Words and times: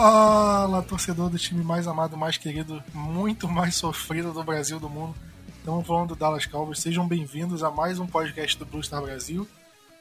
Fala, 0.00 0.80
torcedor 0.80 1.28
do 1.28 1.36
time 1.36 1.64
mais 1.64 1.88
amado, 1.88 2.16
mais 2.16 2.38
querido, 2.38 2.80
muito 2.94 3.48
mais 3.48 3.74
sofrido 3.74 4.32
do 4.32 4.44
Brasil 4.44 4.78
do 4.78 4.88
mundo. 4.88 5.12
Estamos 5.58 5.84
falando 5.84 6.10
do 6.10 6.14
Dallas 6.14 6.46
Cowboys. 6.46 6.78
Sejam 6.78 7.04
bem-vindos 7.04 7.64
a 7.64 7.70
mais 7.72 7.98
um 7.98 8.06
podcast 8.06 8.56
do 8.56 8.64
Blue 8.64 8.80
Star 8.80 9.02
Brasil. 9.02 9.44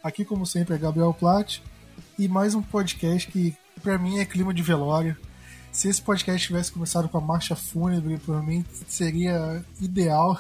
Aqui, 0.04 0.24
como 0.24 0.46
sempre, 0.46 0.76
é 0.76 0.78
Gabriel 0.78 1.16
Platt 1.16 1.64
e 2.20 2.28
mais 2.28 2.54
um 2.54 2.62
podcast 2.62 3.32
que, 3.32 3.58
para 3.82 3.98
mim, 3.98 4.20
é 4.20 4.26
clima 4.26 4.54
de 4.54 4.62
velório. 4.62 5.18
Se 5.72 5.90
esse 5.90 6.00
podcast 6.00 6.46
tivesse 6.46 6.72
começado 6.72 7.10
com 7.10 7.18
a 7.18 7.22
marcha 7.22 7.56
fúnebre, 7.56 8.20
para 8.20 8.40
mim 8.40 8.64
seria 8.88 9.66
ideal. 9.82 10.40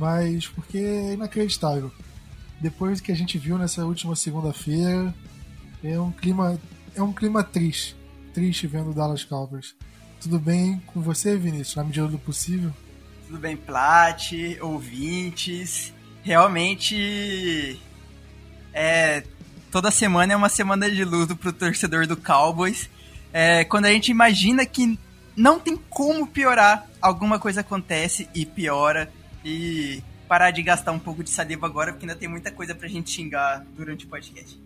Mas 0.00 0.48
porque 0.48 0.78
é 0.78 1.12
inacreditável. 1.12 1.92
Depois 2.58 3.00
que 3.00 3.12
a 3.12 3.14
gente 3.14 3.36
viu 3.36 3.58
nessa 3.58 3.84
última 3.84 4.16
segunda-feira, 4.16 5.14
é 5.84 6.00
um 6.00 6.10
clima 6.10 6.58
é 6.96 7.02
um 7.02 7.12
clima 7.12 7.44
triste, 7.44 7.94
triste 8.32 8.66
vendo 8.66 8.90
o 8.90 8.94
Dallas 8.94 9.22
Cowboys. 9.22 9.76
Tudo 10.20 10.38
bem 10.38 10.82
com 10.86 11.00
você, 11.00 11.36
Vinícius, 11.36 11.76
na 11.76 11.84
medida 11.84 12.08
do 12.08 12.18
possível? 12.18 12.72
Tudo 13.26 13.38
bem, 13.38 13.56
Plat, 13.56 14.32
ouvintes. 14.60 15.92
Realmente 16.22 17.78
é 18.72 19.22
toda 19.70 19.90
semana 19.90 20.32
é 20.32 20.36
uma 20.36 20.48
semana 20.48 20.90
de 20.90 21.04
luto 21.04 21.36
pro 21.36 21.52
torcedor 21.52 22.06
do 22.06 22.16
Cowboys. 22.16 22.88
É, 23.32 23.64
quando 23.64 23.84
a 23.84 23.92
gente 23.92 24.10
imagina 24.10 24.64
que 24.64 24.98
não 25.36 25.60
tem 25.60 25.76
como 25.76 26.26
piorar, 26.26 26.88
alguma 27.00 27.38
coisa 27.38 27.60
acontece 27.60 28.28
e 28.34 28.44
piora 28.44 29.10
e 29.44 30.02
parar 30.28 30.50
de 30.50 30.62
gastar 30.62 30.92
um 30.92 30.98
pouco 30.98 31.24
de 31.24 31.30
saliva 31.30 31.66
agora, 31.66 31.92
porque 31.92 32.06
ainda 32.06 32.16
tem 32.16 32.28
muita 32.28 32.50
coisa 32.50 32.74
pra 32.74 32.88
gente 32.88 33.10
xingar 33.10 33.64
durante 33.76 34.06
o 34.06 34.08
podcast. 34.08 34.60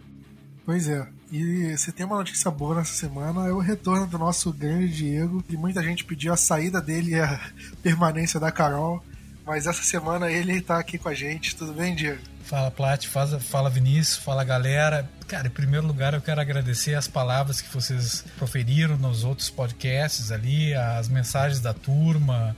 Pois 0.64 0.88
é, 0.88 1.06
e 1.30 1.76
você 1.76 1.92
tem 1.92 2.06
uma 2.06 2.16
notícia 2.16 2.50
boa 2.50 2.76
nessa 2.76 2.94
semana, 2.94 3.46
é 3.46 3.52
o 3.52 3.58
retorno 3.58 4.06
do 4.06 4.18
nosso 4.18 4.52
grande 4.52 4.88
Diego, 4.88 5.44
e 5.48 5.56
muita 5.56 5.82
gente 5.82 6.04
pediu 6.04 6.32
a 6.32 6.36
saída 6.36 6.80
dele 6.80 7.12
e 7.12 7.20
a 7.20 7.38
permanência 7.82 8.40
da 8.40 8.50
Carol, 8.50 9.04
mas 9.46 9.66
essa 9.66 9.82
semana 9.82 10.30
ele 10.30 10.60
tá 10.62 10.78
aqui 10.78 10.96
com 10.96 11.08
a 11.08 11.14
gente, 11.14 11.54
tudo 11.54 11.74
bem, 11.74 11.94
Diego? 11.94 12.20
Fala, 12.44 12.70
Plat, 12.70 13.06
fala 13.06 13.70
Vinícius, 13.70 14.16
fala 14.18 14.44
galera. 14.44 15.08
Cara, 15.26 15.48
em 15.48 15.50
primeiro 15.50 15.86
lugar 15.86 16.14
eu 16.14 16.20
quero 16.20 16.40
agradecer 16.40 16.94
as 16.94 17.08
palavras 17.08 17.60
que 17.60 17.72
vocês 17.72 18.24
proferiram 18.36 18.96
nos 18.96 19.24
outros 19.24 19.50
podcasts 19.50 20.30
ali, 20.30 20.74
as 20.74 21.08
mensagens 21.08 21.60
da 21.60 21.74
turma, 21.74 22.56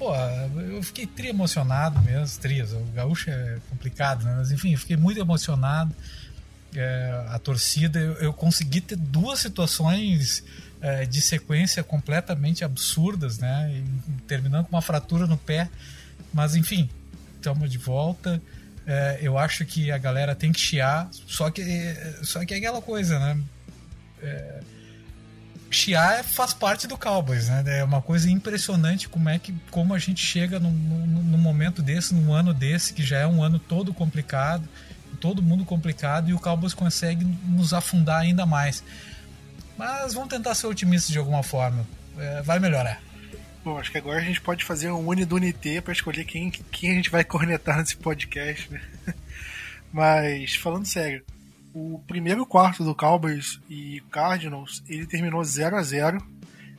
pô, 0.00 0.16
eu 0.16 0.82
fiquei 0.82 1.06
tri 1.06 1.28
emocionado 1.28 2.00
mesmo, 2.00 2.40
trias, 2.40 2.72
o 2.72 2.80
gaúcho 2.94 3.28
é 3.28 3.58
complicado, 3.68 4.24
né? 4.24 4.34
Mas 4.38 4.50
enfim, 4.50 4.74
fiquei 4.74 4.96
muito 4.96 5.20
emocionado. 5.20 5.94
É, 6.74 7.26
a 7.28 7.38
torcida, 7.38 7.98
eu, 7.98 8.14
eu, 8.14 8.32
consegui 8.32 8.80
ter 8.80 8.96
duas 8.96 9.40
situações 9.40 10.42
é, 10.80 11.04
de 11.04 11.20
sequência 11.20 11.82
completamente 11.84 12.64
absurdas, 12.64 13.38
né? 13.38 13.70
E, 13.74 14.22
terminando 14.22 14.64
com 14.64 14.74
uma 14.74 14.80
fratura 14.80 15.26
no 15.26 15.36
pé. 15.36 15.68
Mas 16.32 16.56
enfim, 16.56 16.88
estamos 17.36 17.70
de 17.70 17.76
volta. 17.76 18.40
É, 18.86 19.18
eu 19.20 19.36
acho 19.36 19.66
que 19.66 19.90
a 19.90 19.98
galera 19.98 20.34
tem 20.34 20.50
que 20.50 20.60
chiar, 20.60 21.10
só 21.26 21.50
que, 21.50 21.62
só 22.22 22.42
que 22.46 22.54
é 22.54 22.56
aquela 22.56 22.80
coisa, 22.80 23.18
né? 23.18 23.38
É, 24.22 24.60
chiar 25.70 26.24
faz 26.24 26.52
parte 26.52 26.86
do 26.86 26.98
Cowboys, 26.98 27.48
né? 27.48 27.62
É 27.78 27.84
uma 27.84 28.02
coisa 28.02 28.28
impressionante 28.28 29.08
como 29.08 29.28
é 29.28 29.38
que 29.38 29.54
como 29.70 29.94
a 29.94 29.98
gente 29.98 30.24
chega 30.24 30.58
num, 30.58 30.70
num, 30.70 31.22
num, 31.22 31.38
momento 31.38 31.80
desse, 31.80 32.14
num 32.14 32.32
ano 32.32 32.52
desse, 32.52 32.92
que 32.92 33.02
já 33.02 33.18
é 33.18 33.26
um 33.26 33.42
ano 33.42 33.58
todo 33.58 33.94
complicado, 33.94 34.68
todo 35.20 35.42
mundo 35.42 35.64
complicado, 35.64 36.28
e 36.28 36.34
o 36.34 36.40
Cowboys 36.40 36.74
consegue 36.74 37.24
nos 37.44 37.72
afundar 37.72 38.20
ainda 38.20 38.44
mais. 38.44 38.82
Mas 39.78 40.12
vamos 40.12 40.28
tentar 40.28 40.54
ser 40.54 40.66
otimistas 40.66 41.10
de 41.10 41.18
alguma 41.18 41.42
forma. 41.42 41.86
É, 42.18 42.42
vai 42.42 42.58
melhorar. 42.58 43.00
Bom, 43.64 43.78
acho 43.78 43.92
que 43.92 43.98
agora 43.98 44.18
a 44.18 44.24
gente 44.24 44.40
pode 44.40 44.64
fazer 44.64 44.90
um 44.90 45.06
uni 45.06 45.24
do 45.24 45.36
Unité 45.36 45.80
para 45.80 45.92
escolher 45.92 46.24
quem, 46.24 46.50
quem 46.50 46.90
a 46.90 46.94
gente 46.94 47.10
vai 47.10 47.22
cornetar 47.22 47.78
nesse 47.78 47.96
podcast, 47.96 48.70
né? 48.70 48.80
Mas, 49.92 50.54
falando 50.54 50.86
sério, 50.86 51.22
o 51.72 52.00
primeiro 52.06 52.44
quarto 52.44 52.84
do 52.84 52.94
Cowboys 52.94 53.60
e 53.68 54.02
Cardinals, 54.10 54.82
ele 54.88 55.06
terminou 55.06 55.42
0 55.42 55.76
a 55.76 55.82
0 55.82 56.24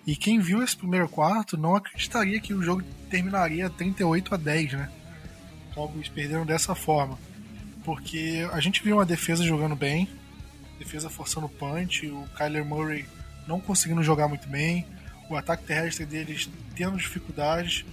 e 0.06 0.16
quem 0.16 0.40
viu 0.40 0.64
esse 0.64 0.76
primeiro 0.76 1.08
quarto 1.08 1.58
não 1.58 1.76
acreditaria 1.76 2.40
que 2.42 2.54
o 2.54 2.62
jogo 2.62 2.84
terminaria 3.10 3.70
38 3.70 4.34
a 4.34 4.38
10, 4.38 4.74
né? 4.74 4.90
Cowboys 5.74 6.10
perderam 6.10 6.46
dessa 6.46 6.76
forma. 6.76 7.18
Porque 7.84 8.48
a 8.52 8.60
gente 8.60 8.84
viu 8.84 8.98
uma 8.98 9.06
defesa 9.06 9.44
jogando 9.44 9.76
bem, 9.76 10.10
defesa 10.78 11.10
forçando 11.10 11.48
punch, 11.48 12.08
o 12.08 12.28
Kyler 12.36 12.66
Murray 12.66 13.06
não 13.48 13.60
conseguindo 13.60 14.04
jogar 14.04 14.28
muito 14.28 14.48
bem, 14.48 14.86
o 15.30 15.36
ataque 15.36 15.64
terrestre 15.64 16.06
deles 16.06 16.50
tendo 16.76 16.98
dificuldades, 16.98 17.86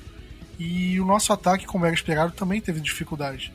e 0.59 0.99
o 1.01 1.05
nosso 1.05 1.33
ataque, 1.33 1.67
como 1.67 1.87
era 1.87 1.95
esperado, 1.95 2.33
também 2.33 2.61
teve 2.61 2.81
dificuldades. 2.81 3.53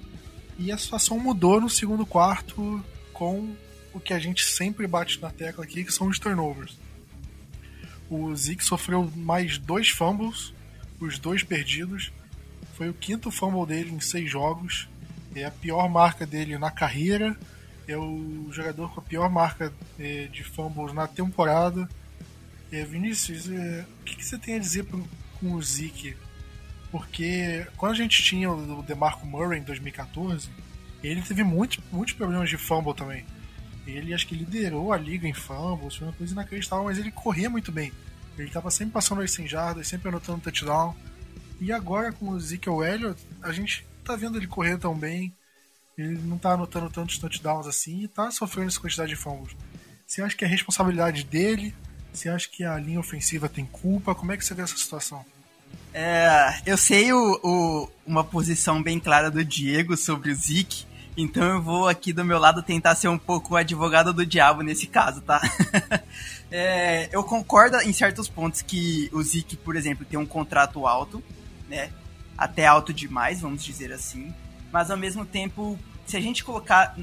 E 0.57 0.71
a 0.71 0.77
situação 0.77 1.19
mudou 1.19 1.59
no 1.59 1.69
segundo 1.69 2.05
quarto 2.05 2.83
com 3.13 3.55
o 3.93 3.99
que 3.99 4.13
a 4.13 4.19
gente 4.19 4.43
sempre 4.43 4.87
bate 4.87 5.21
na 5.21 5.29
tecla 5.29 5.63
aqui, 5.63 5.83
que 5.83 5.91
são 5.91 6.07
os 6.07 6.19
turnovers. 6.19 6.77
O 8.09 8.35
Zeke 8.35 8.63
sofreu 8.63 9.09
mais 9.15 9.57
dois 9.57 9.89
fumbles, 9.89 10.53
os 10.99 11.17
dois 11.19 11.43
perdidos. 11.43 12.11
Foi 12.75 12.89
o 12.89 12.93
quinto 12.93 13.31
fumble 13.31 13.65
dele 13.65 13.91
em 13.91 13.99
seis 13.99 14.29
jogos. 14.29 14.87
É 15.35 15.45
a 15.45 15.51
pior 15.51 15.87
marca 15.89 16.25
dele 16.25 16.57
na 16.57 16.71
carreira. 16.71 17.37
É 17.87 17.97
o 17.97 18.47
jogador 18.51 18.93
com 18.93 18.99
a 18.99 19.03
pior 19.03 19.29
marca 19.29 19.73
é, 19.99 20.27
de 20.27 20.43
fumbles 20.43 20.93
na 20.93 21.07
temporada. 21.07 21.87
É, 22.71 22.83
Vinícius, 22.83 23.49
é, 23.49 23.85
o 24.01 24.03
que, 24.03 24.15
que, 24.15 24.25
você 24.25 24.37
tem 24.37 24.55
a 24.55 24.59
dizer 24.59 24.83
pro, 24.85 25.07
com 25.39 25.53
o 25.53 25.61
Zeke? 25.61 26.15
Porque 26.91 27.67
quando 27.77 27.91
a 27.91 27.95
gente 27.95 28.23
tinha 28.23 28.51
o 28.51 28.83
DeMarco 28.83 29.25
Murray 29.25 29.59
em 29.59 29.63
2014, 29.63 30.49
ele 31.09 31.21
teve 31.21 31.43
muitos, 31.43 31.79
muitos 31.91 32.13
problemas 32.13 32.49
de 32.49 32.57
fumble 32.57 32.93
também. 32.93 33.25
Ele 33.85 34.13
acho 34.13 34.25
que 34.25 34.35
liderou 34.35 34.93
a 34.93 34.97
liga 34.97 35.27
em 35.27 35.33
fumbles, 35.33 35.95
foi 35.95 36.07
uma 36.07 36.13
coisa 36.13 36.33
inacreditável, 36.33 36.85
mas 36.85 36.97
ele 36.97 37.11
corria 37.11 37.49
muito 37.49 37.71
bem. 37.71 37.91
Ele 38.37 38.47
estava 38.47 38.71
sempre 38.71 38.93
passando 38.93 39.21
as 39.21 39.31
100 39.31 39.47
jardas, 39.47 39.87
sempre 39.87 40.09
anotando 40.09 40.41
touchdown. 40.41 40.95
E 41.59 41.71
agora 41.71 42.11
com 42.11 42.29
o 42.29 42.37
Ezekiel 42.37 42.83
Elliott, 42.83 43.21
a 43.41 43.51
gente 43.51 43.85
tá 44.03 44.15
vendo 44.15 44.37
ele 44.37 44.47
correr 44.47 44.77
tão 44.77 44.97
bem. 44.97 45.33
Ele 45.97 46.17
não 46.19 46.37
tá 46.37 46.51
anotando 46.51 46.89
tantos 46.89 47.17
touchdowns 47.17 47.67
assim 47.67 48.03
e 48.03 48.07
tá 48.07 48.31
sofrendo 48.31 48.69
essa 48.69 48.79
quantidade 48.79 49.09
de 49.09 49.15
fumbles. 49.15 49.55
Você 50.07 50.21
acha 50.21 50.35
que 50.35 50.43
é 50.43 50.47
responsabilidade 50.47 51.23
dele? 51.23 51.73
Você 52.11 52.29
acha 52.29 52.47
que 52.47 52.63
a 52.63 52.77
linha 52.77 52.99
ofensiva 52.99 53.49
tem 53.49 53.65
culpa? 53.65 54.15
Como 54.15 54.31
é 54.31 54.37
que 54.37 54.45
você 54.45 54.53
vê 54.53 54.61
essa 54.61 54.77
situação? 54.77 55.25
É, 55.93 56.61
eu 56.65 56.77
sei 56.77 57.13
o, 57.13 57.39
o, 57.43 57.89
uma 58.05 58.23
posição 58.23 58.81
bem 58.81 58.99
clara 58.99 59.29
do 59.29 59.43
Diego 59.43 59.95
sobre 59.95 60.31
o 60.31 60.35
Zeke, 60.35 60.85
então 61.15 61.43
eu 61.43 61.61
vou 61.61 61.87
aqui 61.87 62.11
do 62.11 62.25
meu 62.25 62.39
lado 62.39 62.63
tentar 62.63 62.95
ser 62.95 63.07
um 63.07 63.17
pouco 63.17 63.53
o 63.53 63.57
advogado 63.57 64.11
do 64.11 64.25
diabo 64.25 64.61
nesse 64.61 64.87
caso, 64.87 65.21
tá? 65.21 65.41
é, 66.51 67.07
eu 67.11 67.23
concordo 67.23 67.77
em 67.81 67.93
certos 67.93 68.27
pontos 68.27 68.61
que 68.61 69.09
o 69.13 69.21
Zeke, 69.21 69.55
por 69.55 69.75
exemplo, 69.75 70.05
tem 70.05 70.17
um 70.17 70.25
contrato 70.25 70.87
alto, 70.87 71.23
né? 71.69 71.91
Até 72.37 72.65
alto 72.65 72.91
demais, 72.91 73.41
vamos 73.41 73.63
dizer 73.63 73.91
assim. 73.91 74.33
Mas 74.71 74.89
ao 74.89 74.97
mesmo 74.97 75.23
tempo, 75.23 75.77
se 76.05 76.17
a 76.17 76.21
gente 76.21 76.43
colocar 76.43 76.95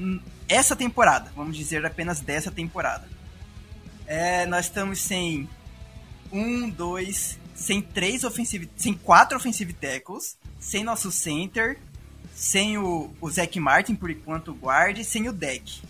essa 0.47 0.75
temporada, 0.75 1.31
vamos 1.35 1.55
dizer 1.55 1.85
apenas 1.85 2.19
dessa 2.19 2.51
temporada, 2.51 3.07
é, 4.05 4.45
nós 4.45 4.65
estamos 4.65 4.99
sem 4.99 5.47
um, 6.31 6.69
dois, 6.69 7.39
sem 7.55 7.81
três 7.81 8.25
offensive, 8.25 8.69
sem 8.75 8.93
quatro 8.93 9.37
offensive 9.37 9.71
tackles, 9.71 10.37
sem 10.59 10.83
nosso 10.83 11.11
center, 11.11 11.79
sem 12.33 12.77
o, 12.77 13.11
o 13.19 13.29
Zac 13.29 13.59
Martin, 13.59 13.95
por 13.95 14.09
enquanto, 14.09 14.53
guarde, 14.53 15.03
sem 15.03 15.27
o 15.29 15.33
deck. 15.33 15.81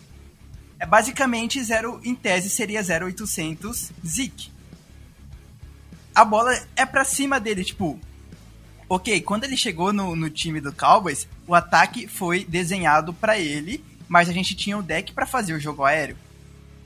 É 0.82 0.86
basicamente 0.86 1.64
zero, 1.64 2.02
em 2.04 2.16
tese 2.16 2.50
seria 2.50 2.82
0800 2.82 3.92
Zeke. 4.06 4.52
A 6.14 6.26
bola 6.26 6.52
é 6.76 6.86
pra 6.86 7.06
cima 7.06 7.40
dele, 7.40 7.64
tipo. 7.64 8.00
Ok, 8.90 9.22
quando 9.22 9.46
ele 9.46 9.56
chegou 9.56 9.94
no, 9.94 10.16
no 10.16 10.30
time 10.30 10.60
do 10.60 10.74
Cowboys, 10.74 11.28
o 11.48 11.56
ataque 11.56 12.08
foi 12.08 12.44
desenhado 12.44 13.14
para 13.14 13.38
ele, 13.38 13.82
mas 14.10 14.28
a 14.28 14.34
gente 14.34 14.54
tinha 14.56 14.78
o 14.78 14.84
deck 14.84 15.14
para 15.14 15.26
fazer 15.26 15.54
o 15.54 15.60
jogo 15.60 15.86
aéreo. 15.86 16.18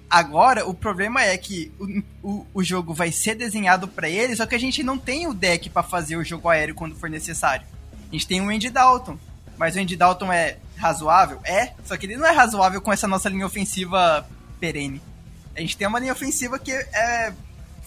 Agora, 0.10 0.68
o 0.68 0.74
problema 0.74 1.24
é 1.24 1.36
que 1.38 1.72
o, 1.80 2.04
o, 2.22 2.48
o 2.56 2.64
jogo 2.64 2.94
vai 2.94 3.12
ser 3.12 3.34
desenhado 3.36 3.88
para 3.88 4.08
ele, 4.08 4.36
só 4.36 4.46
que 4.46 4.54
a 4.54 4.60
gente 4.60 4.84
não 4.84 4.98
tem 4.98 5.26
o 5.26 5.34
deck 5.34 5.70
para 5.70 5.82
fazer 5.82 6.16
o 6.18 6.24
jogo 6.24 6.48
aéreo 6.48 6.76
quando 6.76 6.96
for 6.96 7.10
necessário. 7.10 7.66
A 8.10 8.12
gente 8.12 8.28
tem 8.28 8.40
o 8.40 8.50
Andy 8.50 8.70
Dalton, 8.70 9.18
mas 9.58 9.76
o 9.76 9.80
Andy 9.80 9.96
Dalton 9.96 10.32
é 10.32 10.58
razoável? 10.78 11.40
É, 11.44 11.74
só 11.86 11.98
que 11.98 12.06
ele 12.06 12.18
não 12.18 12.26
é 12.26 12.32
razoável 12.32 12.82
com 12.82 12.92
essa 12.92 13.08
nossa 13.08 13.30
linha 13.30 13.46
ofensiva 13.46 14.28
perene. 14.60 15.02
A 15.56 15.62
gente 15.62 15.78
tem 15.78 15.88
uma 15.88 16.00
linha 16.00 16.12
ofensiva 16.12 16.60
que 16.60 16.72
é, 16.72 17.34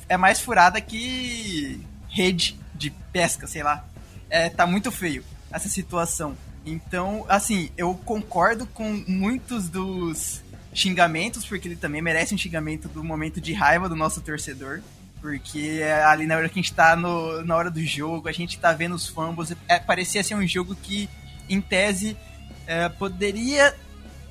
é 0.08 0.16
mais 0.16 0.40
furada 0.40 0.80
que 0.80 1.80
rede 2.08 2.58
de 2.74 2.90
pesca, 3.12 3.46
sei 3.46 3.62
lá. 3.62 3.84
É, 4.30 4.48
tá 4.48 4.66
muito 4.66 4.90
feio 4.90 5.24
essa 5.50 5.68
situação. 5.68 6.36
Então, 6.64 7.24
assim, 7.28 7.70
eu 7.76 7.94
concordo 8.04 8.66
com 8.66 9.02
muitos 9.06 9.68
dos 9.68 10.42
xingamentos, 10.72 11.44
porque 11.44 11.66
ele 11.68 11.76
também 11.76 12.02
merece 12.02 12.34
um 12.34 12.38
xingamento 12.38 12.88
do 12.88 13.02
momento 13.02 13.40
de 13.40 13.52
raiva 13.52 13.88
do 13.88 13.96
nosso 13.96 14.20
torcedor. 14.20 14.80
Porque 15.20 15.80
ali 16.06 16.26
na 16.26 16.36
hora 16.36 16.48
que 16.48 16.58
a 16.58 16.62
gente 16.62 16.72
tá 16.72 16.94
no, 16.94 17.44
na 17.44 17.56
hora 17.56 17.70
do 17.70 17.84
jogo, 17.84 18.28
a 18.28 18.32
gente 18.32 18.58
tá 18.58 18.72
vendo 18.72 18.94
os 18.94 19.08
fumbles, 19.08 19.52
é, 19.66 19.78
parecia 19.78 20.22
ser 20.22 20.36
um 20.36 20.46
jogo 20.46 20.76
que, 20.76 21.08
em 21.48 21.60
tese, 21.60 22.16
é, 22.66 22.88
poderia 22.88 23.74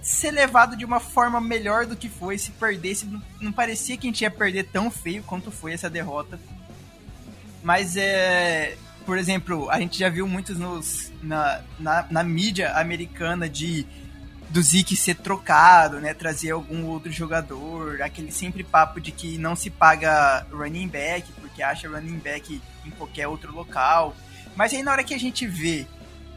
ser 0.01 0.31
levado 0.31 0.77
de 0.77 0.85
uma 0.85 0.99
forma 0.99 1.41
melhor 1.41 1.85
do 1.85 1.95
que 1.95 2.07
foi 2.07 2.37
se 2.37 2.51
perdesse. 2.51 3.07
Não, 3.41 3.51
parecia 3.51 3.97
que 3.97 4.07
a 4.07 4.09
gente 4.09 4.21
ia 4.21 4.31
perder 4.31 4.63
tão 4.65 4.89
feio 4.89 5.23
quanto 5.23 5.51
foi 5.51 5.73
essa 5.73 5.89
derrota. 5.89 6.39
Mas 7.61 7.97
é. 7.97 8.77
Por 9.05 9.17
exemplo, 9.17 9.69
a 9.69 9.79
gente 9.79 9.97
já 9.97 10.09
viu 10.09 10.27
muitos 10.27 10.57
nos, 10.57 11.13
na, 11.23 11.61
na, 11.79 12.05
na 12.09 12.23
mídia 12.23 12.73
americana 12.73 13.47
de 13.47 13.85
do 14.49 14.61
Zeke 14.61 14.95
ser 14.95 15.15
trocado, 15.15 15.99
né? 15.99 16.13
Trazer 16.13 16.51
algum 16.51 16.85
outro 16.85 17.11
jogador, 17.11 18.01
aquele 18.01 18.31
sempre 18.31 18.63
papo 18.63 18.99
de 18.99 19.11
que 19.11 19.37
não 19.37 19.55
se 19.55 19.69
paga 19.69 20.45
running 20.51 20.87
back, 20.87 21.31
porque 21.33 21.61
acha 21.61 21.89
running 21.89 22.19
back 22.19 22.61
em 22.85 22.89
qualquer 22.91 23.27
outro 23.27 23.53
local. 23.53 24.15
Mas 24.55 24.73
aí 24.73 24.83
na 24.83 24.91
hora 24.91 25.03
que 25.03 25.13
a 25.13 25.19
gente 25.19 25.45
vê 25.45 25.85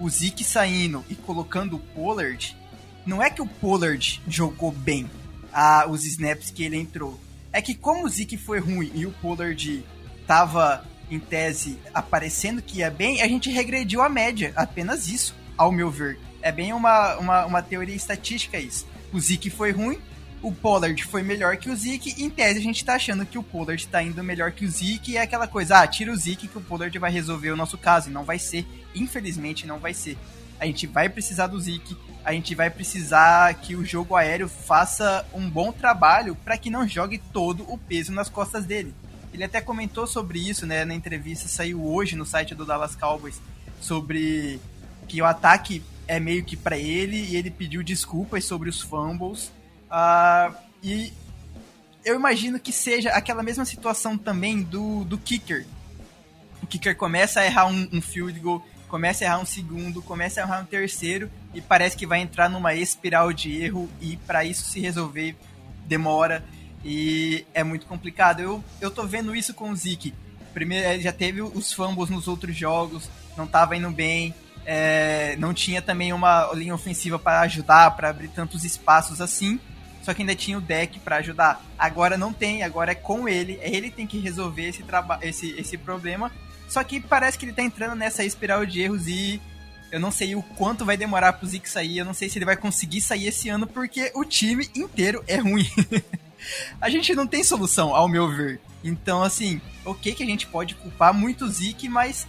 o 0.01 0.09
Zeke 0.09 0.43
saindo 0.43 1.05
e 1.09 1.15
colocando 1.15 1.77
o 1.77 1.79
Pollard, 1.79 2.57
não 3.05 3.23
é 3.23 3.29
que 3.29 3.43
o 3.43 3.47
Pollard 3.47 4.21
jogou 4.27 4.73
bem 4.73 5.09
ah, 5.53 5.87
os 5.89 6.05
snaps 6.05 6.51
que 6.51 6.65
ele 6.65 6.77
entrou. 6.77 7.21
É 7.53 7.61
que 7.61 7.75
como 7.75 8.07
o 8.07 8.09
Zeke 8.09 8.37
foi 8.37 8.59
ruim 8.59 8.91
e 8.95 9.05
o 9.05 9.13
Pollard 9.13 9.85
tava, 10.27 10.85
em 11.11 11.19
tese, 11.19 11.79
aparecendo 11.93 12.63
que 12.63 12.79
ia 12.79 12.91
bem, 12.91 13.21
a 13.21 13.29
gente 13.29 13.51
regrediu 13.51 14.01
a 14.01 14.09
média. 14.09 14.53
Apenas 14.57 15.09
isso, 15.09 15.35
ao 15.57 15.71
meu 15.71 15.91
ver. 15.91 16.19
É 16.41 16.51
bem 16.51 16.73
uma, 16.73 17.17
uma, 17.17 17.47
uma 17.47 17.63
teoria 17.63 17.95
estatística 17.95 18.59
isso. 18.59 18.87
O 19.13 19.21
Zeke 19.21 19.51
foi 19.51 19.73
ruim, 19.73 19.99
o 20.43 20.53
Pollard 20.53 21.03
foi 21.05 21.23
melhor 21.23 21.57
que 21.57 21.69
o 21.69 21.77
Zeke, 21.77 22.23
em 22.23 22.31
tese 22.31 22.61
a 22.61 22.63
gente 22.63 22.85
tá 22.85 22.95
achando 22.95 23.27
que 23.27 23.37
o 23.37 23.43
Pollard 23.43 23.87
tá 23.89 24.03
indo 24.03 24.23
melhor 24.25 24.53
que 24.53 24.65
o 24.65 24.71
Zeke, 24.71 25.13
e 25.13 25.17
é 25.17 25.23
aquela 25.23 25.47
coisa, 25.47 25.81
ah, 25.81 25.87
tira 25.87 26.13
o 26.13 26.17
Zeke 26.17 26.49
que 26.49 26.57
o 26.57 26.63
Pollard 26.63 26.97
vai 26.99 27.11
resolver 27.11 27.51
o 27.51 27.57
nosso 27.57 27.77
caso, 27.77 28.09
e 28.09 28.13
não 28.13 28.25
vai 28.25 28.39
ser, 28.39 28.65
infelizmente 28.95 29.67
não 29.67 29.79
vai 29.79 29.95
ser. 29.95 30.17
A 30.59 30.67
gente 30.67 30.87
vai 30.87 31.09
precisar 31.09 31.47
do 31.47 31.59
Zeke, 31.59 31.97
a 32.25 32.33
gente 32.33 32.55
vai 32.55 32.69
precisar 32.69 33.55
que 33.55 33.75
o 33.75 33.85
jogo 33.85 34.15
aéreo 34.15 34.49
faça 34.49 35.27
um 35.33 35.49
bom 35.49 35.73
trabalho 35.73 36.37
para 36.37 36.59
que 36.59 36.69
não 36.69 36.87
jogue 36.87 37.19
todo 37.33 37.65
o 37.71 37.79
peso 37.79 38.13
nas 38.13 38.29
costas 38.29 38.65
dele. 38.67 38.95
Ele 39.33 39.45
até 39.45 39.61
comentou 39.61 40.07
sobre 40.07 40.39
isso, 40.39 40.67
né, 40.67 40.85
na 40.85 40.95
entrevista 40.95 41.49
saiu 41.49 41.85
hoje 41.85 42.17
no 42.17 42.27
site 42.27 42.55
do 42.55 42.67
Dallas 42.67 42.97
Cowboys 42.97 43.41
sobre 43.81 44.61
que 45.09 45.23
o 45.23 45.25
ataque 45.25 45.83
é 46.07 46.19
meio 46.21 46.45
que 46.45 46.57
para 46.57 46.77
ele 46.77 47.17
e 47.17 47.37
ele 47.37 47.51
pediu 47.51 47.83
desculpas 47.83 48.45
sobre 48.45 48.69
os 48.69 48.81
fumbles. 48.81 49.53
Uh, 49.89 50.55
e 50.83 51.13
eu 52.05 52.15
imagino 52.15 52.59
que 52.59 52.73
seja 52.73 53.11
aquela 53.11 53.43
mesma 53.43 53.65
situação 53.65 54.19
também 54.19 54.63
do, 54.63 55.05
do 55.05 55.17
kicker. 55.17 55.67
O 56.63 56.67
kicker 56.67 56.97
começa 56.97 57.41
a 57.41 57.47
errar 57.47 57.67
um, 57.67 57.89
um 57.93 58.01
field 58.01 58.39
goal, 58.41 58.67
começa 58.91 59.25
a 59.25 59.27
errar 59.27 59.39
um 59.39 59.47
segundo, 59.47 60.03
começa 60.03 60.41
a 60.41 60.45
errar 60.45 60.61
um 60.61 60.65
terceiro 60.65 61.31
e 61.55 61.61
parece 61.61 61.97
que 61.97 62.07
vai 62.07 62.21
entrar 62.21 62.51
numa 62.51 62.75
espiral 62.75 63.33
de 63.33 63.63
erro 63.63 63.89
e 64.01 64.17
para 64.17 64.45
isso 64.45 64.65
se 64.65 64.81
resolver 64.81 65.37
demora 65.87 66.45
e 66.85 67.47
é 67.55 67.63
muito 67.63 67.87
complicado. 67.87 68.41
Eu, 68.41 68.65
eu 68.81 68.91
tô 68.91 69.07
vendo 69.07 69.35
isso 69.35 69.55
com 69.55 69.71
o 69.71 69.77
Zeke. 69.77 70.13
Primeiro, 70.53 71.01
já 71.01 71.13
teve 71.13 71.41
os 71.41 71.73
fumbles 71.73 72.11
nos 72.11 72.27
outros 72.27 72.57
jogos, 72.57 73.09
não 73.37 73.47
tava 73.47 73.77
indo 73.77 73.91
bem, 73.91 74.35
é, 74.67 75.37
não 75.39 75.55
tinha 75.55 75.81
também 75.81 76.13
uma 76.13 76.51
linha 76.53 76.75
ofensiva 76.75 77.19
para 77.19 77.41
ajudar, 77.43 77.93
para 77.93 78.11
abrir 78.11 78.29
tantos 78.29 78.65
espaços 78.65 79.21
assim. 79.21 79.61
Só 80.03 80.15
que 80.15 80.23
ainda 80.23 80.35
tinha 80.35 80.59
o 80.59 80.63
deck 80.63 80.99
para 80.99 81.17
ajudar. 81.17 81.63
Agora 81.79 82.17
não 82.17 82.33
tem, 82.33 82.63
agora 82.63 82.93
é 82.93 82.95
com 82.95 83.29
ele. 83.29 83.59
Ele 83.63 83.91
tem 83.91 84.07
que 84.07 84.19
resolver 84.19 84.69
esse, 84.69 84.83
esse, 85.23 85.51
esse 85.61 85.79
problema. 85.79 86.33
Só 86.71 86.85
que 86.85 87.01
parece 87.01 87.37
que 87.37 87.45
ele 87.45 87.53
tá 87.53 87.63
entrando 87.63 87.97
nessa 87.97 88.23
espiral 88.23 88.65
de 88.65 88.81
erros 88.81 89.09
e 89.09 89.43
eu 89.91 89.99
não 89.99 90.13
sei 90.13 90.37
o 90.37 90.43
quanto 90.43 90.85
vai 90.85 90.97
demorar 90.97 91.33
pro 91.33 91.49
Zeke 91.49 91.69
sair. 91.69 91.99
Eu 91.99 92.05
não 92.05 92.15
sei 92.15 92.29
se 92.29 92.39
ele 92.39 92.45
vai 92.45 92.57
conseguir 92.57 93.01
sair 93.01 93.27
esse 93.27 93.49
ano, 93.49 93.67
porque 93.67 94.13
o 94.15 94.25
time 94.25 94.71
inteiro 94.73 95.25
é 95.27 95.35
ruim. 95.37 95.69
a 96.81 96.89
gente 96.89 97.13
não 97.13 97.27
tem 97.27 97.43
solução, 97.43 97.93
ao 97.93 98.07
meu 98.07 98.31
ver. 98.31 98.61
Então, 98.85 99.21
assim, 99.21 99.61
ok 99.85 100.15
que 100.15 100.23
a 100.23 100.27
gente 100.27 100.47
pode 100.47 100.77
culpar 100.77 101.13
muito 101.13 101.45
o 101.45 101.49
Zeke, 101.51 101.89
mas 101.89 102.29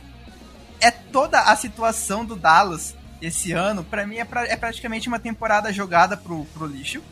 é 0.79 0.89
toda 0.89 1.39
a 1.39 1.55
situação 1.55 2.25
do 2.25 2.35
Dallas 2.35 2.95
esse 3.21 3.51
ano, 3.51 3.83
para 3.83 4.07
mim 4.07 4.17
é, 4.17 4.25
pra, 4.25 4.47
é, 4.47 4.57
praticamente 4.57 5.07
uma 5.07 5.19
temporada 5.19 5.71
jogada 5.71 6.17
pro, 6.17 6.45
pro 6.45 6.65
lixo. 6.65 7.03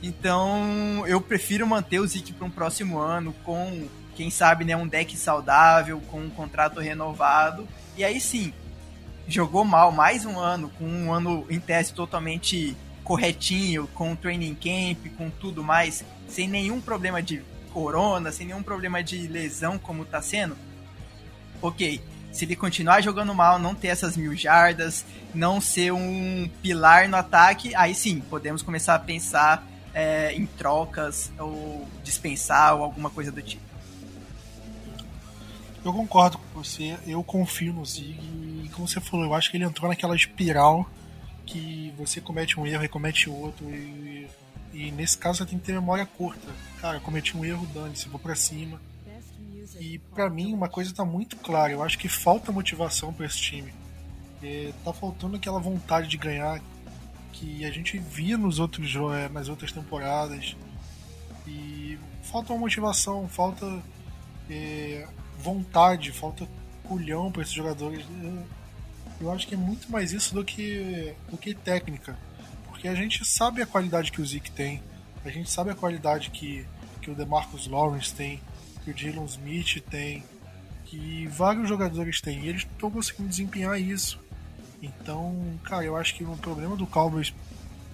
Então 0.00 1.04
eu 1.08 1.20
prefiro 1.20 1.66
manter 1.66 1.98
o 1.98 2.06
Zeke 2.06 2.32
para 2.32 2.46
um 2.46 2.50
próximo 2.50 2.96
ano 3.00 3.34
com, 3.42 3.88
quem 4.16 4.30
sabe, 4.30 4.64
né, 4.64 4.74
um 4.74 4.88
deck 4.88 5.16
saudável, 5.16 6.00
com 6.10 6.20
um 6.20 6.30
contrato 6.30 6.80
renovado. 6.80 7.68
E 7.96 8.02
aí 8.02 8.18
sim, 8.18 8.52
jogou 9.28 9.64
mal 9.64 9.92
mais 9.92 10.24
um 10.24 10.38
ano, 10.38 10.70
com 10.78 10.86
um 10.86 11.12
ano 11.12 11.46
em 11.50 11.60
teste 11.60 11.94
totalmente 11.94 12.74
corretinho, 13.04 13.86
com 13.94 14.12
o 14.12 14.16
training 14.16 14.54
camp, 14.54 15.06
com 15.16 15.30
tudo 15.30 15.62
mais, 15.62 16.04
sem 16.26 16.48
nenhum 16.48 16.80
problema 16.80 17.22
de 17.22 17.42
corona, 17.72 18.32
sem 18.32 18.46
nenhum 18.46 18.62
problema 18.62 19.02
de 19.02 19.28
lesão 19.28 19.78
como 19.78 20.04
tá 20.04 20.20
sendo. 20.22 20.56
Ok, 21.60 22.00
se 22.32 22.44
ele 22.44 22.56
continuar 22.56 23.02
jogando 23.02 23.34
mal, 23.34 23.58
não 23.58 23.74
ter 23.74 23.88
essas 23.88 24.16
mil 24.16 24.34
jardas, 24.34 25.04
não 25.34 25.60
ser 25.60 25.92
um 25.92 26.50
pilar 26.62 27.08
no 27.08 27.16
ataque, 27.16 27.74
aí 27.74 27.94
sim, 27.94 28.20
podemos 28.20 28.62
começar 28.62 28.94
a 28.94 28.98
pensar 28.98 29.66
é, 29.94 30.32
em 30.32 30.46
trocas 30.46 31.30
ou 31.38 31.86
dispensar 32.02 32.74
ou 32.74 32.82
alguma 32.82 33.10
coisa 33.10 33.30
do 33.30 33.42
tipo. 33.42 33.62
Eu 35.86 35.92
concordo 35.92 36.36
com 36.36 36.64
você, 36.64 36.98
eu 37.06 37.22
confio 37.22 37.72
no 37.72 37.86
Zig 37.86 38.18
e 38.64 38.68
como 38.70 38.88
você 38.88 39.00
falou, 39.00 39.24
eu 39.24 39.34
acho 39.34 39.48
que 39.48 39.56
ele 39.56 39.62
entrou 39.62 39.88
naquela 39.88 40.16
espiral 40.16 40.84
que 41.46 41.94
você 41.96 42.20
comete 42.20 42.58
um 42.58 42.66
erro 42.66 42.82
e 42.82 42.88
comete 42.88 43.30
outro 43.30 43.70
e, 43.70 44.26
e 44.74 44.90
nesse 44.90 45.16
caso 45.16 45.38
você 45.38 45.46
tem 45.46 45.60
que 45.60 45.66
ter 45.66 45.74
memória 45.74 46.04
curta. 46.04 46.52
Cara, 46.80 46.98
cometi 46.98 47.36
um 47.36 47.44
erro, 47.44 47.64
dane-se, 47.72 48.08
vou 48.08 48.18
pra 48.18 48.34
cima 48.34 48.80
e 49.78 50.00
para 50.12 50.28
mim 50.28 50.52
uma 50.52 50.68
coisa 50.68 50.92
tá 50.92 51.04
muito 51.04 51.36
clara, 51.36 51.72
eu 51.72 51.84
acho 51.84 51.96
que 51.96 52.08
falta 52.08 52.50
motivação 52.50 53.12
para 53.12 53.26
esse 53.26 53.38
time. 53.38 53.72
É, 54.42 54.72
tá 54.84 54.92
faltando 54.92 55.36
aquela 55.36 55.60
vontade 55.60 56.08
de 56.08 56.16
ganhar 56.16 56.60
que 57.30 57.64
a 57.64 57.70
gente 57.70 57.96
via 57.96 58.36
nos 58.36 58.58
outros 58.58 58.92
é, 59.14 59.28
nas 59.28 59.48
outras 59.48 59.70
temporadas. 59.70 60.56
E 61.46 61.96
falta 62.24 62.52
uma 62.52 62.58
motivação, 62.58 63.28
falta 63.28 63.64
é, 64.50 65.06
vontade, 65.38 66.12
falta 66.12 66.46
culhão 66.84 67.30
para 67.30 67.42
esses 67.42 67.54
jogadores. 67.54 68.04
Eu 69.20 69.30
acho 69.32 69.46
que 69.46 69.54
é 69.54 69.58
muito 69.58 69.90
mais 69.90 70.12
isso 70.12 70.34
do 70.34 70.44
que, 70.44 71.14
do 71.30 71.36
que 71.36 71.54
técnica. 71.54 72.16
Porque 72.66 72.88
a 72.88 72.94
gente 72.94 73.24
sabe 73.24 73.62
a 73.62 73.66
qualidade 73.66 74.12
que 74.12 74.20
o 74.20 74.26
Zeke 74.26 74.50
tem, 74.50 74.82
a 75.24 75.30
gente 75.30 75.50
sabe 75.50 75.70
a 75.70 75.74
qualidade 75.74 76.30
que, 76.30 76.64
que 77.00 77.10
o 77.10 77.14
DeMarcus 77.14 77.66
Lawrence 77.66 78.14
tem, 78.14 78.40
que 78.84 78.90
o 78.90 78.96
Jalen 78.96 79.24
Smith 79.24 79.82
tem, 79.90 80.22
que 80.84 81.26
vários 81.28 81.68
jogadores 81.68 82.20
têm, 82.20 82.44
e 82.44 82.48
eles 82.48 82.62
estão 82.62 82.90
conseguindo 82.90 83.28
desempenhar 83.28 83.80
isso. 83.80 84.20
Então, 84.80 85.58
cara, 85.64 85.84
eu 85.84 85.96
acho 85.96 86.14
que 86.14 86.22
o 86.22 86.36
problema 86.36 86.76
do 86.76 86.86
Cowboys 86.86 87.34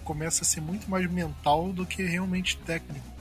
começa 0.05 0.43
a 0.43 0.45
ser 0.45 0.61
muito 0.61 0.91
mais 0.91 1.11
mental 1.11 1.73
do 1.73 1.87
que 1.87 2.03
realmente 2.03 2.57
técnico. 2.59 3.12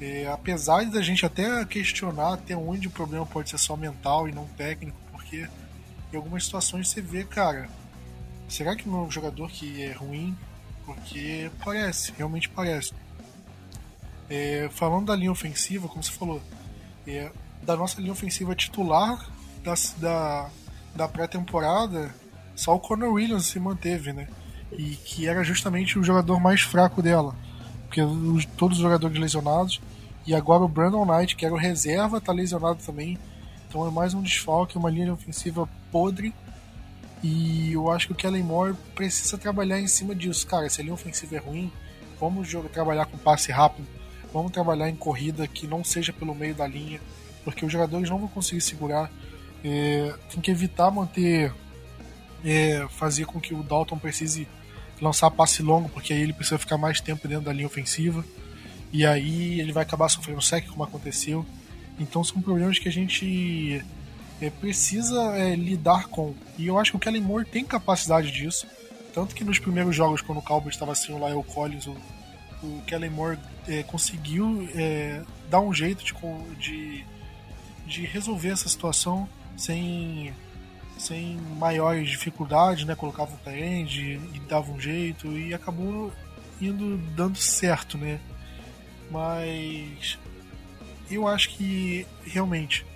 É, 0.00 0.26
apesar 0.28 0.84
da 0.86 1.02
gente 1.02 1.26
até 1.26 1.62
questionar 1.66 2.34
até 2.34 2.56
onde 2.56 2.88
o 2.88 2.90
problema 2.90 3.26
pode 3.26 3.50
ser 3.50 3.58
só 3.58 3.76
mental 3.76 4.28
e 4.28 4.32
não 4.32 4.46
técnico, 4.56 4.96
porque 5.12 5.46
em 6.12 6.16
algumas 6.16 6.44
situações 6.44 6.88
você 6.88 7.02
vê, 7.02 7.22
cara, 7.22 7.68
será 8.48 8.74
que 8.74 8.88
não 8.88 9.00
é 9.00 9.02
um 9.02 9.10
jogador 9.10 9.50
que 9.50 9.82
é 9.82 9.92
ruim? 9.92 10.36
Porque 10.86 11.50
parece, 11.62 12.12
realmente 12.16 12.48
parece. 12.48 12.94
É, 14.28 14.70
falando 14.72 15.06
da 15.06 15.16
linha 15.16 15.30
ofensiva, 15.30 15.86
como 15.86 16.02
você 16.02 16.12
falou, 16.12 16.40
é, 17.06 17.30
da 17.62 17.76
nossa 17.76 18.00
linha 18.00 18.12
ofensiva 18.12 18.54
titular 18.54 19.28
da, 19.62 19.74
da, 19.98 20.50
da 20.94 21.08
pré-temporada, 21.08 22.14
só 22.56 22.74
o 22.74 22.80
Conor 22.80 23.12
Williams 23.12 23.46
se 23.46 23.60
manteve, 23.60 24.12
né? 24.12 24.28
E 24.72 24.96
que 24.96 25.28
era 25.28 25.44
justamente 25.44 25.98
o 25.98 26.02
jogador 26.02 26.40
mais 26.40 26.62
fraco 26.62 27.02
dela. 27.02 27.34
Porque 27.90 28.02
os, 28.02 28.44
todos 28.44 28.78
os 28.78 28.82
jogadores 28.82 29.18
lesionados. 29.18 29.80
E 30.24 30.32
agora 30.32 30.62
o 30.62 30.68
Brandon 30.68 31.04
Knight, 31.04 31.34
que 31.34 31.44
era 31.44 31.52
o 31.52 31.58
reserva, 31.58 32.20
tá 32.20 32.32
lesionado 32.32 32.78
também. 32.86 33.18
Então 33.68 33.84
é 33.84 33.90
mais 33.90 34.14
um 34.14 34.22
desfalque, 34.22 34.78
uma 34.78 34.88
linha 34.88 35.12
ofensiva 35.12 35.68
podre. 35.90 36.32
E 37.20 37.72
eu 37.72 37.90
acho 37.90 38.06
que 38.06 38.12
o 38.12 38.16
Kellen 38.16 38.44
Moore 38.44 38.76
precisa 38.94 39.36
trabalhar 39.36 39.80
em 39.80 39.88
cima 39.88 40.14
disso. 40.14 40.46
Cara, 40.46 40.70
se 40.70 40.80
a 40.80 40.84
linha 40.84 40.94
ofensiva 40.94 41.34
é 41.34 41.38
ruim, 41.40 41.70
vamos 42.20 42.46
jogar, 42.46 42.68
trabalhar 42.68 43.06
com 43.06 43.18
passe 43.18 43.50
rápido, 43.50 43.88
vamos 44.32 44.52
trabalhar 44.52 44.88
em 44.88 44.94
corrida 44.94 45.48
que 45.48 45.66
não 45.66 45.82
seja 45.82 46.12
pelo 46.12 46.34
meio 46.34 46.54
da 46.54 46.68
linha, 46.68 47.00
porque 47.44 47.66
os 47.66 47.72
jogadores 47.72 48.08
não 48.08 48.18
vão 48.18 48.28
conseguir 48.28 48.60
segurar. 48.60 49.10
É, 49.64 50.14
tem 50.30 50.40
que 50.40 50.50
evitar 50.50 50.92
manter. 50.92 51.52
É, 52.42 52.86
fazer 52.90 53.26
com 53.26 53.38
que 53.38 53.52
o 53.52 53.62
Dalton 53.62 53.98
precise 53.98 54.48
lançar 55.00 55.30
passe 55.30 55.62
longo, 55.62 55.88
porque 55.88 56.12
aí 56.12 56.20
ele 56.20 56.32
precisa 56.32 56.58
ficar 56.58 56.76
mais 56.76 57.00
tempo 57.00 57.26
dentro 57.26 57.44
da 57.44 57.52
linha 57.52 57.66
ofensiva. 57.66 58.24
E 58.92 59.06
aí 59.06 59.60
ele 59.60 59.72
vai 59.72 59.82
acabar 59.82 60.08
sofrendo 60.08 60.42
sec, 60.42 60.66
como 60.66 60.82
aconteceu. 60.82 61.46
Então 61.98 62.24
são 62.24 62.40
problemas 62.42 62.78
que 62.78 62.88
a 62.88 62.92
gente 62.92 63.84
é, 64.40 64.50
precisa 64.50 65.36
é, 65.36 65.54
lidar 65.54 66.08
com. 66.08 66.34
E 66.58 66.66
eu 66.66 66.78
acho 66.78 66.92
que 66.92 66.96
o 66.96 67.00
Kellen 67.00 67.22
Moore 67.22 67.44
tem 67.44 67.64
capacidade 67.64 68.30
disso. 68.30 68.66
Tanto 69.12 69.34
que 69.34 69.44
nos 69.44 69.58
primeiros 69.58 69.94
jogos, 69.94 70.22
quando 70.22 70.38
o 70.38 70.42
Cowboys 70.42 70.74
estava 70.74 70.92
assim, 70.92 71.12
o 71.12 71.26
Lyle 71.26 71.42
Collins, 71.44 71.86
o, 71.86 71.96
o 72.62 72.82
Kellen 72.86 73.10
Moore 73.10 73.38
é, 73.68 73.82
conseguiu 73.82 74.68
é, 74.74 75.22
dar 75.48 75.60
um 75.60 75.74
jeito 75.74 76.04
de, 76.04 76.14
de, 76.58 77.04
de 77.86 78.06
resolver 78.06 78.50
essa 78.50 78.68
situação 78.68 79.28
sem, 79.56 80.32
sem 81.00 81.36
maiores 81.58 82.08
dificuldades, 82.08 82.84
né? 82.84 82.94
Colocava 82.94 83.32
um 83.46 83.50
end 83.50 84.20
e 84.34 84.40
dava 84.48 84.70
um 84.70 84.80
jeito 84.80 85.26
e 85.36 85.54
acabou 85.54 86.12
indo 86.60 86.98
dando 87.14 87.38
certo, 87.38 87.96
né? 87.96 88.20
Mas 89.10 90.18
eu 91.10 91.26
acho 91.26 91.50
que 91.50 92.06
realmente 92.24 92.86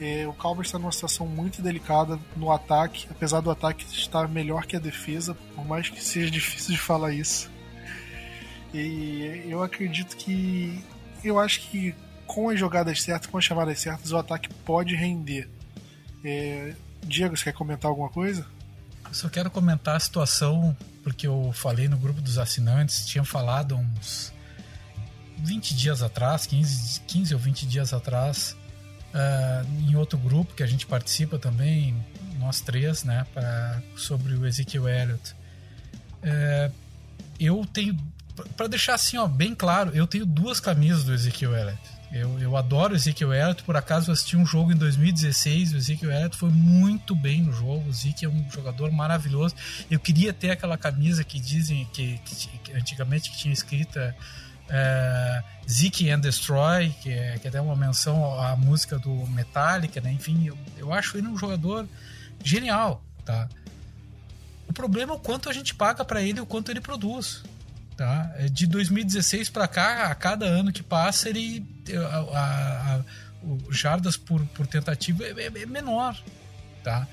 é, 0.00 0.26
o 0.26 0.32
Cowboys 0.32 0.66
está 0.66 0.78
numa 0.78 0.90
situação 0.90 1.26
muito 1.26 1.62
delicada 1.62 2.18
no 2.36 2.50
ataque, 2.50 3.06
apesar 3.10 3.40
do 3.40 3.50
ataque 3.50 3.84
estar 3.84 4.26
melhor 4.26 4.66
que 4.66 4.74
a 4.74 4.80
defesa, 4.80 5.36
por 5.54 5.64
mais 5.64 5.88
que 5.88 6.02
seja 6.02 6.28
difícil 6.30 6.72
de 6.72 6.80
falar 6.80 7.12
isso. 7.12 7.50
E 8.74 9.44
eu 9.48 9.62
acredito 9.62 10.16
que. 10.16 10.82
Eu 11.22 11.38
acho 11.38 11.60
que 11.68 11.94
com 12.26 12.48
as 12.48 12.58
jogadas 12.58 13.02
certas, 13.02 13.30
com 13.30 13.38
as 13.38 13.44
chamadas 13.44 13.78
certas, 13.78 14.10
o 14.10 14.16
ataque 14.16 14.48
pode 14.64 14.94
render. 14.96 15.48
É, 16.24 16.74
Diego, 17.04 17.36
você 17.36 17.44
quer 17.44 17.52
comentar 17.52 17.90
alguma 17.90 18.08
coisa? 18.08 18.46
Eu 19.06 19.14
só 19.14 19.28
quero 19.28 19.50
comentar 19.50 19.96
a 19.96 20.00
situação, 20.00 20.76
porque 21.02 21.26
eu 21.26 21.52
falei 21.52 21.88
no 21.88 21.98
grupo 21.98 22.20
dos 22.20 22.38
assinantes, 22.38 23.06
tinha 23.06 23.24
falado 23.24 23.76
uns 23.76 24.32
20 25.38 25.74
dias 25.74 26.02
atrás, 26.02 26.46
15, 26.46 27.00
15 27.00 27.34
ou 27.34 27.40
20 27.40 27.66
dias 27.66 27.92
atrás, 27.92 28.56
uh, 29.12 29.90
em 29.90 29.96
outro 29.96 30.18
grupo 30.18 30.54
que 30.54 30.62
a 30.62 30.66
gente 30.66 30.86
participa 30.86 31.38
também, 31.38 31.94
nós 32.38 32.60
três, 32.60 33.04
né, 33.04 33.26
pra, 33.34 33.82
sobre 33.96 34.34
o 34.34 34.46
Ezekiel 34.46 34.88
Elliott. 34.88 35.34
Uh, 36.22 36.72
eu 37.38 37.66
tenho, 37.72 37.98
para 38.56 38.68
deixar 38.68 38.94
assim, 38.94 39.16
ó, 39.18 39.26
bem 39.26 39.54
claro, 39.54 39.90
eu 39.94 40.06
tenho 40.06 40.24
duas 40.24 40.60
camisas 40.60 41.04
do 41.04 41.12
Ezekiel 41.12 41.54
Elliott. 41.54 41.91
Eu, 42.12 42.38
eu 42.38 42.56
adoro 42.58 42.92
o 42.92 42.96
Ezekiel 42.96 43.32
Elliott, 43.32 43.62
por 43.62 43.74
acaso 43.74 44.10
eu 44.10 44.12
assisti 44.12 44.36
um 44.36 44.44
jogo 44.44 44.70
em 44.70 44.76
2016, 44.76 45.72
o 45.72 45.76
Ezekiel 45.78 46.12
Elliott 46.12 46.36
foi 46.36 46.50
muito 46.50 47.14
bem 47.14 47.40
no 47.40 47.52
jogo, 47.52 47.88
o 47.88 47.92
Zeke 47.92 48.26
é 48.26 48.28
um 48.28 48.50
jogador 48.50 48.92
maravilhoso. 48.92 49.54
Eu 49.90 49.98
queria 49.98 50.30
ter 50.30 50.50
aquela 50.50 50.76
camisa 50.76 51.24
que 51.24 51.40
dizem 51.40 51.88
que, 51.90 52.18
que, 52.18 52.48
que 52.58 52.72
antigamente 52.74 53.30
que 53.30 53.38
tinha 53.38 53.54
escrita 53.54 54.14
é, 54.68 55.42
Zeke 55.68 56.10
and 56.10 56.20
Destroy, 56.20 56.90
que 57.02 57.10
é, 57.10 57.38
que 57.38 57.46
é 57.46 57.48
até 57.48 57.60
uma 57.60 57.74
menção 57.74 58.38
à 58.38 58.54
música 58.56 58.98
do 58.98 59.26
Metallica, 59.28 60.00
né? 60.02 60.12
Enfim, 60.12 60.46
eu, 60.46 60.58
eu 60.76 60.92
acho 60.92 61.16
ele 61.16 61.28
um 61.28 61.38
jogador 61.38 61.88
genial, 62.44 63.02
tá? 63.24 63.48
O 64.68 64.72
problema 64.72 65.12
é 65.12 65.16
o 65.16 65.18
quanto 65.18 65.48
a 65.48 65.52
gente 65.52 65.74
paga 65.74 66.04
para 66.04 66.22
ele, 66.22 66.40
o 66.40 66.46
quanto 66.46 66.70
ele 66.70 66.80
produz, 66.80 67.42
tá? 68.02 68.32
É, 68.34 68.48
de 68.48 68.66
2016 68.66 69.48
para 69.48 69.68
cá, 69.68 70.06
a 70.06 70.14
cada 70.16 70.44
ano 70.44 70.72
que 70.72 70.82
passa, 70.82 71.28
ele 71.28 71.64
a, 71.96 72.16
a, 72.16 72.94
a, 72.96 73.00
o 73.44 73.72
jardas 73.72 74.16
por, 74.16 74.44
por 74.46 74.66
tentativa 74.66 75.22
é, 75.22 75.30
é, 75.30 75.62
é 75.62 75.66
menor, 75.66 76.20
tá? 76.82 77.06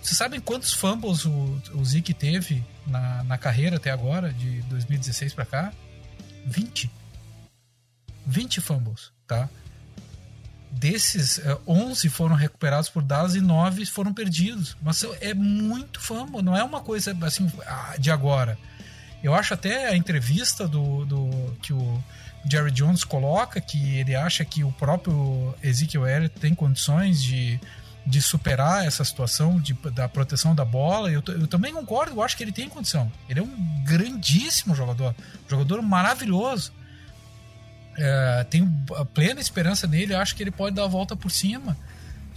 Vocês 0.00 0.16
sabem 0.16 0.38
quantos 0.38 0.72
fumbles 0.72 1.24
o, 1.24 1.60
o 1.74 1.84
Zeke 1.84 2.14
teve 2.14 2.64
na, 2.86 3.24
na 3.24 3.36
carreira 3.36 3.78
até 3.78 3.90
agora, 3.90 4.32
de 4.32 4.62
2016 4.62 5.34
para 5.34 5.44
cá? 5.44 5.72
20. 6.46 6.88
20 8.24 8.60
fumbles, 8.60 9.10
tá? 9.26 9.48
Desses, 10.70 11.40
11 11.66 12.06
eh, 12.06 12.10
foram 12.10 12.36
recuperados 12.36 12.88
por 12.88 13.02
Dallas 13.02 13.34
e 13.34 13.40
9 13.40 13.84
foram 13.86 14.14
perdidos. 14.14 14.76
Mas 14.80 15.02
é 15.20 15.34
muito 15.34 16.00
fumble, 16.00 16.42
não 16.42 16.56
é 16.56 16.62
uma 16.62 16.80
coisa 16.80 17.16
assim 17.22 17.50
ah, 17.66 17.96
de 17.98 18.12
agora. 18.12 18.56
Eu 19.22 19.34
acho 19.34 19.54
até 19.54 19.88
a 19.88 19.96
entrevista 19.96 20.68
do, 20.68 21.04
do 21.04 21.56
que 21.60 21.72
o 21.72 22.02
Jerry 22.48 22.70
Jones 22.70 23.04
coloca 23.04 23.60
que 23.60 23.98
ele 23.98 24.14
acha 24.14 24.44
que 24.44 24.62
o 24.62 24.72
próprio 24.72 25.54
Ezekiel 25.62 26.06
Elliott 26.06 26.38
tem 26.38 26.54
condições 26.54 27.22
de, 27.22 27.60
de 28.06 28.22
superar 28.22 28.86
essa 28.86 29.04
situação 29.04 29.60
de, 29.60 29.74
da 29.92 30.08
proteção 30.08 30.54
da 30.54 30.64
bola. 30.64 31.10
Eu, 31.10 31.22
eu 31.26 31.46
também 31.46 31.72
concordo, 31.72 32.12
eu 32.12 32.22
acho 32.22 32.36
que 32.36 32.44
ele 32.44 32.52
tem 32.52 32.68
condição. 32.68 33.10
Ele 33.28 33.40
é 33.40 33.42
um 33.42 33.84
grandíssimo 33.84 34.74
jogador, 34.74 35.14
um 35.46 35.50
jogador 35.50 35.82
maravilhoso. 35.82 36.72
É, 37.96 38.46
tenho 38.48 38.72
plena 39.12 39.40
esperança 39.40 39.86
nele, 39.86 40.14
acho 40.14 40.36
que 40.36 40.42
ele 40.42 40.52
pode 40.52 40.76
dar 40.76 40.84
a 40.84 40.88
volta 40.88 41.16
por 41.16 41.30
cima. 41.30 41.76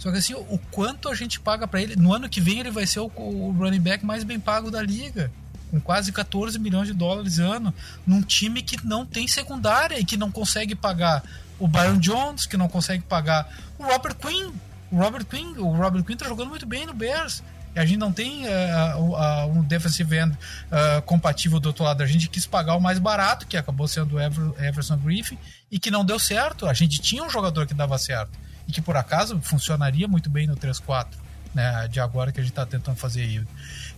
Só 0.02 0.10
que 0.10 0.18
assim, 0.18 0.34
o 0.34 0.58
quanto 0.72 1.08
a 1.08 1.14
gente 1.14 1.38
paga 1.38 1.68
para 1.68 1.80
ele, 1.80 1.94
no 1.94 2.12
ano 2.12 2.28
que 2.28 2.40
vem 2.40 2.58
ele 2.58 2.72
vai 2.72 2.84
ser 2.84 2.98
o, 2.98 3.10
o, 3.14 3.52
running 3.52 3.80
back 3.80 4.04
mais 4.04 4.24
bem 4.24 4.40
pago 4.40 4.68
da 4.68 4.82
liga, 4.82 5.30
com 5.72 5.80
quase 5.80 6.12
14 6.12 6.58
milhões 6.58 6.86
de 6.86 6.92
dólares 6.92 7.38
ano, 7.38 7.74
num 8.06 8.20
time 8.20 8.60
que 8.60 8.86
não 8.86 9.06
tem 9.06 9.26
secundária 9.26 9.98
e 9.98 10.04
que 10.04 10.18
não 10.18 10.30
consegue 10.30 10.74
pagar 10.74 11.24
o 11.58 11.66
Byron 11.66 11.98
Jones, 11.98 12.44
que 12.44 12.58
não 12.58 12.68
consegue 12.68 13.02
pagar 13.02 13.50
o 13.78 13.84
Robert 13.84 14.16
Quinn. 14.16 14.52
O 14.90 14.98
Robert 14.98 15.24
Quinn, 15.24 15.54
o 15.56 15.74
Robert 15.74 16.04
Quinn 16.04 16.16
tá 16.16 16.28
jogando 16.28 16.50
muito 16.50 16.66
bem 16.66 16.84
no 16.84 16.92
Bears. 16.92 17.42
A 17.74 17.86
gente 17.86 17.98
não 17.98 18.12
tem 18.12 18.44
uh, 18.46 19.00
uh, 19.00 19.46
um 19.46 19.62
defensive 19.62 20.14
end 20.14 20.32
uh, 20.32 21.00
compatível 21.02 21.58
do 21.58 21.66
outro 21.66 21.84
lado. 21.84 22.02
A 22.02 22.06
gente 22.06 22.28
quis 22.28 22.44
pagar 22.46 22.76
o 22.76 22.80
mais 22.80 22.98
barato, 22.98 23.46
que 23.46 23.56
acabou 23.56 23.88
sendo 23.88 24.16
o 24.16 24.20
Ever, 24.20 24.52
Everson 24.62 24.98
Griffin, 24.98 25.38
e 25.70 25.78
que 25.78 25.90
não 25.90 26.04
deu 26.04 26.18
certo. 26.18 26.66
A 26.66 26.74
gente 26.74 27.00
tinha 27.00 27.24
um 27.24 27.30
jogador 27.30 27.66
que 27.66 27.72
dava 27.72 27.96
certo. 27.96 28.38
E 28.68 28.72
que 28.72 28.82
por 28.82 28.96
acaso 28.96 29.40
funcionaria 29.40 30.06
muito 30.06 30.28
bem 30.28 30.46
no 30.46 30.54
3-4, 30.54 31.06
né, 31.54 31.88
de 31.88 31.98
agora 31.98 32.30
que 32.30 32.40
a 32.40 32.42
gente 32.42 32.52
está 32.52 32.66
tentando 32.66 32.96
fazer 32.96 33.24
isso. 33.24 33.46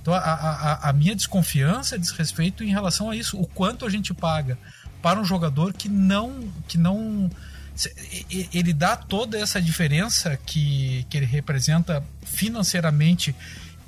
Então 0.05 0.13
a, 0.13 0.19
a, 0.19 0.91
a 0.91 0.93
minha 0.93 1.17
desconfiança 1.17 1.99
diz 1.99 2.11
respeito 2.11 2.63
em 2.63 2.69
relação 2.69 3.09
a 3.09 3.17
isso. 3.17 3.41
O 3.41 3.47
quanto 3.47 3.87
a 3.87 3.91
gente 3.91 4.13
paga 4.13 4.59
para 5.01 5.19
um 5.19 5.25
jogador 5.25 5.73
que 5.73 5.89
não. 5.89 6.47
Que 6.69 6.77
não 6.77 7.31
ele 8.53 8.75
dá 8.75 8.97
toda 8.97 9.39
essa 9.39 9.63
diferença 9.63 10.37
que, 10.37 11.07
que 11.09 11.17
ele 11.17 11.27
representa 11.27 12.05
financeiramente 12.23 13.35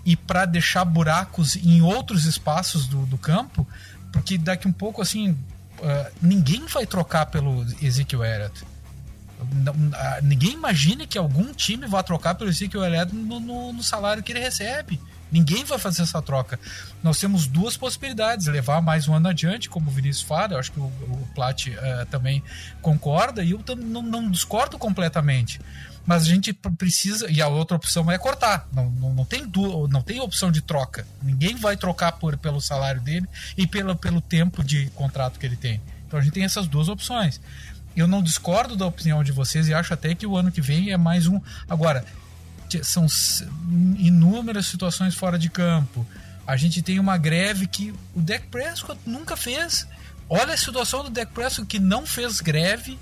e 0.06 0.16
para 0.16 0.46
deixar 0.46 0.86
buracos 0.86 1.54
em 1.54 1.82
outros 1.82 2.24
espaços 2.24 2.86
do, 2.86 3.04
do 3.04 3.18
campo, 3.18 3.68
porque 4.10 4.38
daqui 4.38 4.66
um 4.66 4.72
pouco 4.72 5.02
assim 5.02 5.30
uh, 5.30 6.12
ninguém 6.20 6.64
vai 6.66 6.86
trocar 6.86 7.26
pelo 7.26 7.64
Ezekiel 7.82 8.24
Elliott. 8.24 8.64
Uh, 8.64 10.22
ninguém 10.22 10.54
imagina 10.54 11.06
que 11.06 11.18
algum 11.18 11.52
time 11.52 11.86
vá 11.86 12.02
trocar 12.02 12.34
pelo 12.34 12.48
Ezekiel 12.48 12.84
Elliott 12.84 13.14
no, 13.14 13.38
no, 13.38 13.72
no, 13.72 13.82
salário 13.82 14.22
que 14.22 14.32
ele 14.32 14.40
recebe. 14.40 14.98
Ninguém 15.30 15.64
vai 15.64 15.78
fazer 15.78 16.02
essa 16.02 16.22
troca. 16.22 16.58
Nós 17.02 17.18
temos 17.18 17.46
duas 17.46 17.76
possibilidades: 17.76 18.46
levar 18.46 18.80
mais 18.80 19.08
um 19.08 19.14
ano 19.14 19.28
adiante, 19.28 19.68
como 19.68 19.90
o 19.90 19.92
Vinícius 19.92 20.26
fala. 20.26 20.54
Eu 20.54 20.58
acho 20.58 20.72
que 20.72 20.80
o, 20.80 20.84
o 20.84 21.28
Plat 21.34 21.66
uh, 21.66 22.06
também 22.10 22.42
concorda, 22.80 23.42
e 23.42 23.50
eu 23.50 23.62
não, 23.76 24.02
não 24.02 24.30
discordo 24.30 24.78
completamente. 24.78 25.60
Mas 26.06 26.22
a 26.22 26.26
gente 26.26 26.52
precisa 26.52 27.28
e 27.28 27.42
a 27.42 27.48
outra 27.48 27.76
opção 27.76 28.08
é 28.10 28.16
cortar. 28.16 28.68
Não, 28.72 28.88
não, 28.90 29.12
não 29.12 29.24
tem 29.24 29.44
não 29.90 30.00
tem 30.00 30.20
opção 30.20 30.52
de 30.52 30.60
troca. 30.60 31.04
Ninguém 31.20 31.56
vai 31.56 31.76
trocar 31.76 32.12
por 32.12 32.36
pelo 32.36 32.60
salário 32.60 33.00
dele 33.00 33.26
e 33.56 33.66
pelo, 33.66 33.96
pelo 33.96 34.20
tempo 34.20 34.62
de 34.62 34.86
contrato 34.90 35.38
que 35.38 35.44
ele 35.44 35.56
tem. 35.56 35.80
Então 36.06 36.20
a 36.20 36.22
gente 36.22 36.32
tem 36.32 36.44
essas 36.44 36.68
duas 36.68 36.88
opções. 36.88 37.40
Eu 37.96 38.06
não 38.06 38.22
discordo 38.22 38.76
da 38.76 38.86
opinião 38.86 39.24
de 39.24 39.32
vocês 39.32 39.68
e 39.68 39.74
acho 39.74 39.92
até 39.92 40.14
que 40.14 40.26
o 40.26 40.36
ano 40.36 40.52
que 40.52 40.60
vem 40.60 40.92
é 40.92 40.96
mais 40.96 41.26
um. 41.26 41.40
Agora 41.68 42.04
são 42.82 43.06
inúmeras 43.98 44.66
situações 44.66 45.14
fora 45.14 45.38
de 45.38 45.48
campo 45.48 46.06
a 46.46 46.56
gente 46.56 46.80
tem 46.80 46.98
uma 47.00 47.16
greve 47.16 47.66
que 47.66 47.92
o 48.14 48.20
Deck 48.20 48.46
Prescott 48.48 48.98
nunca 49.04 49.36
fez 49.36 49.86
olha 50.28 50.54
a 50.54 50.56
situação 50.56 51.04
do 51.04 51.10
Deck 51.10 51.32
Prescott 51.32 51.66
que 51.66 51.78
não 51.78 52.06
fez 52.06 52.40
greve 52.40 52.98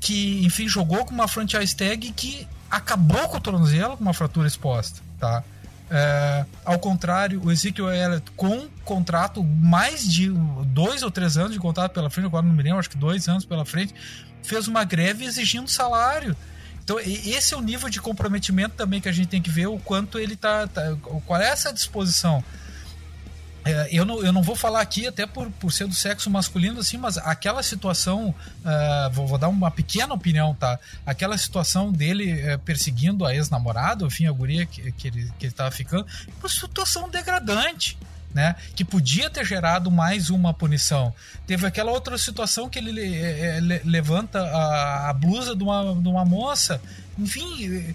que, 0.00 0.44
enfim, 0.44 0.68
jogou 0.68 1.04
com 1.06 1.14
uma 1.14 1.26
franchise 1.26 1.74
tag 1.74 2.12
que 2.12 2.46
acabou 2.70 3.26
com 3.28 3.38
o 3.38 3.40
tornozelo 3.40 3.96
com 3.96 4.02
uma 4.02 4.12
fratura 4.12 4.46
exposta, 4.46 5.00
tá? 5.18 5.42
É, 5.90 6.44
ao 6.64 6.78
contrário, 6.78 7.42
o 7.42 7.50
Ezekiel 7.52 7.90
Elliott 7.90 8.30
com 8.36 8.68
contrato 8.84 9.42
mais 9.42 10.06
de 10.06 10.28
dois 10.66 11.02
ou 11.02 11.10
três 11.10 11.36
anos 11.36 11.52
de 11.52 11.58
contrato 11.58 11.92
pela 11.92 12.10
frente, 12.10 12.26
agora 12.26 12.44
não 12.44 12.54
me 12.54 12.62
lembro, 12.62 12.78
acho 12.78 12.90
que 12.90 12.98
dois 12.98 13.28
anos 13.28 13.44
pela 13.44 13.64
frente, 13.64 13.94
fez 14.42 14.68
uma 14.68 14.84
greve 14.84 15.24
exigindo 15.24 15.68
salário. 15.68 16.36
Então, 16.84 17.00
esse 17.00 17.54
é 17.54 17.56
o 17.56 17.62
nível 17.62 17.88
de 17.88 17.98
comprometimento 17.98 18.76
também 18.76 19.00
que 19.00 19.08
a 19.08 19.12
gente 19.12 19.28
tem 19.28 19.40
que 19.40 19.50
ver 19.50 19.66
o 19.66 19.78
quanto 19.78 20.18
ele 20.18 20.36
tá. 20.36 20.66
tá 20.66 20.94
qual 21.24 21.40
é 21.40 21.48
essa 21.48 21.72
disposição. 21.72 22.44
É, 23.64 23.88
eu, 23.90 24.04
não, 24.04 24.22
eu 24.22 24.30
não 24.30 24.42
vou 24.42 24.54
falar 24.54 24.82
aqui, 24.82 25.06
até 25.06 25.26
por, 25.26 25.50
por 25.52 25.72
ser 25.72 25.86
do 25.86 25.94
sexo 25.94 26.28
masculino, 26.28 26.80
assim, 26.80 26.98
mas 26.98 27.16
aquela 27.16 27.62
situação. 27.62 28.34
Uh, 28.60 29.10
vou, 29.10 29.26
vou, 29.26 29.38
dar 29.38 29.48
uma 29.48 29.70
pequena 29.70 30.12
opinião, 30.12 30.54
tá? 30.54 30.78
Aquela 31.06 31.38
situação 31.38 31.90
dele 31.90 32.54
uh, 32.54 32.58
perseguindo 32.58 33.24
a 33.24 33.34
ex-namorada, 33.34 34.04
enfim, 34.04 34.26
a 34.26 34.32
guria 34.32 34.66
que, 34.66 34.92
que, 34.92 35.08
ele, 35.08 35.32
que 35.38 35.46
ele 35.46 35.52
tava 35.54 35.70
ficando, 35.70 36.06
uma 36.38 36.48
situação 36.50 37.08
degradante 37.08 37.96
né? 38.34 38.56
Que 38.74 38.84
podia 38.84 39.30
ter 39.30 39.44
gerado 39.44 39.90
mais 39.90 40.28
uma 40.28 40.52
punição. 40.52 41.14
Teve 41.46 41.66
aquela 41.66 41.92
outra 41.92 42.18
situação 42.18 42.68
que 42.68 42.78
ele 42.78 43.00
é, 43.00 43.58
é, 43.58 43.60
levanta 43.84 44.40
a, 44.40 45.10
a, 45.10 45.12
blusa 45.12 45.54
de 45.54 45.62
uma, 45.62 45.94
de 45.94 46.08
uma 46.08 46.24
moça. 46.24 46.82
Enfim, 47.16 47.94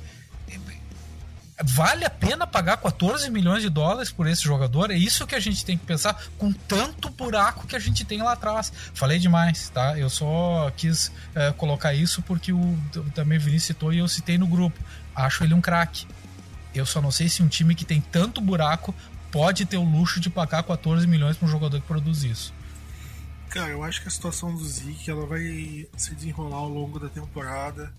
vale 1.61 2.05
a 2.05 2.09
pena 2.09 2.47
pagar 2.47 2.77
14 2.77 3.29
milhões 3.29 3.61
de 3.61 3.69
dólares 3.69 4.11
por 4.11 4.27
esse 4.27 4.43
jogador? 4.43 4.91
É 4.91 4.95
isso 4.95 5.27
que 5.27 5.35
a 5.35 5.39
gente 5.39 5.65
tem 5.65 5.77
que 5.77 5.85
pensar 5.85 6.23
com 6.37 6.53
tanto 6.53 7.09
buraco 7.09 7.67
que 7.67 7.75
a 7.75 7.79
gente 7.79 8.05
tem 8.05 8.21
lá 8.21 8.31
atrás. 8.31 8.71
Falei 8.93 9.19
demais, 9.19 9.69
tá? 9.69 9.99
Eu 9.99 10.09
só 10.09 10.71
quis 10.77 11.11
é, 11.35 11.51
colocar 11.51 11.93
isso 11.93 12.21
porque 12.21 12.53
o 12.53 12.77
também 13.13 13.37
o 13.37 13.41
Vinícius 13.41 13.67
citou 13.67 13.91
e 13.91 13.97
eu 13.97 14.07
citei 14.07 14.37
no 14.37 14.47
grupo. 14.47 14.79
Acho 15.13 15.43
ele 15.43 15.53
um 15.53 15.61
craque. 15.61 16.07
Eu 16.73 16.85
só 16.85 17.01
não 17.01 17.11
sei 17.11 17.27
se 17.27 17.43
um 17.43 17.47
time 17.47 17.75
que 17.75 17.83
tem 17.83 17.99
tanto 17.99 18.39
buraco 18.39 18.95
pode 19.31 19.65
ter 19.65 19.77
o 19.77 19.83
luxo 19.83 20.19
de 20.19 20.29
pagar 20.29 20.63
14 20.63 21.05
milhões 21.07 21.37
para 21.37 21.47
um 21.47 21.51
jogador 21.51 21.79
que 21.79 21.87
produz 21.87 22.23
isso. 22.23 22.53
Cara, 23.49 23.69
eu 23.69 23.83
acho 23.83 24.01
que 24.01 24.07
a 24.07 24.11
situação 24.11 24.53
do 24.53 24.63
Zeke 24.63 25.09
ela 25.09 25.25
vai 25.25 25.87
se 25.97 26.13
desenrolar 26.13 26.57
ao 26.57 26.69
longo 26.69 26.99
da 26.99 27.09
temporada. 27.09 27.91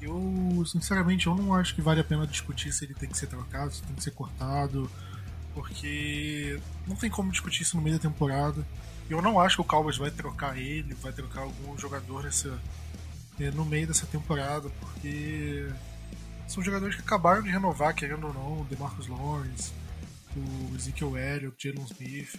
Eu, 0.00 0.62
sinceramente, 0.66 1.26
eu 1.26 1.34
não 1.34 1.52
acho 1.54 1.74
que 1.74 1.82
vale 1.82 2.00
a 2.00 2.04
pena 2.04 2.26
discutir 2.26 2.72
se 2.72 2.84
ele 2.84 2.94
tem 2.94 3.08
que 3.08 3.18
ser 3.18 3.26
trocado, 3.26 3.72
se 3.72 3.82
tem 3.82 3.94
que 3.94 4.02
ser 4.02 4.12
cortado, 4.12 4.90
porque 5.54 6.58
não 6.86 6.96
tem 6.96 7.10
como 7.10 7.30
discutir 7.30 7.62
isso 7.62 7.76
no 7.76 7.82
meio 7.82 7.96
da 7.96 8.02
temporada. 8.02 8.66
Eu 9.10 9.20
não 9.20 9.40
acho 9.40 9.56
que 9.56 9.62
o 9.62 9.64
Cowboys 9.64 9.98
vai 9.98 10.10
trocar 10.10 10.56
ele, 10.56 10.94
vai 10.94 11.12
trocar 11.12 11.42
algum 11.42 11.76
jogador 11.76 12.22
nessa, 12.22 12.58
é, 13.40 13.50
no 13.50 13.64
meio 13.64 13.86
dessa 13.86 14.06
temporada, 14.06 14.70
porque 14.80 15.68
são 16.46 16.62
jogadores 16.62 16.94
que 16.94 17.02
acabaram 17.02 17.42
de 17.42 17.50
renovar, 17.50 17.94
querendo 17.94 18.26
ou 18.26 18.32
não, 18.32 18.60
o 18.60 18.64
DeMarcus 18.64 19.06
Lawrence, 19.06 19.72
o 20.36 20.76
Ezekiel 20.76 21.16
Elliott, 21.16 21.56
Jalen 21.58 21.86
Smith. 21.90 22.36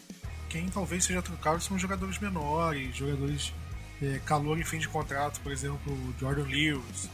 Quem 0.50 0.68
talvez 0.70 1.06
seja 1.06 1.22
trocado 1.22 1.62
são 1.62 1.78
jogadores 1.78 2.18
menores, 2.20 2.96
jogadores 2.96 3.54
é, 4.02 4.20
calor 4.26 4.58
em 4.58 4.64
fim 4.64 4.80
de 4.80 4.88
contrato, 4.88 5.40
por 5.42 5.52
exemplo, 5.52 5.96
Jordan 6.20 6.46
Lewis, 6.46 7.10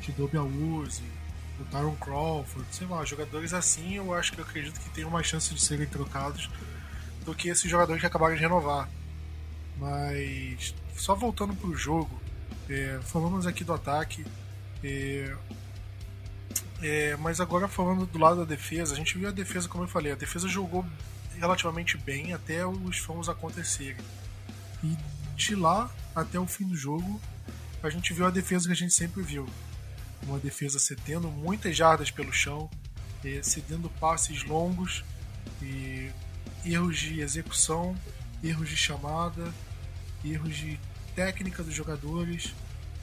Tidobe 0.00 0.36
Awuzie, 0.36 1.04
o 1.60 1.64
Tyron 1.64 1.96
Crawford, 1.96 2.66
sei 2.70 2.86
lá, 2.86 3.04
jogadores 3.04 3.52
assim 3.52 3.94
eu 3.94 4.12
acho 4.14 4.32
que 4.32 4.40
eu 4.40 4.44
acredito 4.44 4.78
que 4.78 4.90
tem 4.90 5.04
mais 5.06 5.26
chance 5.26 5.52
de 5.52 5.60
serem 5.60 5.86
trocados 5.86 6.50
do 7.24 7.34
que 7.34 7.48
esses 7.48 7.68
jogadores 7.68 8.00
que 8.00 8.06
acabaram 8.06 8.34
de 8.34 8.40
renovar. 8.40 8.88
Mas 9.78 10.74
só 10.94 11.14
voltando 11.14 11.54
para 11.54 11.68
o 11.68 11.74
jogo, 11.74 12.20
é, 12.68 13.00
falamos 13.02 13.46
aqui 13.46 13.64
do 13.64 13.72
ataque. 13.72 14.24
É, 14.82 15.34
é, 16.82 17.16
mas 17.16 17.40
agora 17.40 17.68
falando 17.68 18.06
do 18.06 18.18
lado 18.18 18.38
da 18.38 18.44
defesa, 18.44 18.94
a 18.94 18.96
gente 18.96 19.16
viu 19.16 19.28
a 19.28 19.32
defesa, 19.32 19.68
como 19.68 19.84
eu 19.84 19.88
falei, 19.88 20.12
a 20.12 20.16
defesa 20.16 20.48
jogou 20.48 20.84
relativamente 21.38 21.96
bem 21.96 22.32
até 22.32 22.66
os 22.66 22.98
fãs 22.98 23.28
acontecerem. 23.28 23.96
E 24.82 24.96
de 25.34 25.54
lá 25.54 25.90
até 26.14 26.38
o 26.38 26.46
fim 26.46 26.66
do 26.66 26.76
jogo, 26.76 27.20
a 27.82 27.90
gente 27.90 28.12
viu 28.12 28.26
a 28.26 28.30
defesa 28.30 28.66
que 28.66 28.72
a 28.72 28.76
gente 28.76 28.94
sempre 28.94 29.22
viu. 29.22 29.46
Uma 30.22 30.38
defesa 30.38 30.78
cedendo 30.78 31.28
muitas 31.28 31.76
jardas 31.76 32.10
pelo 32.10 32.32
chão, 32.32 32.70
é, 33.24 33.42
cedendo 33.42 33.88
passes 34.00 34.44
longos, 34.44 35.04
e 35.62 36.10
erros 36.64 36.98
de 36.98 37.20
execução, 37.20 37.96
erros 38.42 38.68
de 38.68 38.76
chamada, 38.76 39.52
erros 40.24 40.56
de 40.56 40.78
técnica 41.14 41.62
dos 41.62 41.74
jogadores. 41.74 42.52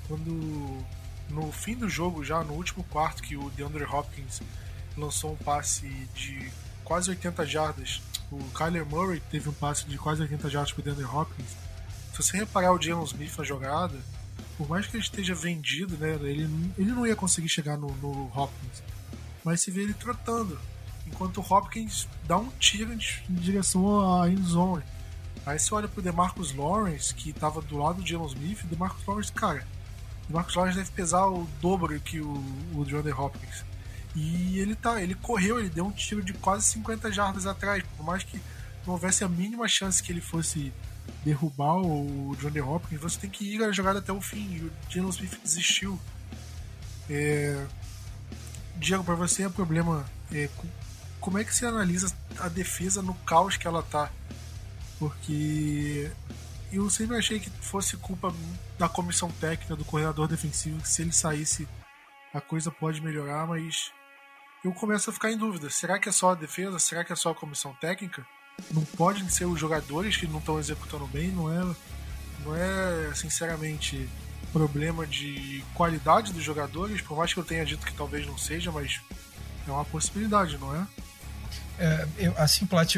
Quando 0.08 0.84
no 1.30 1.52
fim 1.52 1.76
do 1.76 1.90
jogo, 1.90 2.24
já 2.24 2.44
no 2.44 2.54
último 2.54 2.84
quarto, 2.86 3.22
que 3.24 3.36
o 3.36 3.50
DeAndre 3.52 3.84
Hopkins 3.84 4.42
lançou 4.98 5.34
um 5.34 5.38
passe 5.38 5.88
de 6.14 6.52
quase 6.84 7.10
80 7.10 7.46
jardas. 7.46 8.02
O 8.32 8.40
Kyler 8.52 8.86
Murray 8.86 9.22
teve 9.32 9.50
um 9.50 9.54
passe 9.54 9.86
de 9.86 9.98
quase 9.98 10.22
80 10.22 10.50
jardas 10.50 10.72
para 10.72 10.82
o 10.82 10.84
DeAndre 10.84 11.06
Hopkins. 11.06 11.50
Se 12.12 12.22
você 12.22 12.38
reparar 12.38 12.74
o 12.74 12.82
Jalen 12.82 13.04
Smith 13.06 13.36
na 13.38 13.44
jogada, 13.44 14.00
por 14.58 14.70
mais 14.70 14.86
que 14.86 14.96
ele 14.96 15.04
esteja 15.04 15.34
vendido, 15.34 15.98
né, 15.98 16.14
ele, 16.22 16.48
ele 16.78 16.92
não 16.92 17.08
ia 17.08 17.16
conseguir 17.16 17.50
chegar 17.50 17.78
no, 17.78 17.88
no 17.98 18.32
Hopkins. 18.36 18.84
Mas 19.44 19.62
se 19.62 19.72
vê 19.72 19.82
ele 19.82 19.94
trotando, 19.94 20.60
enquanto 21.08 21.40
o 21.40 21.54
Hopkins 21.54 22.08
dá 22.26 22.38
um 22.38 22.50
tiro 22.60 22.94
em, 22.94 23.00
direção 23.30 24.22
à 24.22 24.30
end 24.30 24.44
zone. 24.44 24.84
Aí 25.46 25.60
você 25.60 25.74
olha 25.74 25.88
pro 25.88 26.02
DeMarcus 26.02 26.54
Lawrence, 26.56 27.14
que 27.14 27.32
estava 27.32 27.62
do 27.62 27.78
lado 27.78 28.02
do 28.02 28.08
Jalen 28.08 28.28
Smith, 28.28 28.64
o 28.64 28.68
DeMarcus 28.68 29.06
Lawrence, 29.06 29.32
cara, 29.32 29.68
o 30.30 30.34
Marcos 30.34 30.56
Lawrence 30.56 30.78
deve 30.78 30.92
pesar 30.92 31.28
o 31.28 31.48
dobro 31.62 32.00
que 32.00 32.20
o, 32.20 32.34
o 32.76 32.86
DeAndre 32.86 33.12
Hopkins. 33.12 33.64
E 34.16 34.60
ele 34.60 34.76
tá, 34.76 35.02
ele 35.02 35.16
correu, 35.16 35.60
ele 35.60 35.70
deu 35.70 35.86
um 35.86 35.92
tiro 35.92 36.24
de 36.24 36.34
quase 36.34 36.68
50 36.68 37.12
jardas 37.12 37.46
atrás, 37.46 37.84
por 37.98 38.06
mais 38.06 38.24
que 38.24 38.40
não 38.86 38.94
houvesse 38.94 39.24
a 39.24 39.30
mínima 39.30 39.68
chance 39.68 40.02
que 40.04 40.12
ele 40.12 40.22
fosse 40.22 40.72
derrubar 41.24 41.78
o 41.78 42.36
Johnny 42.40 42.62
Hopkins, 42.62 43.00
você 43.00 43.20
tem 43.20 43.30
que 43.30 43.56
ir 43.56 43.64
a 43.64 43.72
jogada 43.72 44.00
até 44.00 44.12
o 44.12 44.22
fim. 44.22 44.56
E 44.56 44.60
o 44.66 44.72
Jalen 44.90 45.10
Smith 45.10 45.40
desistiu. 45.42 46.00
É... 47.10 47.66
Diego, 48.76 49.04
para 49.04 49.16
você 49.16 49.44
é 49.44 49.50
problema. 49.50 50.06
É... 50.32 50.50
Como 51.20 51.38
é 51.38 51.44
que 51.44 51.56
você 51.56 51.66
analisa 51.66 52.14
a 52.40 52.50
defesa 52.50 53.02
no 53.02 53.14
caos 53.14 53.56
que 53.56 53.66
ela 53.66 53.82
tá? 53.82 54.12
Porque 55.00 56.12
eu 56.76 56.90
sempre 56.90 57.18
achei 57.18 57.40
que 57.40 57.50
fosse 57.50 57.98
culpa 57.98 58.34
da 58.78 58.90
comissão 58.90 59.30
técnica, 59.32 59.76
do 59.76 59.86
coordenador 59.86 60.28
defensivo, 60.28 60.82
que 60.82 60.90
se 60.90 61.02
ele 61.02 61.12
saísse 61.12 61.68
a 62.34 62.42
coisa 62.42 62.72
pode 62.72 63.00
melhorar, 63.00 63.46
mas 63.46 63.92
eu 64.64 64.72
começo 64.74 65.10
a 65.10 65.14
ficar 65.14 65.32
em 65.32 65.38
dúvida. 65.38 65.70
Será 65.70 66.00
que 66.00 66.10
é 66.10 66.12
só 66.12 66.32
a 66.32 66.36
defesa? 66.36 66.80
Será 66.80 67.04
que 67.04 67.14
é 67.14 67.16
só 67.16 67.32
a 67.32 67.36
comissão 67.36 67.74
técnica? 67.76 68.26
Não 68.72 68.84
podem 68.84 69.28
ser 69.30 69.46
os 69.46 69.60
jogadores 69.60 70.18
que 70.18 70.26
não 70.26 70.40
estão 70.40 70.60
executando 70.60 71.06
bem? 71.08 71.28
Não 71.30 71.52
é, 71.52 71.76
não 72.44 72.56
é 72.56 73.14
sinceramente 73.14 74.10
problema 74.52 75.06
de 75.06 75.64
qualidade 75.74 76.34
dos 76.34 76.44
jogadores, 76.44 77.02
por 77.02 77.18
mais 77.18 77.34
que 77.34 77.40
eu 77.40 77.44
tenha 77.44 77.66
dito 77.66 77.86
que 77.86 77.94
talvez 77.94 78.26
não 78.26 78.38
seja, 78.38 78.72
mas 78.72 79.02
é 79.68 79.72
uma 79.72 79.86
possibilidade, 79.86 80.58
não 80.58 80.76
é? 80.76 80.88
é 81.80 82.08
eu, 82.18 82.34
assim, 82.38 82.66
Plat, 82.66 82.96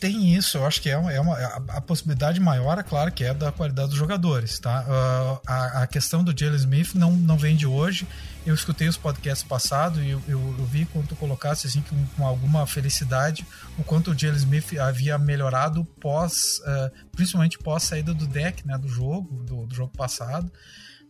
tem 0.00 0.34
isso, 0.34 0.56
eu 0.56 0.66
acho 0.66 0.80
que 0.80 0.88
é 0.88 0.96
uma, 0.96 1.12
é 1.12 1.20
uma 1.20 1.36
a, 1.36 1.56
a, 1.76 1.80
possibilidade 1.80 2.40
maior, 2.40 2.78
é 2.78 2.82
claro, 2.82 3.12
que 3.12 3.24
é 3.24 3.34
da 3.34 3.52
qualidade 3.52 3.90
dos 3.90 3.98
jogadores, 3.98 4.58
tá? 4.58 4.84
Uh, 4.88 5.40
a, 5.46 5.82
a, 5.82 5.86
questão 5.86 6.24
do 6.24 6.36
Jalen 6.36 6.56
Smith 6.56 6.94
não, 6.94 7.12
não 7.12 7.36
vem 7.36 7.54
de 7.54 7.66
hoje. 7.66 8.06
Eu 8.46 8.54
escutei 8.54 8.88
os 8.88 8.96
podcasts 8.96 9.46
passados 9.46 10.02
e 10.02 10.08
eu, 10.08 10.22
eu, 10.26 10.54
eu, 10.58 10.64
vi 10.64 10.86
quando 10.86 11.08
tu 11.08 11.16
colocasse 11.16 11.66
assim 11.66 11.82
com, 11.82 12.06
com, 12.16 12.26
alguma 12.26 12.66
felicidade 12.66 13.46
o 13.76 13.84
quanto 13.84 14.12
o 14.12 14.18
Jalen 14.18 14.38
Smith 14.38 14.78
havia 14.78 15.18
melhorado 15.18 15.84
pós, 16.00 16.60
uh, 16.60 16.90
principalmente 17.12 17.58
pós 17.58 17.82
saída 17.82 18.14
do 18.14 18.26
deck, 18.26 18.66
né, 18.66 18.78
do 18.78 18.88
jogo, 18.88 19.44
do, 19.44 19.66
do, 19.66 19.74
jogo 19.74 19.92
passado. 19.94 20.50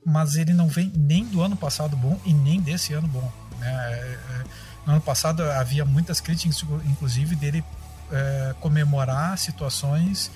Mas 0.04 0.34
ele 0.34 0.52
não 0.52 0.66
vem 0.66 0.92
nem 0.96 1.24
do 1.24 1.40
ano 1.40 1.56
passado 1.56 1.96
bom 1.96 2.20
e 2.24 2.32
nem 2.32 2.60
desse 2.60 2.92
ano 2.94 3.06
bom. 3.06 3.32
Né? 3.60 3.68
É, 3.68 4.18
é, 4.28 4.44
no 4.86 4.92
ano 4.94 5.02
passado 5.02 5.42
havia 5.42 5.84
muitas 5.84 6.20
críticas, 6.20 6.64
inclusive 6.84 7.36
dele 7.36 7.62
é, 8.12 8.54
comemorar 8.60 9.36
situações 9.38 10.30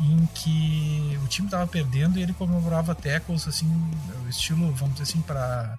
em 0.00 0.26
que 0.34 1.18
o 1.24 1.26
time 1.26 1.48
estava 1.48 1.66
perdendo 1.66 2.18
e 2.18 2.22
ele 2.22 2.32
comemorava 2.32 2.94
tackles 2.94 3.48
assim, 3.48 3.68
estilo, 4.28 4.72
vamos 4.72 4.94
dizer 4.94 5.10
assim, 5.10 5.20
para 5.20 5.78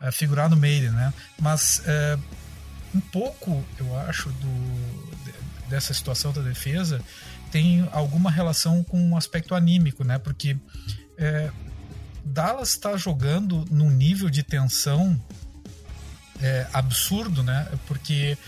é, 0.00 0.10
figurar 0.10 0.48
no 0.48 0.56
meio, 0.56 0.90
né? 0.92 1.12
Mas 1.40 1.82
é, 1.86 2.18
um 2.94 3.00
pouco, 3.00 3.64
eu 3.78 3.96
acho, 4.00 4.28
do, 4.30 5.68
dessa 5.68 5.94
situação 5.94 6.32
da 6.32 6.42
defesa 6.42 7.00
tem 7.50 7.88
alguma 7.92 8.30
relação 8.30 8.82
com 8.84 9.10
o 9.10 9.16
aspecto 9.16 9.54
anímico, 9.54 10.04
né? 10.04 10.18
Porque 10.18 10.56
é, 11.18 11.50
Dallas 12.24 12.70
está 12.70 12.96
jogando 12.96 13.64
num 13.70 13.90
nível 13.90 14.30
de 14.30 14.42
tensão 14.42 15.20
é, 16.40 16.66
absurdo, 16.72 17.42
né? 17.42 17.68
Porque 17.86 18.38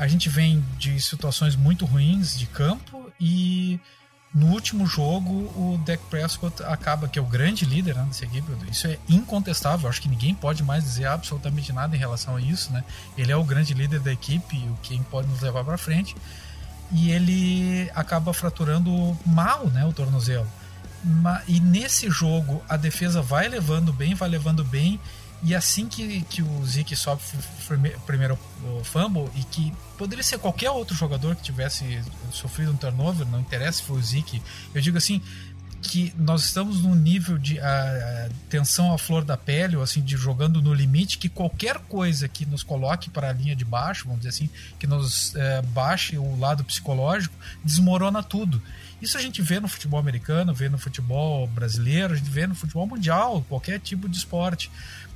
a 0.00 0.08
gente 0.08 0.30
vem 0.30 0.64
de 0.78 0.98
situações 0.98 1.54
muito 1.54 1.84
ruins 1.84 2.34
de 2.38 2.46
campo 2.46 3.12
e 3.20 3.78
no 4.34 4.46
último 4.46 4.86
jogo 4.86 5.30
o 5.30 5.78
Dak 5.84 6.02
Prescott 6.08 6.62
acaba 6.62 7.06
que 7.06 7.18
é 7.18 7.22
o 7.22 7.26
grande 7.26 7.66
líder 7.66 7.94
né, 7.94 8.04
dessa 8.04 8.24
equipe. 8.24 8.50
Isso 8.70 8.86
é 8.86 8.98
incontestável. 9.10 9.90
Acho 9.90 10.00
que 10.00 10.08
ninguém 10.08 10.34
pode 10.34 10.62
mais 10.62 10.84
dizer 10.84 11.04
absolutamente 11.04 11.70
nada 11.70 11.94
em 11.94 11.98
relação 11.98 12.36
a 12.36 12.40
isso, 12.40 12.72
né? 12.72 12.82
Ele 13.18 13.30
é 13.30 13.36
o 13.36 13.44
grande 13.44 13.74
líder 13.74 14.00
da 14.00 14.10
equipe, 14.10 14.56
o 14.70 14.78
quem 14.82 15.02
pode 15.02 15.28
nos 15.28 15.42
levar 15.42 15.64
para 15.64 15.76
frente. 15.76 16.16
E 16.90 17.10
ele 17.10 17.90
acaba 17.94 18.32
fraturando 18.32 19.14
mal, 19.26 19.66
né, 19.66 19.84
o 19.84 19.92
tornozelo. 19.92 20.50
E 21.46 21.60
nesse 21.60 22.10
jogo 22.10 22.64
a 22.66 22.78
defesa 22.78 23.20
vai 23.20 23.48
levando 23.48 23.92
bem, 23.92 24.14
vai 24.14 24.30
levando 24.30 24.64
bem 24.64 24.98
E 25.42 25.54
assim 25.54 25.88
que, 25.88 26.20
que 26.22 26.42
o 26.42 26.66
Zeke 26.66 26.94
sobe 26.94 27.22
o 27.96 28.00
primeiro 28.00 28.38
fumble 28.84 29.30
e 29.34 29.42
que 29.44 29.72
poderia 29.96 30.22
ser 30.22 30.38
qualquer 30.38 30.70
outro 30.70 30.94
jogador 30.94 31.34
que 31.34 31.42
tivesse 31.42 32.02
sofrido 32.30 32.72
um 32.72 32.76
turnover, 32.76 33.26
não 33.26 33.40
interessa 33.40 33.78
se 33.78 33.84
foi 33.84 33.98
o 33.98 34.02
Zeke. 34.02 34.42
Eu 34.74 34.82
digo 34.82 34.98
assim, 34.98 35.22
que 35.82 36.12
nós 36.16 36.44
estamos 36.44 36.82
num 36.82 36.94
nível 36.94 37.38
de 37.38 37.58
a, 37.58 38.26
a, 38.26 38.28
tensão 38.48 38.92
à 38.92 38.98
flor 38.98 39.24
da 39.24 39.36
pele, 39.36 39.76
ou 39.76 39.82
assim, 39.82 40.02
de 40.02 40.16
jogando 40.16 40.60
no 40.60 40.74
limite, 40.74 41.18
que 41.18 41.28
qualquer 41.28 41.78
coisa 41.78 42.28
que 42.28 42.44
nos 42.44 42.62
coloque 42.62 43.08
para 43.08 43.30
a 43.30 43.32
linha 43.32 43.56
de 43.56 43.64
baixo, 43.64 44.04
vamos 44.04 44.20
dizer 44.20 44.30
assim, 44.30 44.50
que 44.78 44.86
nos 44.86 45.34
é, 45.34 45.62
baixe 45.62 46.18
o 46.18 46.38
lado 46.38 46.62
psicológico, 46.64 47.34
desmorona 47.64 48.22
tudo. 48.22 48.62
Isso 49.00 49.16
a 49.16 49.22
gente 49.22 49.40
vê 49.40 49.58
no 49.58 49.68
futebol 49.68 49.98
americano, 49.98 50.52
vê 50.52 50.68
no 50.68 50.78
futebol 50.78 51.46
brasileiro, 51.46 52.12
a 52.12 52.16
gente 52.16 52.30
vê 52.30 52.46
no 52.46 52.54
futebol 52.54 52.86
mundial, 52.86 53.44
qualquer 53.48 53.80
tipo 53.80 54.08
de 54.08 54.18
esporte. 54.18 54.70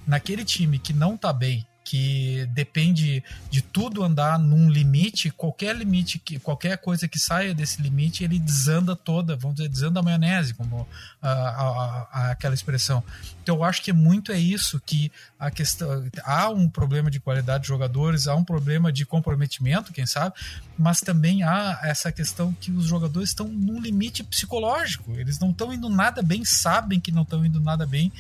Naquele 0.07 0.45
time 0.45 0.79
que 0.79 0.93
não 0.93 1.15
está 1.15 1.33
bem, 1.33 1.67
que 1.85 2.49
depende 2.53 3.23
de 3.51 3.61
tudo 3.61 4.03
andar 4.03 4.39
num 4.39 4.71
limite, 4.71 5.31
qualquer 5.31 5.77
limite, 5.77 6.19
que 6.19 6.39
qualquer 6.39 6.79
coisa 6.79 7.07
que 7.07 7.19
saia 7.19 7.55
desse 7.55 7.83
limite, 7.83 8.25
ele 8.25 8.39
desanda 8.39 8.97
toda, 8.97 9.37
vamos 9.37 9.57
dizer, 9.57 9.69
desanda 9.69 10.01
a 10.01 10.03
maionese, 10.03 10.55
como 10.55 10.89
a, 11.21 11.31
a, 11.31 12.09
a, 12.11 12.31
aquela 12.31 12.55
expressão. 12.55 13.05
Então 13.43 13.57
eu 13.57 13.65
acho 13.65 13.83
que 13.83 13.93
muito 13.93 14.33
é 14.33 14.39
isso 14.39 14.81
que 14.81 15.13
a 15.39 15.51
questão 15.51 16.09
há 16.25 16.49
um 16.49 16.69
problema 16.69 17.11
de 17.11 17.21
qualidade 17.21 17.63
de 17.63 17.69
jogadores, 17.69 18.27
há 18.27 18.35
um 18.35 18.45
problema 18.45 18.91
de 18.91 19.05
comprometimento, 19.05 19.93
quem 19.93 20.07
sabe, 20.07 20.35
mas 20.77 21.01
também 21.01 21.43
há 21.43 21.81
essa 21.83 22.11
questão 22.11 22.53
que 22.61 22.71
os 22.71 22.87
jogadores 22.87 23.31
estão 23.31 23.47
num 23.47 23.81
limite 23.81 24.23
psicológico, 24.25 25.13
eles 25.17 25.39
não 25.39 25.51
estão 25.51 25.73
indo 25.73 25.89
nada 25.89 26.23
bem, 26.23 26.45
sabem 26.45 26.99
que 26.99 27.13
não 27.13 27.23
estão 27.23 27.45
indo 27.45 27.61
nada 27.61 27.87
bem 27.87 28.13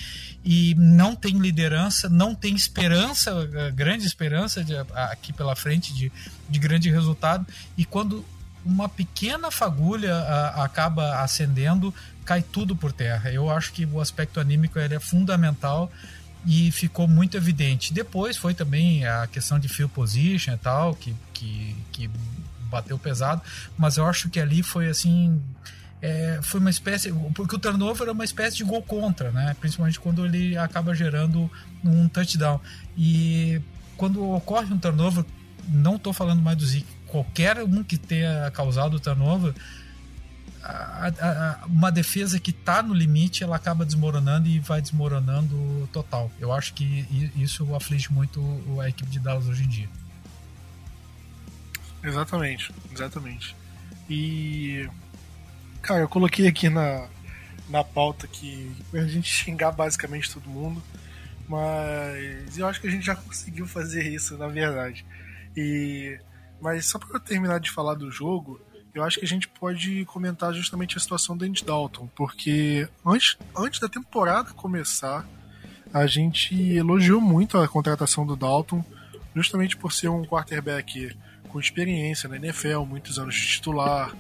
e 0.44 0.74
não 0.76 1.16
tem 1.16 1.38
liderança, 1.38 2.08
não 2.08 2.34
tem 2.34 2.54
esperança 2.54 3.44
grande 3.74 4.06
esperança 4.06 4.62
de, 4.62 4.74
aqui 4.94 5.32
pela 5.32 5.56
frente 5.56 5.92
de, 5.92 6.12
de 6.48 6.58
grande 6.58 6.90
resultado. 6.90 7.46
E 7.76 7.84
quando 7.84 8.24
uma 8.64 8.88
pequena 8.88 9.50
fagulha 9.50 10.14
a, 10.14 10.64
acaba 10.64 11.22
acendendo, 11.22 11.94
cai 12.24 12.42
tudo 12.42 12.74
por 12.74 12.92
terra. 12.92 13.30
Eu 13.30 13.50
acho 13.50 13.72
que 13.72 13.84
o 13.84 14.00
aspecto 14.00 14.40
anímico 14.40 14.78
é 14.78 14.98
fundamental 14.98 15.90
e 16.46 16.70
ficou 16.70 17.06
muito 17.08 17.36
evidente. 17.36 17.92
Depois 17.92 18.36
foi 18.36 18.54
também 18.54 19.06
a 19.06 19.26
questão 19.26 19.58
de 19.58 19.68
field 19.68 19.92
position 19.92 20.54
e 20.54 20.58
tal, 20.58 20.94
que, 20.94 21.14
que, 21.32 21.76
que 21.92 22.10
bateu 22.74 22.98
pesado, 22.98 23.40
mas 23.78 23.96
eu 23.96 24.06
acho 24.06 24.28
que 24.28 24.40
ali 24.40 24.62
foi 24.62 24.88
assim 24.88 25.40
é, 26.04 26.38
foi 26.42 26.60
uma 26.60 26.68
espécie. 26.68 27.10
Porque 27.34 27.56
o 27.56 27.58
turnover 27.58 28.06
é 28.08 28.12
uma 28.12 28.26
espécie 28.26 28.58
de 28.58 28.64
gol 28.64 28.82
contra, 28.82 29.30
né? 29.30 29.56
Principalmente 29.58 29.98
quando 29.98 30.26
ele 30.26 30.54
acaba 30.54 30.94
gerando 30.94 31.50
um 31.82 32.06
touchdown. 32.08 32.60
E 32.94 33.58
quando 33.96 34.22
ocorre 34.32 34.70
um 34.74 34.78
turnover, 34.78 35.24
não 35.66 35.96
estou 35.96 36.12
falando 36.12 36.42
mais 36.42 36.58
do 36.58 36.66
Zeke, 36.66 36.86
qualquer 37.06 37.62
um 37.62 37.82
que 37.82 37.96
tenha 37.96 38.50
causado 38.50 38.98
o 38.98 39.00
turnover. 39.00 39.54
A, 40.62 41.08
a, 41.08 41.66
uma 41.66 41.90
defesa 41.90 42.38
que 42.38 42.50
está 42.50 42.82
no 42.82 42.92
limite, 42.92 43.42
ela 43.42 43.56
acaba 43.56 43.82
desmoronando 43.82 44.46
e 44.46 44.58
vai 44.58 44.82
desmoronando 44.82 45.88
total. 45.90 46.30
Eu 46.38 46.52
acho 46.52 46.74
que 46.74 47.32
isso 47.34 47.74
aflige 47.74 48.12
muito 48.12 48.40
a 48.78 48.90
equipe 48.90 49.10
de 49.10 49.18
Dallas 49.20 49.48
hoje 49.48 49.64
em 49.64 49.68
dia. 49.68 49.88
Exatamente, 52.04 52.72
exatamente. 52.92 53.56
E 54.08 54.86
Cara, 55.84 56.00
eu 56.00 56.08
coloquei 56.08 56.48
aqui 56.48 56.70
na, 56.70 57.06
na 57.68 57.84
pauta 57.84 58.26
que 58.26 58.74
a 58.94 59.04
gente 59.04 59.28
xingar 59.28 59.70
basicamente 59.70 60.32
todo 60.32 60.48
mundo, 60.48 60.82
mas 61.46 62.56
eu 62.56 62.66
acho 62.66 62.80
que 62.80 62.86
a 62.86 62.90
gente 62.90 63.04
já 63.04 63.14
conseguiu 63.14 63.66
fazer 63.66 64.02
isso, 64.08 64.38
na 64.38 64.48
verdade. 64.48 65.04
E 65.54 66.18
mas 66.58 66.86
só 66.86 66.98
para 66.98 67.10
eu 67.12 67.20
terminar 67.20 67.60
de 67.60 67.70
falar 67.70 67.96
do 67.96 68.10
jogo, 68.10 68.58
eu 68.94 69.04
acho 69.04 69.18
que 69.18 69.26
a 69.26 69.28
gente 69.28 69.46
pode 69.46 70.06
comentar 70.06 70.54
justamente 70.54 70.96
a 70.96 71.00
situação 71.00 71.36
do 71.36 71.44
Andy 71.44 71.62
Dalton, 71.62 72.08
porque 72.16 72.88
antes, 73.04 73.36
antes 73.54 73.78
da 73.78 73.88
temporada 73.88 74.54
começar, 74.54 75.28
a 75.92 76.06
gente 76.06 76.54
elogiou 76.72 77.20
muito 77.20 77.58
a 77.58 77.68
contratação 77.68 78.26
do 78.26 78.36
Dalton, 78.36 78.82
justamente 79.36 79.76
por 79.76 79.92
ser 79.92 80.08
um 80.08 80.24
quarterback 80.24 81.14
com 81.54 81.60
experiência 81.60 82.28
na 82.28 82.34
NFL, 82.34 82.80
muitos 82.80 83.16
anos 83.16 83.36
de 83.36 83.46
titular, 83.46 84.12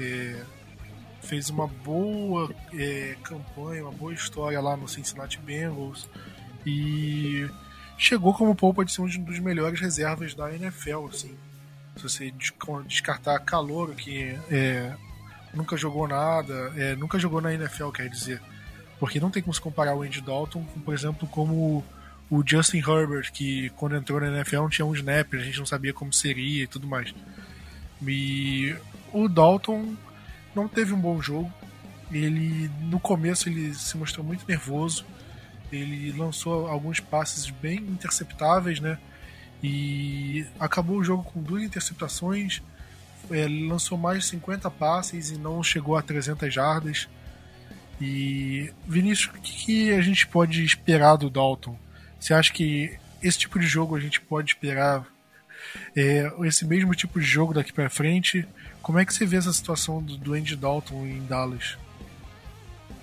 é, 0.00 0.40
fez 1.20 1.50
uma 1.50 1.66
boa 1.66 2.48
é, 2.72 3.16
campanha, 3.24 3.82
uma 3.82 3.90
boa 3.90 4.14
história 4.14 4.60
lá 4.60 4.76
no 4.76 4.86
Cincinnati 4.86 5.40
Bengals 5.40 6.08
e 6.64 7.50
chegou 7.98 8.32
como 8.32 8.54
polpa 8.54 8.84
de 8.84 8.92
ser 8.92 9.00
um 9.00 9.08
dos 9.08 9.40
melhores 9.40 9.80
reservas 9.80 10.32
da 10.32 10.54
NFL, 10.54 11.08
assim. 11.10 11.36
Se 11.96 12.04
você 12.04 12.32
descartar 12.86 13.40
calor, 13.40 13.92
que 13.96 14.38
é, 14.48 14.94
nunca 15.52 15.76
jogou 15.76 16.06
nada, 16.06 16.72
é, 16.76 16.94
nunca 16.94 17.18
jogou 17.18 17.40
na 17.40 17.52
NFL, 17.52 17.88
quer 17.88 18.08
dizer. 18.08 18.40
Porque 19.00 19.18
não 19.18 19.32
tem 19.32 19.42
como 19.42 19.52
se 19.52 19.60
comparar 19.60 19.96
o 19.96 20.02
Andy 20.02 20.20
Dalton, 20.20 20.62
com, 20.62 20.78
por 20.78 20.94
exemplo, 20.94 21.26
como 21.26 21.84
o 22.28 22.42
Justin 22.44 22.78
Herbert, 22.78 23.32
que 23.32 23.70
quando 23.70 23.96
entrou 23.96 24.20
na 24.20 24.28
NFL 24.28 24.56
não 24.56 24.68
tinha 24.68 24.86
um 24.86 24.94
snap, 24.94 25.34
a 25.34 25.38
gente 25.38 25.58
não 25.58 25.66
sabia 25.66 25.92
como 25.92 26.12
seria 26.12 26.64
e 26.64 26.66
tudo 26.66 26.86
mais. 26.86 27.14
E 28.06 28.74
o 29.12 29.28
Dalton 29.28 29.94
não 30.54 30.66
teve 30.66 30.92
um 30.92 31.00
bom 31.00 31.20
jogo. 31.20 31.52
Ele 32.10 32.70
no 32.82 32.98
começo 32.98 33.48
ele 33.48 33.72
se 33.74 33.96
mostrou 33.96 34.24
muito 34.24 34.46
nervoso. 34.46 35.04
Ele 35.70 36.12
lançou 36.12 36.66
alguns 36.68 37.00
passes 37.00 37.50
bem 37.50 37.78
interceptáveis, 37.78 38.80
né? 38.80 38.98
E 39.62 40.46
acabou 40.58 40.98
o 40.98 41.04
jogo 41.04 41.24
com 41.24 41.42
duas 41.42 41.62
interceptações. 41.62 42.62
Ele 43.30 43.68
lançou 43.68 43.98
mais 43.98 44.24
de 44.24 44.30
50 44.30 44.70
passes 44.70 45.30
e 45.30 45.38
não 45.38 45.62
chegou 45.62 45.96
a 45.96 46.02
300 46.02 46.52
jardas. 46.52 47.08
E 48.00 48.72
Vinícius, 48.86 49.34
o 49.34 49.40
que 49.40 49.92
a 49.92 50.00
gente 50.00 50.26
pode 50.26 50.62
esperar 50.64 51.16
do 51.16 51.30
Dalton? 51.30 51.76
Você 52.18 52.34
acha 52.34 52.52
que 52.52 52.98
esse 53.22 53.38
tipo 53.38 53.58
de 53.58 53.66
jogo 53.66 53.96
a 53.96 54.00
gente 54.00 54.20
pode 54.20 54.52
esperar 54.52 55.04
é, 55.96 56.30
esse 56.44 56.64
mesmo 56.64 56.94
tipo 56.94 57.20
de 57.20 57.26
jogo 57.26 57.54
daqui 57.54 57.72
para 57.72 57.90
frente? 57.90 58.46
Como 58.82 58.98
é 58.98 59.04
que 59.04 59.12
você 59.12 59.26
vê 59.26 59.36
essa 59.36 59.52
situação 59.52 60.02
do, 60.02 60.16
do 60.16 60.34
Andy 60.34 60.56
Dalton 60.56 61.06
em 61.06 61.26
Dallas? 61.26 61.76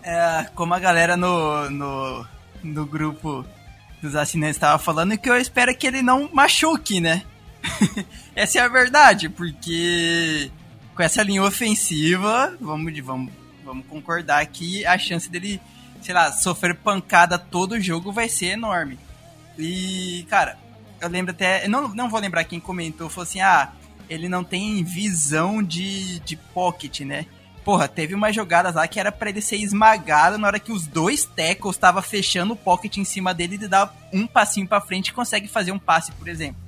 É, 0.02 0.48
como 0.56 0.74
a 0.74 0.80
galera 0.80 1.16
no, 1.16 1.70
no, 1.70 2.28
no 2.64 2.86
grupo 2.86 3.46
dos 4.02 4.16
assinantes 4.16 4.58
estava 4.58 4.78
falando, 4.78 5.18
que 5.18 5.30
eu 5.30 5.38
espero 5.38 5.76
que 5.76 5.88
ele 5.88 6.02
não 6.02 6.30
machuque, 6.34 7.00
né? 7.00 7.24
essa 8.36 8.60
é 8.60 8.62
a 8.62 8.68
verdade, 8.68 9.30
porque 9.30 10.52
com 10.94 11.02
essa 11.02 11.24
linha 11.24 11.44
ofensiva, 11.44 12.56
vamos, 12.60 12.98
vamos, 13.00 13.32
vamos 13.64 13.86
concordar 13.88 14.46
que 14.46 14.86
a 14.86 14.98
chance 14.98 15.30
dele, 15.30 15.60
sei 16.04 16.14
lá, 16.14 16.32
sofrer 16.32 16.76
pancada 16.76 17.38
todo 17.38 17.80
jogo 17.80 18.12
vai 18.12 18.28
ser 18.30 18.48
enorme. 18.48 19.00
E, 19.58 20.26
cara, 20.30 20.58
eu 21.00 21.10
lembro 21.10 21.32
até. 21.32 21.68
Não, 21.68 21.88
não 21.90 22.10
vou 22.10 22.20
lembrar 22.20 22.44
quem 22.44 22.60
comentou, 22.60 23.10
falou 23.10 23.24
assim: 23.24 23.42
ah, 23.42 23.72
ele 24.10 24.28
não 24.28 24.44
tem 24.44 24.84
visão 24.84 25.62
de, 25.64 26.20
de 26.20 26.36
pocket, 26.36 27.02
né? 27.02 27.26
Porra, 27.64 27.88
teve 27.88 28.14
umas 28.14 28.36
jogadas 28.36 28.76
lá 28.76 28.88
que 28.88 29.00
era 29.00 29.12
para 29.12 29.30
ele 29.30 29.42
ser 29.42 29.56
esmagado 29.56 30.38
na 30.38 30.48
hora 30.48 30.60
que 30.60 30.72
os 30.72 30.86
dois 30.86 31.24
tackles 31.24 31.76
estavam 31.76 32.02
fechando 32.02 32.54
o 32.54 32.58
pocket 32.58 32.98
em 32.98 33.06
cima 33.06 33.34
dele 33.34 33.56
e 33.56 33.68
dá 33.68 33.90
um 34.12 34.28
passinho 34.28 34.68
para 34.68 34.82
frente 34.82 35.08
e 35.08 35.14
consegue 35.14 35.48
fazer 35.48 35.72
um 35.72 35.80
passe, 35.80 36.12
por 36.12 36.28
exemplo. 36.28 36.62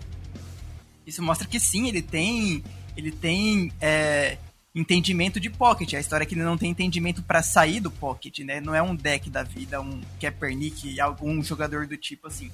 Isso 1.06 1.22
mostra 1.22 1.48
que 1.48 1.60
sim, 1.60 1.88
ele 1.88 2.02
tem 2.02 2.64
ele 2.96 3.12
tem 3.12 3.74
é, 3.82 4.38
entendimento 4.76 5.40
de 5.40 5.50
pocket. 5.50 5.94
A 5.94 6.00
história 6.00 6.24
é 6.24 6.28
que 6.28 6.36
ele 6.36 6.44
não 6.44 6.58
tem 6.58 6.70
entendimento 6.70 7.24
para 7.24 7.42
sair 7.42 7.80
do 7.80 7.90
pocket, 7.90 8.40
né? 8.40 8.60
Não 8.60 8.76
é 8.76 8.82
um 8.82 8.96
deck 8.96 9.30
da 9.30 9.42
vida, 9.42 9.80
um 9.80 10.02
Kaepernick, 10.20 11.00
algum 11.00 11.42
jogador 11.42 11.88
do 11.88 11.96
tipo 11.96 12.28
assim. 12.28 12.52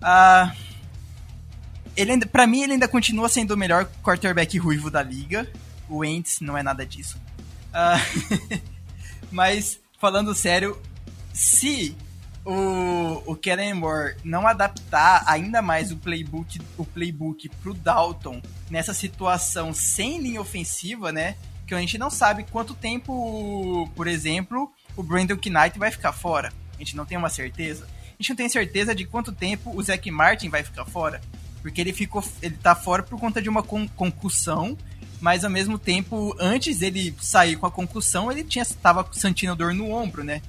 Ah, 0.00 0.52
ele 1.96 2.12
ainda, 2.12 2.26
pra 2.26 2.46
mim, 2.46 2.62
ele 2.62 2.72
ainda 2.72 2.88
continua 2.88 3.28
sendo 3.28 3.52
o 3.52 3.56
melhor 3.56 3.84
quarterback 4.02 4.56
ruivo 4.58 4.90
da 4.90 5.02
liga. 5.02 5.50
O 5.88 6.04
Ents 6.04 6.40
não 6.40 6.56
é 6.56 6.62
nada 6.62 6.86
disso. 6.86 7.20
Uh, 7.68 8.60
mas, 9.30 9.78
falando 9.98 10.34
sério, 10.34 10.80
se 11.34 11.94
o, 12.44 13.22
o 13.26 13.36
Kellen 13.36 13.74
Moore 13.74 14.16
não 14.24 14.46
adaptar 14.46 15.22
ainda 15.26 15.62
mais 15.62 15.92
o 15.92 15.96
playbook, 15.96 16.60
o 16.76 16.84
playbook 16.84 17.48
pro 17.62 17.74
Dalton 17.74 18.42
nessa 18.70 18.92
situação 18.92 19.72
sem 19.72 20.20
linha 20.20 20.40
ofensiva, 20.40 21.12
né? 21.12 21.36
Que 21.66 21.74
a 21.74 21.78
gente 21.78 21.96
não 21.96 22.10
sabe 22.10 22.44
quanto 22.50 22.74
tempo, 22.74 23.88
por 23.94 24.06
exemplo, 24.06 24.72
o 24.96 25.02
Brandon 25.02 25.36
Knight 25.36 25.78
vai 25.78 25.90
ficar 25.90 26.12
fora. 26.12 26.52
A 26.74 26.78
gente 26.78 26.96
não 26.96 27.06
tem 27.06 27.16
uma 27.16 27.30
certeza. 27.30 27.84
A 27.84 28.22
gente 28.22 28.30
não 28.30 28.36
tem 28.36 28.48
certeza 28.48 28.94
de 28.94 29.06
quanto 29.06 29.32
tempo 29.32 29.74
o 29.74 29.82
Zach 29.82 30.10
Martin 30.10 30.48
vai 30.48 30.62
ficar 30.62 30.84
fora. 30.84 31.20
Porque 31.60 31.80
ele 31.80 31.92
ficou. 31.92 32.24
Ele 32.42 32.56
tá 32.56 32.74
fora 32.74 33.02
por 33.02 33.18
conta 33.18 33.40
de 33.40 33.48
uma 33.48 33.62
con 33.62 33.86
concussão. 33.88 34.76
Mas 35.20 35.44
ao 35.44 35.50
mesmo 35.50 35.78
tempo, 35.78 36.34
antes 36.40 36.80
dele 36.80 37.14
sair 37.20 37.54
com 37.54 37.64
a 37.64 37.70
concussão, 37.70 38.32
ele 38.32 38.42
tinha 38.42 38.64
tava 38.64 39.08
sentindo 39.12 39.54
dor 39.54 39.72
no 39.72 39.92
ombro, 39.92 40.24
né? 40.24 40.42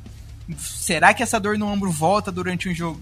Será 0.57 1.13
que 1.13 1.23
essa 1.23 1.39
dor 1.39 1.57
no 1.57 1.67
ombro 1.67 1.91
volta 1.91 2.31
durante 2.31 2.69
um 2.69 2.75
jogo? 2.75 3.01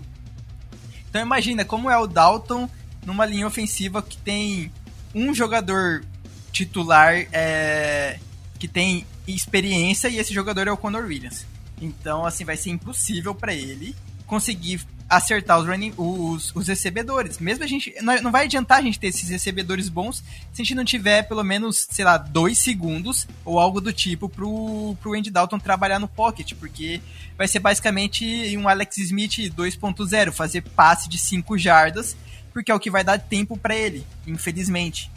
Então 1.10 1.22
imagina 1.22 1.66
como 1.66 1.90
é 1.90 1.98
o 1.98 2.08
Dalton 2.08 2.70
numa 3.06 3.26
linha 3.26 3.48
ofensiva 3.48 4.02
que 4.02 4.18
tem 4.18 4.72
um 5.14 5.34
jogador 5.34 6.06
titular 6.52 7.28
é, 7.32 8.20
que 8.60 8.68
tem 8.68 9.06
experiência 9.28 10.08
e 10.08 10.18
esse 10.18 10.34
jogador 10.34 10.68
é 10.68 10.72
o 10.72 10.78
Conor 10.78 11.06
Williams. 11.06 11.46
Então, 11.82 12.26
assim, 12.26 12.46
vai 12.46 12.56
ser 12.56 12.70
impossível 12.70 13.34
para 13.34 13.54
ele 13.54 13.96
conseguir 14.28 14.82
acertar 15.12 15.60
os, 15.60 15.68
running, 15.68 15.94
os, 15.98 16.56
os 16.56 16.68
recebedores. 16.70 17.38
Mesmo 17.38 17.66
a 17.66 17.68
gente. 17.68 17.94
Não 18.02 18.32
vai 18.32 18.46
adiantar 18.46 18.80
a 18.80 18.82
gente 18.82 18.98
ter 18.98 19.08
esses 19.08 19.30
recebedores 19.30 19.90
bons 19.90 20.24
se 20.54 20.62
a 20.62 20.64
gente 20.64 20.74
não 20.74 20.86
tiver 20.86 21.24
pelo 21.24 21.44
menos, 21.44 21.86
sei 21.90 22.06
lá, 22.06 22.18
dois 22.18 22.58
segundos 22.58 23.28
ou 23.44 23.60
algo 23.60 23.82
do 23.82 23.92
tipo 23.92 24.30
pro, 24.30 24.96
pro 25.02 25.14
Andy 25.14 25.30
Dalton 25.30 25.60
trabalhar 25.60 26.00
no 26.00 26.08
pocket, 26.08 26.54
porque 26.56 27.02
vai 27.38 27.48
ser 27.48 27.60
basicamente 27.60 28.56
um 28.58 28.70
Alex 28.70 28.98
Smith 29.00 29.54
2.0, 29.54 30.32
fazer 30.32 30.62
passe 30.62 31.10
de 31.10 31.18
5 31.18 31.58
jardas, 31.58 32.16
porque 32.54 32.72
é 32.72 32.76
o 32.76 32.80
que 32.80 32.90
vai 32.90 33.04
dar 33.04 33.20
tempo 33.20 33.58
para 33.58 33.76
ele, 33.76 34.06
infelizmente. 34.26 35.12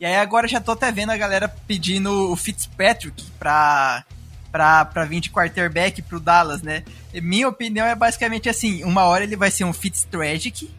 E 0.00 0.06
aí 0.06 0.16
agora 0.16 0.48
já 0.48 0.60
tô 0.60 0.72
até 0.72 0.90
vendo 0.90 1.10
a 1.10 1.16
galera 1.16 1.48
pedindo 1.48 2.30
o 2.30 2.36
Fitzpatrick 2.36 3.22
pra 3.38 4.04
pra 4.50 5.04
vir 5.08 5.20
de 5.20 5.30
quarterback 5.30 6.02
pro 6.02 6.20
Dallas, 6.20 6.62
né? 6.62 6.84
E 7.12 7.20
minha 7.20 7.48
opinião 7.48 7.86
é 7.86 7.94
basicamente 7.94 8.48
assim: 8.48 8.82
uma 8.84 9.04
hora 9.04 9.24
ele 9.24 9.36
vai 9.36 9.50
ser 9.50 9.64
um 9.64 9.72
Fitztragic 9.72 10.70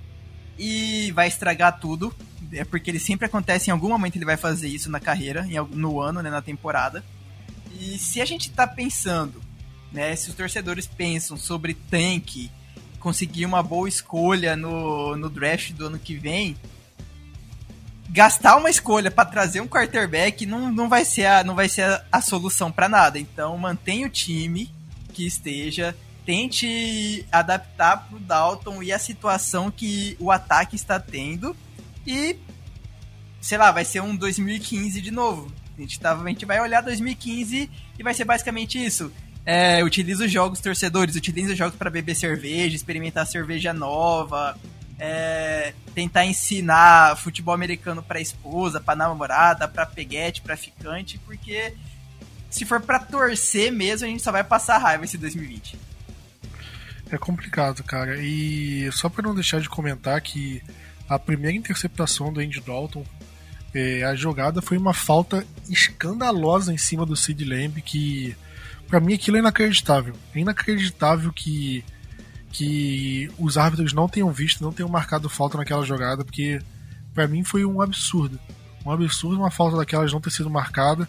e 0.58 1.12
vai 1.12 1.28
estragar 1.28 1.80
tudo. 1.80 2.14
É 2.52 2.66
porque 2.66 2.90
ele 2.90 3.00
sempre 3.00 3.28
acontece, 3.28 3.70
em 3.70 3.74
algum 3.74 3.90
momento 3.90 4.16
ele 4.16 4.26
vai 4.26 4.38
fazer 4.38 4.68
isso 4.68 4.90
na 4.90 5.00
carreira, 5.00 5.46
no 5.72 6.02
ano, 6.02 6.22
né, 6.22 6.30
na 6.30 6.42
temporada. 6.42 7.04
E 7.80 7.98
se 8.00 8.22
a 8.22 8.26
gente 8.26 8.50
tá 8.50 8.66
pensando, 8.66 9.40
né, 9.92 10.16
se 10.16 10.30
os 10.30 10.36
torcedores 10.36 10.88
pensam 10.88 11.38
sobre 11.38 11.76
tank, 11.76 12.50
conseguir 13.00 13.46
uma 13.46 13.62
boa 13.62 13.88
escolha 13.88 14.56
no, 14.56 15.16
no 15.16 15.30
draft 15.30 15.72
do 15.74 15.86
ano 15.88 16.00
que 16.00 16.16
vem, 16.16 16.58
gastar 18.10 18.58
uma 18.58 18.70
escolha 18.70 19.12
para 19.12 19.30
trazer 19.30 19.62
um 19.62 19.68
quarterback 19.68 20.46
não, 20.46 20.72
não 20.72 20.90
vai 20.90 21.06
ser 21.06 21.26
a, 21.26 21.44
não 21.44 21.56
vai 21.56 21.70
ser 21.70 21.84
a, 21.84 22.04
a 22.12 22.22
solução 22.22 22.72
para 22.72 22.90
nada. 22.90 23.20
Então 23.20 23.58
mantenha 23.58 24.08
o 24.08 24.10
time 24.10 24.70
que 25.14 25.26
esteja, 25.26 25.96
tente 26.26 27.26
adaptar 27.32 28.08
pro 28.08 28.20
Dalton 28.20 28.82
e 28.82 28.92
a 28.92 29.00
situação 29.00 29.72
que 29.72 30.18
o 30.20 30.32
ataque 30.32 30.76
está 30.76 31.00
tendo 31.00 31.56
e 32.06 32.36
sei 33.42 33.58
lá, 33.58 33.72
vai 33.72 33.86
ser 33.86 34.02
um 34.02 34.16
2015 34.16 35.02
de 35.02 35.12
novo. 35.12 35.52
A 35.78 35.82
gente, 35.82 36.00
tá, 36.00 36.14
a 36.14 36.28
gente 36.28 36.46
vai 36.46 36.60
olhar 36.60 36.82
2015 36.82 37.70
e 37.98 38.04
vai 38.04 38.14
ser 38.14 38.26
basicamente 38.26 38.84
isso. 38.84 39.12
É, 39.46 39.84
utiliza 39.84 40.26
os 40.26 40.32
jogos 40.32 40.60
torcedores, 40.60 41.16
utiliza 41.16 41.54
os 41.54 41.58
jogos 41.58 41.76
para 41.76 41.90
beber 41.90 42.16
cerveja, 42.16 42.76
experimentar 42.76 43.26
cerveja 43.26 43.74
nova, 43.74 44.58
é, 45.00 45.74
tentar 45.96 46.26
ensinar 46.26 47.18
futebol 47.18 47.54
americano 47.54 48.04
pra 48.04 48.20
esposa, 48.20 48.82
pra 48.82 48.96
namorada, 48.96 49.68
pra 49.68 49.86
peguete, 49.86 50.42
pra 50.42 50.58
ficante, 50.58 51.18
porque 51.20 51.74
se 52.50 52.66
for 52.66 52.82
para 52.82 53.00
torcer 53.00 53.72
mesmo, 53.72 54.06
a 54.06 54.10
gente 54.10 54.22
só 54.22 54.32
vai 54.32 54.44
passar 54.44 54.78
raiva 54.78 55.06
esse 55.06 55.18
2020. 55.18 55.80
É 57.12 57.18
complicado, 57.18 57.84
cara. 57.84 58.18
E 58.20 58.92
só 58.92 59.10
para 59.10 59.24
não 59.24 59.34
deixar 59.34 59.62
de 59.62 59.70
comentar 59.70 60.20
que 60.22 60.62
a 61.08 61.18
primeira 61.18 61.58
interceptação 61.58 62.32
do 62.32 62.40
Andy 62.40 62.60
Dalton, 62.60 63.04
é, 63.74 64.04
a 64.04 64.16
jogada 64.16 64.62
foi 64.62 64.78
uma 64.78 64.94
falta 64.94 65.46
escandalosa 65.70 66.74
em 66.74 66.78
cima 66.78 67.06
do 67.06 67.16
Sid 67.16 67.44
Lamb, 67.46 67.82
que 67.82 68.36
para 68.88 69.00
mim 69.00 69.14
aquilo 69.14 69.38
é 69.38 69.40
inacreditável. 69.40 70.16
É 70.36 70.40
inacreditável 70.40 71.32
que 71.32 71.84
que 72.52 73.30
os 73.38 73.58
árbitros 73.58 73.94
não 73.94 74.08
tenham 74.08 74.32
visto, 74.32 74.64
não 74.64 74.72
tenham 74.72 74.90
marcado 74.90 75.30
falta 75.30 75.58
naquela 75.58 75.86
jogada, 75.86 76.24
porque 76.24 76.62
para 77.14 77.28
mim 77.28 77.44
foi 77.44 77.66
um 77.66 77.82
absurdo. 77.82 78.40
Um 78.86 78.92
absurdo 78.92 79.38
uma 79.38 79.52
falta 79.52 79.78
daquelas 79.78 80.12
não 80.12 80.22
ter 80.22 80.32
sido 80.32 80.50
marcada. 80.50 81.08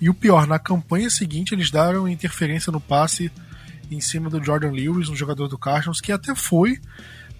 E 0.00 0.08
o 0.08 0.14
pior, 0.14 0.46
na 0.46 0.58
campanha 0.58 1.10
seguinte 1.10 1.54
eles 1.54 1.70
deram 1.70 2.08
interferência 2.08 2.72
no 2.72 2.80
passe 2.80 3.30
em 3.90 4.00
cima 4.00 4.30
do 4.30 4.42
Jordan 4.42 4.70
Lewis, 4.70 5.08
um 5.08 5.16
jogador 5.16 5.48
do 5.48 5.58
Cardinals, 5.58 6.00
que 6.00 6.12
até 6.12 6.34
foi, 6.34 6.80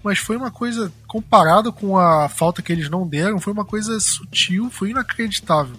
mas 0.03 0.19
foi 0.19 0.35
uma 0.35 0.51
coisa, 0.51 0.91
comparado 1.07 1.71
com 1.71 1.97
a 1.97 2.27
falta 2.27 2.61
que 2.61 2.71
eles 2.71 2.89
não 2.89 3.07
deram, 3.07 3.39
foi 3.39 3.53
uma 3.53 3.65
coisa 3.65 3.99
sutil, 3.99 4.69
foi 4.69 4.89
inacreditável. 4.89 5.77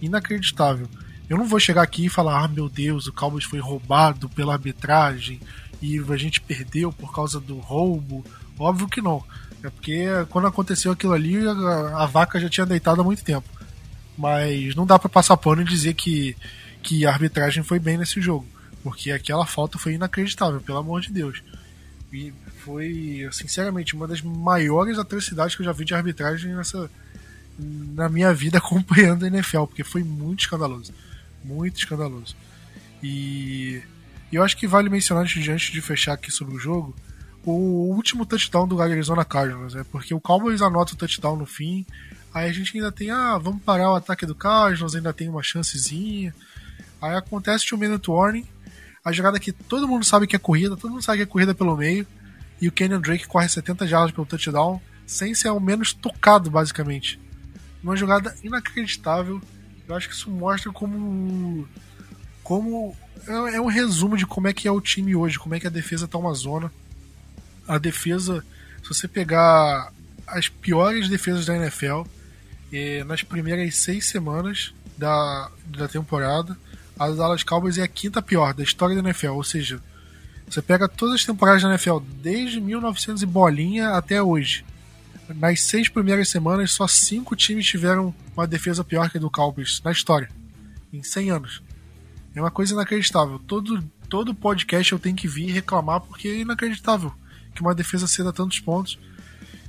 Inacreditável. 0.00 0.88
Eu 1.28 1.38
não 1.38 1.46
vou 1.46 1.58
chegar 1.58 1.82
aqui 1.82 2.06
e 2.06 2.10
falar, 2.10 2.44
ah 2.44 2.48
meu 2.48 2.68
Deus, 2.68 3.06
o 3.06 3.12
Cowboys 3.12 3.44
foi 3.44 3.58
roubado 3.58 4.28
pela 4.28 4.52
arbitragem, 4.52 5.40
e 5.84 6.02
a 6.10 6.16
gente 6.16 6.40
perdeu 6.40 6.90
por 6.90 7.14
causa 7.14 7.38
do 7.38 7.58
roubo. 7.58 8.24
Óbvio 8.58 8.88
que 8.88 9.02
não. 9.02 9.22
É 9.62 9.68
porque 9.68 10.06
quando 10.30 10.46
aconteceu 10.46 10.92
aquilo 10.92 11.12
ali, 11.12 11.36
a, 11.46 12.02
a 12.02 12.06
vaca 12.06 12.40
já 12.40 12.48
tinha 12.48 12.64
deitado 12.64 13.02
há 13.02 13.04
muito 13.04 13.22
tempo. 13.22 13.46
Mas 14.16 14.74
não 14.74 14.86
dá 14.86 14.98
para 14.98 15.10
passar 15.10 15.36
pano 15.36 15.60
e 15.60 15.66
dizer 15.66 15.92
que, 15.92 16.34
que 16.82 17.04
a 17.04 17.10
arbitragem 17.10 17.62
foi 17.62 17.78
bem 17.78 17.98
nesse 17.98 18.18
jogo. 18.18 18.46
Porque 18.82 19.10
aquela 19.10 19.44
falta 19.44 19.78
foi 19.78 19.92
inacreditável, 19.92 20.58
pelo 20.58 20.78
amor 20.78 21.02
de 21.02 21.12
Deus. 21.12 21.42
E 22.10 22.32
foi, 22.64 23.28
sinceramente, 23.30 23.94
uma 23.94 24.08
das 24.08 24.22
maiores 24.22 24.98
atrocidades 24.98 25.54
que 25.54 25.60
eu 25.60 25.66
já 25.66 25.72
vi 25.72 25.84
de 25.84 25.94
arbitragem 25.94 26.54
nessa, 26.54 26.90
na 27.58 28.08
minha 28.08 28.32
vida 28.32 28.56
acompanhando 28.58 29.24
a 29.24 29.28
NFL, 29.28 29.64
porque 29.64 29.84
foi 29.84 30.02
muito 30.02 30.40
escandaloso. 30.40 30.94
Muito 31.44 31.76
escandaloso. 31.76 32.34
E 33.02 33.82
e 34.34 34.36
eu 34.36 34.42
acho 34.42 34.56
que 34.56 34.66
vale 34.66 34.88
mencionar 34.90 35.22
antes 35.22 35.40
de, 35.40 35.48
antes 35.48 35.72
de 35.72 35.80
fechar 35.80 36.14
aqui 36.14 36.28
sobre 36.28 36.56
o 36.56 36.58
jogo, 36.58 36.92
o 37.44 37.94
último 37.94 38.26
touchdown 38.26 38.66
do 38.66 38.82
Arizona 38.82 39.24
Cardinals, 39.24 39.74
né? 39.74 39.86
Porque 39.92 40.12
o 40.12 40.18
Cowboys 40.18 40.60
anota 40.60 40.92
o 40.92 40.96
touchdown 40.96 41.36
no 41.36 41.46
fim, 41.46 41.86
aí 42.34 42.50
a 42.50 42.52
gente 42.52 42.76
ainda 42.76 42.90
tem, 42.90 43.12
ah, 43.12 43.38
vamos 43.38 43.62
parar 43.62 43.92
o 43.92 43.94
ataque 43.94 44.26
do 44.26 44.34
Cardinals, 44.34 44.96
ainda 44.96 45.12
tem 45.12 45.28
uma 45.28 45.40
chancezinha. 45.40 46.34
Aí 47.00 47.14
acontece 47.14 47.72
o 47.72 47.78
minute 47.78 48.10
warning, 48.10 48.44
a 49.04 49.12
jogada 49.12 49.38
que 49.38 49.52
todo 49.52 49.86
mundo 49.86 50.04
sabe 50.04 50.26
que 50.26 50.34
é 50.34 50.38
corrida, 50.40 50.76
todo 50.76 50.90
mundo 50.90 51.04
sabe 51.04 51.18
que 51.18 51.22
é 51.22 51.26
corrida 51.26 51.54
pelo 51.54 51.76
meio, 51.76 52.04
e 52.60 52.66
o 52.66 52.72
Kenyon 52.72 53.00
Drake 53.00 53.28
corre 53.28 53.48
70 53.48 53.86
jardas 53.86 54.10
pelo 54.10 54.26
touchdown, 54.26 54.82
sem 55.06 55.32
ser 55.32 55.46
ao 55.46 55.60
menos 55.60 55.92
tocado, 55.92 56.50
basicamente. 56.50 57.20
Uma 57.80 57.94
jogada 57.94 58.34
inacreditável. 58.42 59.40
Eu 59.86 59.94
acho 59.94 60.08
que 60.08 60.14
isso 60.16 60.28
mostra 60.28 60.72
como 60.72 61.68
como 62.44 62.94
é, 63.26 63.56
é 63.56 63.60
um 63.60 63.66
resumo 63.66 64.16
de 64.16 64.26
como 64.26 64.46
é 64.46 64.52
que 64.52 64.68
é 64.68 64.70
o 64.70 64.80
time 64.80 65.16
hoje, 65.16 65.38
como 65.38 65.54
é 65.54 65.60
que 65.60 65.66
a 65.66 65.70
defesa 65.70 66.06
tá 66.06 66.18
uma 66.18 66.34
zona. 66.34 66.70
A 67.66 67.78
defesa, 67.78 68.44
se 68.82 68.88
você 68.88 69.08
pegar 69.08 69.90
as 70.26 70.48
piores 70.48 71.08
defesas 71.08 71.46
da 71.46 71.56
NFL, 71.56 72.02
é, 72.72 73.02
nas 73.04 73.22
primeiras 73.22 73.76
seis 73.76 74.06
semanas 74.06 74.74
da, 74.96 75.50
da 75.66 75.88
temporada, 75.88 76.56
a 76.98 77.08
Dallas 77.08 77.42
Cowboys 77.42 77.78
é 77.78 77.82
a 77.82 77.88
quinta 77.88 78.22
pior 78.22 78.52
da 78.52 78.62
história 78.62 78.94
da 78.94 79.00
NFL, 79.00 79.32
ou 79.32 79.44
seja, 79.44 79.80
você 80.48 80.60
pega 80.60 80.86
todas 80.86 81.16
as 81.16 81.24
temporadas 81.24 81.62
da 81.62 81.70
NFL 81.70 81.98
desde 82.22 82.60
1900 82.60 83.22
e 83.22 83.26
bolinha 83.26 83.90
até 83.90 84.22
hoje. 84.22 84.64
Nas 85.28 85.62
seis 85.62 85.88
primeiras 85.88 86.28
semanas, 86.28 86.72
só 86.72 86.86
cinco 86.86 87.34
times 87.34 87.64
tiveram 87.64 88.14
uma 88.36 88.46
defesa 88.46 88.84
pior 88.84 89.08
que 89.10 89.16
a 89.16 89.20
do 89.20 89.30
Cowboys 89.30 89.80
na 89.82 89.90
história, 89.90 90.28
em 90.92 91.02
100 91.02 91.30
anos. 91.30 91.62
É 92.34 92.40
uma 92.40 92.50
coisa 92.50 92.74
inacreditável. 92.74 93.38
Todo, 93.38 93.82
todo 94.08 94.34
podcast 94.34 94.92
eu 94.92 94.98
tenho 94.98 95.16
que 95.16 95.28
vir 95.28 95.52
reclamar 95.52 96.00
porque 96.00 96.28
é 96.28 96.40
inacreditável 96.40 97.12
que 97.54 97.62
uma 97.62 97.74
defesa 97.74 98.06
ceda 98.06 98.32
tantos 98.32 98.58
pontos. 98.60 98.98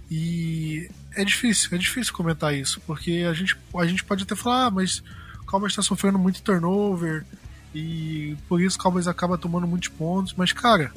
E 0.09 0.89
é 1.15 1.23
difícil, 1.23 1.69
é 1.73 1.77
difícil 1.77 2.13
comentar 2.13 2.53
isso, 2.53 2.81
porque 2.85 3.25
a 3.29 3.33
gente, 3.33 3.57
a 3.75 3.85
gente 3.85 4.03
pode 4.03 4.23
até 4.23 4.35
falar, 4.35 4.65
ah, 4.65 4.71
mas 4.71 5.03
o 5.41 5.45
Cowboys 5.45 5.71
está 5.71 5.81
sofrendo 5.81 6.19
muito 6.19 6.41
turnover 6.41 7.25
e 7.73 8.37
por 8.47 8.61
isso 8.61 8.77
o 8.77 8.81
Cowboys 8.81 9.07
acaba 9.07 9.37
tomando 9.37 9.67
muitos 9.67 9.89
pontos. 9.89 10.33
Mas, 10.35 10.51
cara, 10.51 10.91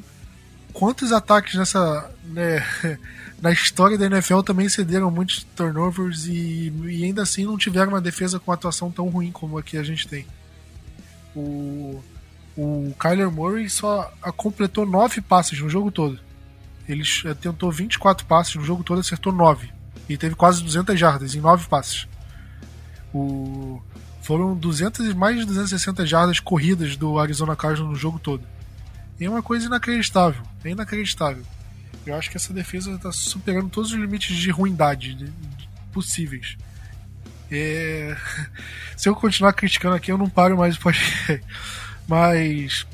quantos 0.73 1.11
ataques 1.11 1.55
nessa. 1.55 2.09
Né, 2.23 2.65
na 3.41 3.51
história 3.51 3.97
da 3.97 4.05
NFL 4.05 4.41
também 4.41 4.67
cederam 4.67 5.09
muitos 5.09 5.43
turnovers 5.55 6.25
e, 6.25 6.73
e 6.87 7.03
ainda 7.03 7.23
assim 7.23 7.45
não 7.45 7.57
tiveram 7.57 7.93
uma 7.93 8.01
defesa 8.01 8.39
com 8.39 8.51
atuação 8.51 8.91
tão 8.91 9.07
ruim 9.07 9.31
como 9.31 9.57
a 9.57 9.63
que 9.63 9.77
a 9.77 9.83
gente 9.83 10.07
tem. 10.07 10.25
O, 11.35 12.01
o 12.57 12.93
Kyler 12.99 13.31
Murray 13.31 13.69
só 13.69 14.11
completou 14.35 14.85
9 14.85 15.21
passes 15.21 15.59
no 15.59 15.69
jogo 15.69 15.91
todo. 15.91 16.19
Ele 16.87 17.03
eh, 17.25 17.33
tentou 17.33 17.71
24 17.71 18.25
passes 18.25 18.55
no 18.55 18.63
jogo 18.63 18.83
todo, 18.83 18.99
acertou 18.99 19.31
9. 19.31 19.69
E 20.07 20.17
teve 20.17 20.35
quase 20.35 20.63
200 20.63 20.99
jardas 20.99 21.35
em 21.35 21.39
9 21.39 21.67
passes. 21.67 22.07
O, 23.13 23.81
foram 24.21 24.55
200, 24.55 25.13
mais 25.13 25.37
de 25.37 25.45
260 25.45 26.05
jardas 26.05 26.39
corridas 26.39 26.95
do 26.95 27.17
Arizona 27.17 27.55
Cardinals 27.55 27.91
no 27.91 27.95
jogo 27.95 28.19
todo. 28.19 28.43
E 29.19 29.25
é 29.25 29.29
uma 29.29 29.41
coisa 29.41 29.65
inacreditável. 29.65 30.43
É 30.63 30.69
inacreditável. 30.69 31.43
Eu 32.05 32.15
acho 32.15 32.29
que 32.29 32.37
essa 32.37 32.53
defesa 32.53 32.91
está 32.91 33.11
superando 33.11 33.69
todos 33.69 33.91
os 33.91 33.97
limites 33.97 34.35
de 34.35 34.49
ruindade 34.49 35.13
de, 35.13 35.25
de, 35.25 35.69
possíveis. 35.91 36.57
É... 37.51 38.15
Se 38.95 39.07
eu 39.07 39.15
continuar 39.15 39.53
criticando 39.53 39.95
aqui, 39.95 40.11
eu 40.11 40.17
não 40.17 40.29
paro 40.29 40.57
mais 40.57 40.77
o. 40.77 41.41
Mas, 42.07 42.85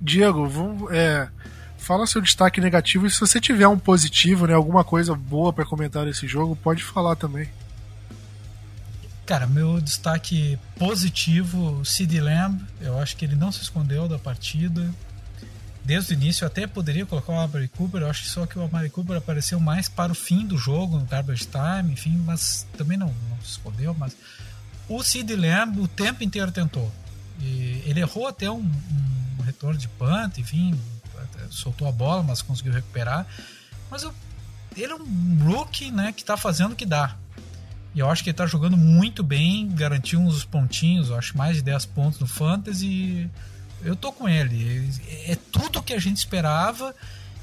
Diego, 0.00 0.46
vamos, 0.48 0.90
é, 0.92 1.28
fala 1.76 2.06
seu 2.06 2.20
destaque 2.20 2.60
negativo 2.60 3.06
e 3.06 3.10
se 3.10 3.18
você 3.18 3.40
tiver 3.40 3.66
um 3.66 3.78
positivo, 3.78 4.46
né, 4.46 4.54
alguma 4.54 4.84
coisa 4.84 5.14
boa 5.14 5.52
para 5.52 5.64
comentar 5.64 6.06
desse 6.06 6.28
jogo, 6.28 6.54
pode 6.54 6.84
falar 6.84 7.16
também. 7.16 7.48
Cara, 9.26 9.46
meu 9.46 9.80
destaque 9.80 10.58
positivo, 10.76 11.84
Sid 11.84 12.20
Lamb, 12.20 12.64
eu 12.80 12.98
acho 12.98 13.16
que 13.16 13.24
ele 13.24 13.36
não 13.36 13.52
se 13.52 13.62
escondeu 13.62 14.08
da 14.08 14.18
partida. 14.18 14.88
Desde 15.84 16.12
o 16.12 16.14
início 16.14 16.46
até 16.46 16.66
poderia 16.66 17.06
colocar 17.06 17.32
o 17.32 17.38
Amari 17.38 17.68
Cooper, 17.68 18.02
eu 18.02 18.10
acho 18.10 18.22
que 18.22 18.28
só 18.28 18.46
que 18.46 18.58
o 18.58 18.62
Amari 18.62 18.90
Cooper 18.90 19.16
apareceu 19.16 19.58
mais 19.58 19.88
para 19.88 20.12
o 20.12 20.14
fim 20.14 20.46
do 20.46 20.56
jogo, 20.56 20.98
no 20.98 21.06
garbage 21.06 21.46
time, 21.46 21.92
enfim, 21.92 22.16
mas 22.24 22.66
também 22.76 22.98
não, 22.98 23.08
não 23.28 23.40
se 23.40 23.52
escondeu, 23.52 23.94
mas 23.94 24.16
o 24.88 25.02
Sid 25.02 25.34
Lamb 25.34 25.80
o 25.80 25.88
tempo 25.88 26.22
inteiro 26.22 26.52
tentou. 26.52 26.92
E 27.40 27.82
ele 27.86 28.00
errou 28.00 28.28
até 28.28 28.50
um, 28.50 28.58
um 28.58 29.42
retorno 29.42 29.78
de 29.78 29.88
punt, 29.88 30.38
enfim, 30.38 30.78
soltou 31.50 31.88
a 31.88 31.92
bola, 31.92 32.22
mas 32.22 32.42
conseguiu 32.42 32.72
recuperar. 32.72 33.26
Mas 33.90 34.02
eu, 34.02 34.14
ele 34.76 34.92
é 34.92 34.94
um 34.94 35.38
rookie, 35.44 35.90
né, 35.90 36.12
que 36.12 36.22
está 36.22 36.36
fazendo 36.36 36.72
o 36.72 36.76
que 36.76 36.86
dá. 36.86 37.16
E 37.94 37.98
eu 37.98 38.08
acho 38.08 38.22
que 38.22 38.30
ele 38.30 38.36
tá 38.36 38.46
jogando 38.46 38.76
muito 38.76 39.22
bem, 39.22 39.68
garantiu 39.68 40.20
uns 40.20 40.44
pontinhos, 40.44 41.10
acho 41.10 41.36
mais 41.36 41.56
de 41.56 41.62
10 41.62 41.86
pontos 41.86 42.20
no 42.20 42.26
Fantasy. 42.26 43.28
Eu 43.82 43.96
tô 43.96 44.12
com 44.12 44.28
ele. 44.28 44.88
É 45.26 45.36
tudo 45.50 45.82
que 45.82 45.92
a 45.92 45.98
gente 45.98 46.18
esperava. 46.18 46.94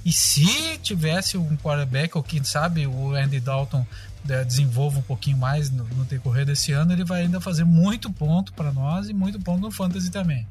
E 0.05 0.11
se 0.11 0.77
tivesse 0.77 1.37
um 1.37 1.57
quarterback, 1.57 2.15
ou 2.17 2.23
quem 2.23 2.43
sabe 2.43 2.87
o 2.87 3.13
Andy 3.13 3.39
Dalton 3.39 3.85
né, 4.23 4.43
desenvolva 4.43 4.99
um 4.99 5.01
pouquinho 5.01 5.37
mais 5.37 5.69
no, 5.69 5.83
no 5.83 6.05
decorrer 6.05 6.45
desse 6.45 6.71
ano, 6.71 6.93
ele 6.93 7.03
vai 7.03 7.23
ainda 7.23 7.41
fazer 7.41 7.63
muito 7.63 8.11
ponto 8.11 8.53
para 8.53 8.71
nós 8.71 9.09
e 9.09 9.13
muito 9.13 9.39
ponto 9.39 9.59
no 9.59 9.71
Fantasy 9.71 10.09
também. 10.09 10.47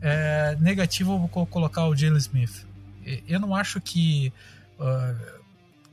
É, 0.00 0.56
negativo, 0.60 1.12
eu 1.14 1.28
vou 1.28 1.46
colocar 1.46 1.86
o 1.86 1.96
Jalen 1.96 2.18
Smith. 2.18 2.66
Eu 3.26 3.40
não 3.40 3.54
acho 3.54 3.80
que. 3.80 4.32
Uh, 4.78 5.36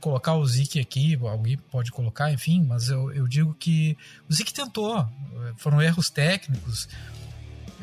colocar 0.04 0.34
o 0.34 0.46
Zik 0.46 0.78
aqui, 0.78 1.18
alguém 1.22 1.56
pode 1.56 1.90
colocar, 1.90 2.30
enfim, 2.30 2.62
mas 2.62 2.90
eu, 2.90 3.10
eu 3.12 3.26
digo 3.26 3.54
que 3.54 3.96
o 4.28 4.34
Zik 4.34 4.52
tentou, 4.52 5.08
foram 5.56 5.80
erros 5.80 6.10
técnicos, 6.10 6.86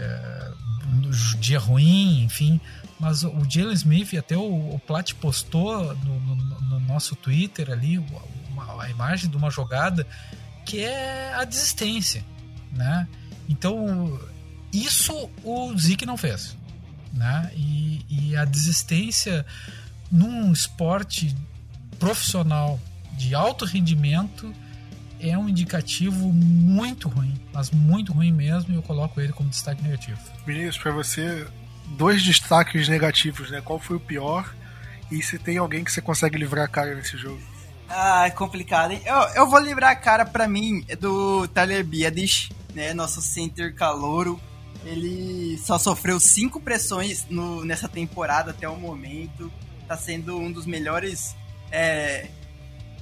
é, 0.02 0.52
dia 1.40 1.60
ruim, 1.60 2.24
enfim, 2.24 2.60
mas 3.00 3.24
o 3.24 3.44
Jalen 3.48 3.74
Smith, 3.74 4.14
até 4.16 4.36
o, 4.36 4.76
o 4.76 4.80
Plat 4.80 5.14
postou 5.16 5.96
no, 5.96 6.20
no, 6.20 6.36
no, 6.36 6.80
nosso 6.82 7.16
Twitter 7.16 7.70
ali 7.70 7.98
uma, 8.50 8.84
a 8.84 8.90
imagem 8.90 9.30
de 9.30 9.38
uma 9.38 9.50
jogada 9.50 10.06
que 10.66 10.84
é 10.84 11.34
a 11.34 11.44
desistência, 11.44 12.26
né? 12.72 13.08
Então, 13.48 14.20
isso 14.74 15.30
o 15.44 15.78
Zik 15.78 16.06
não 16.06 16.18
fez, 16.18 16.58
né? 17.14 17.52
E, 17.56 18.06
e 18.10 18.36
a 18.36 18.46
desistência 18.46 19.46
num 20.12 20.52
esporte 20.52 21.36
profissional 22.00 22.80
de 23.14 23.36
alto 23.36 23.66
rendimento 23.66 24.54
é 25.22 25.38
um 25.38 25.48
indicativo 25.48 26.32
muito 26.34 27.08
ruim, 27.08 27.40
mas 27.54 27.70
muito 27.72 28.12
ruim 28.12 28.32
mesmo, 28.32 28.74
e 28.74 28.76
eu 28.76 28.82
coloco 28.82 29.22
ele 29.22 29.32
como 29.32 29.50
destaque 29.50 29.84
negativo. 29.84 30.20
Vinícius, 30.46 30.78
para 30.78 30.92
você, 30.92 31.48
dois 31.98 32.24
destaques 32.24 32.88
negativos, 32.88 33.52
né? 33.52 33.62
Qual 33.62 33.80
foi 33.80 33.98
o 33.98 34.00
pior? 34.00 34.54
E 35.12 35.22
se 35.22 35.38
tem 35.38 35.58
alguém 35.58 35.84
que 35.84 35.92
você 35.92 36.02
consegue 36.02 36.38
livrar 36.38 36.66
a 36.66 36.68
cara 36.68 36.96
nesse 36.96 37.18
jogo? 37.18 37.42
Ah, 37.90 38.26
é 38.26 38.30
complicado, 38.30 38.92
hein? 38.92 39.02
Eu, 39.06 39.18
eu 39.36 39.50
vou 39.50 39.60
livrar 39.60 39.92
a 39.92 39.96
cara 39.96 40.26
para 40.26 40.48
mim 40.48 40.86
do 41.00 41.48
Tyler 41.50 41.84
Biadish, 41.84 42.50
né? 42.74 42.94
Nosso 42.94 43.22
center 43.22 43.76
calouro. 43.76 44.40
Ele 44.86 45.60
só 45.60 45.78
sofreu 45.78 46.20
cinco 46.20 46.60
pressões 46.60 47.28
no, 47.30 47.64
nessa 47.66 47.90
temporada 47.90 48.52
até 48.52 48.68
o 48.68 48.78
momento. 48.78 49.52
Tá 49.88 49.98
sendo 49.98 50.38
um 50.38 50.50
dos 50.50 50.66
melhores 50.66 51.36
é, 51.70 52.30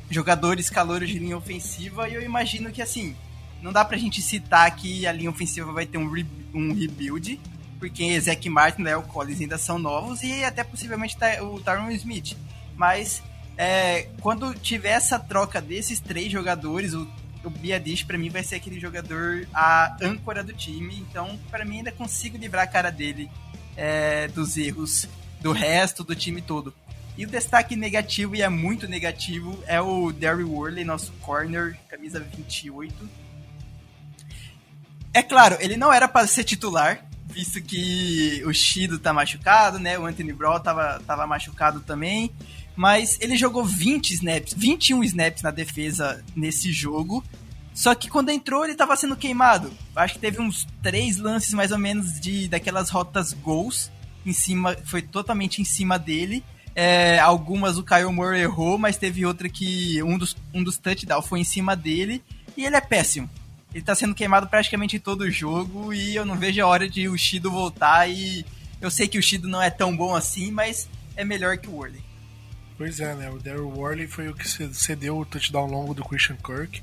jogadores 0.10 0.70
calouros 0.70 1.10
de 1.10 1.20
linha 1.20 1.38
ofensiva 1.38 2.10
e 2.10 2.16
eu 2.16 2.22
imagino 2.22 2.72
que 2.72 2.82
assim, 2.82 3.16
não 3.62 3.72
dá 3.72 3.84
pra 3.84 3.98
gente 3.98 4.22
citar 4.22 4.74
que 4.76 5.06
a 5.06 5.12
linha 5.12 5.30
ofensiva 5.30 5.72
vai 5.72 5.86
ter 5.86 5.98
um, 5.98 6.10
re, 6.10 6.26
um 6.54 6.74
rebuild, 6.74 7.40
porque 7.78 8.20
Zach 8.20 8.50
Martin 8.50 8.82
e 8.82 8.86
Léo 8.86 9.04
Collins 9.04 9.40
ainda 9.40 9.58
são 9.58 9.78
novos 9.78 10.24
e 10.24 10.44
até 10.44 10.64
possivelmente 10.64 11.18
o 11.42 11.60
Tyron 11.60 11.90
Smith. 11.92 12.36
Mas 12.76 13.22
é, 13.58 14.08
quando 14.22 14.54
tiver 14.54 14.92
essa 14.92 15.20
troca 15.20 15.62
desses 15.62 16.00
três 16.00 16.32
jogadores, 16.32 16.94
o, 16.94 17.08
o 17.44 17.50
Biadish 17.50 18.04
para 18.04 18.18
mim 18.18 18.30
vai 18.30 18.44
ser 18.44 18.56
aquele 18.56 18.80
jogador 18.80 19.48
a 19.54 19.98
âncora 20.02 20.44
do 20.44 20.54
time, 20.54 20.96
então 21.10 21.38
para 21.52 21.66
mim 21.66 21.78
ainda 21.78 21.92
consigo 21.92 22.38
livrar 22.38 22.64
a 22.64 22.68
cara 22.68 22.90
dele 22.90 23.30
é, 23.76 24.28
dos 24.30 24.58
erros 24.58 25.08
do 25.42 25.52
resto 25.52 26.04
do 26.04 26.16
time 26.16 26.42
todo. 26.42 26.74
E 27.20 27.26
o 27.26 27.28
destaque 27.28 27.76
negativo, 27.76 28.34
e 28.34 28.42
é 28.42 28.48
muito 28.48 28.88
negativo, 28.88 29.62
é 29.68 29.82
o 29.82 30.10
Derry 30.10 30.46
Worley, 30.46 30.86
nosso 30.86 31.12
corner, 31.20 31.78
camisa 31.90 32.18
28. 32.18 32.96
É 35.14 35.22
claro, 35.22 35.58
ele 35.60 35.76
não 35.76 35.92
era 35.92 36.08
para 36.08 36.26
ser 36.28 36.46
titular, 36.46 37.06
visto 37.26 37.62
que 37.62 38.42
o 38.46 38.54
Shido 38.54 38.98
tá 38.98 39.12
machucado, 39.12 39.78
né? 39.78 40.00
O 40.00 40.06
Anthony 40.06 40.32
Brown 40.32 40.62
tava, 40.62 41.02
tava 41.06 41.28
machucado 41.28 41.82
também. 41.82 42.32
Mas 42.74 43.18
ele 43.20 43.36
jogou 43.36 43.66
20 43.66 44.12
snaps, 44.12 44.54
21 44.54 45.04
snaps 45.04 45.42
na 45.42 45.52
defesa 45.52 46.24
nesse 46.34 46.72
jogo. 46.72 47.22
Só 47.74 47.94
que 47.96 48.10
quando 48.10 48.30
entrou, 48.30 48.64
ele 48.64 48.76
tava 48.76 48.96
sendo 48.96 49.18
queimado. 49.18 49.74
Acho 49.94 50.14
que 50.14 50.22
teve 50.22 50.40
uns 50.40 50.66
três 50.82 51.18
lances 51.18 51.54
mais 51.54 51.74
ou 51.74 51.78
menos 51.78 52.18
de 52.18 52.48
daquelas 52.48 52.90
rotas 52.90 53.34
gols 53.34 53.92
em 54.26 54.32
cima, 54.32 54.78
foi 54.86 55.02
totalmente 55.02 55.62
em 55.62 55.66
cima 55.66 56.00
dele. 56.00 56.46
É, 56.76 57.20
algumas 57.20 57.78
o 57.78 57.84
Kyle 57.84 58.12
Moore 58.12 58.40
errou, 58.40 58.78
mas 58.78 58.98
teve 58.98 59.26
outra 59.26 59.50
que 59.50 60.02
um 60.04 60.18
dos, 60.18 60.36
um 60.54 60.64
dos 60.64 60.78
touchdowns 60.78 61.28
foi 61.28 61.40
em 61.40 61.44
cima 61.44 61.76
dele. 61.76 62.24
E 62.56 62.66
ele 62.66 62.76
é 62.76 62.82
péssimo. 62.82 63.30
Ele 63.74 63.84
tá 63.84 63.94
sendo 63.94 64.16
queimado 64.16 64.48
praticamente 64.48 64.96
em 64.96 65.00
todo 65.00 65.22
o 65.22 65.32
jogo 65.32 65.94
e 65.94 66.16
eu 66.16 66.26
não 66.26 66.36
vejo 66.36 66.62
a 66.62 66.68
hora 66.68 66.90
de 66.90 67.08
o 67.08 67.18
Shido 67.18 67.52
voltar. 67.52 68.10
E 68.10 68.46
eu 68.82 68.90
sei 68.90 69.08
que 69.08 69.18
o 69.18 69.22
Shido 69.22 69.48
não 69.48 69.62
é 69.62 69.70
tão 69.70 69.96
bom 69.96 70.16
assim, 70.16 70.52
mas 70.52 70.90
é 71.16 71.24
melhor 71.24 71.58
que 71.58 71.68
o 71.68 71.74
Worley. 71.74 72.02
Pois 72.78 73.00
é, 73.00 73.14
né? 73.14 73.30
O 73.30 73.38
Daryl 73.38 73.68
Worley 73.68 74.08
foi 74.08 74.30
o 74.30 74.34
que 74.34 74.48
cedeu 74.48 75.20
o 75.20 75.26
touchdown 75.26 75.68
longo 75.68 75.94
do 75.94 76.04
Christian 76.04 76.38
Kirk. 76.38 76.82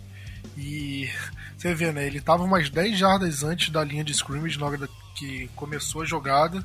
E 0.57 1.09
você 1.57 1.75
vê, 1.75 1.91
né? 1.91 2.07
Ele 2.07 2.21
tava 2.21 2.45
umas 2.45 2.71
10 2.71 2.99
jardas 2.99 3.43
antes 3.43 3.71
da 3.71 3.83
linha 3.83 4.05
de 4.05 4.13
scrimmage 4.13 4.59
na 4.59 4.67
hora 4.67 4.89
que 5.17 5.49
começou 5.57 6.03
a 6.03 6.05
jogada 6.05 6.65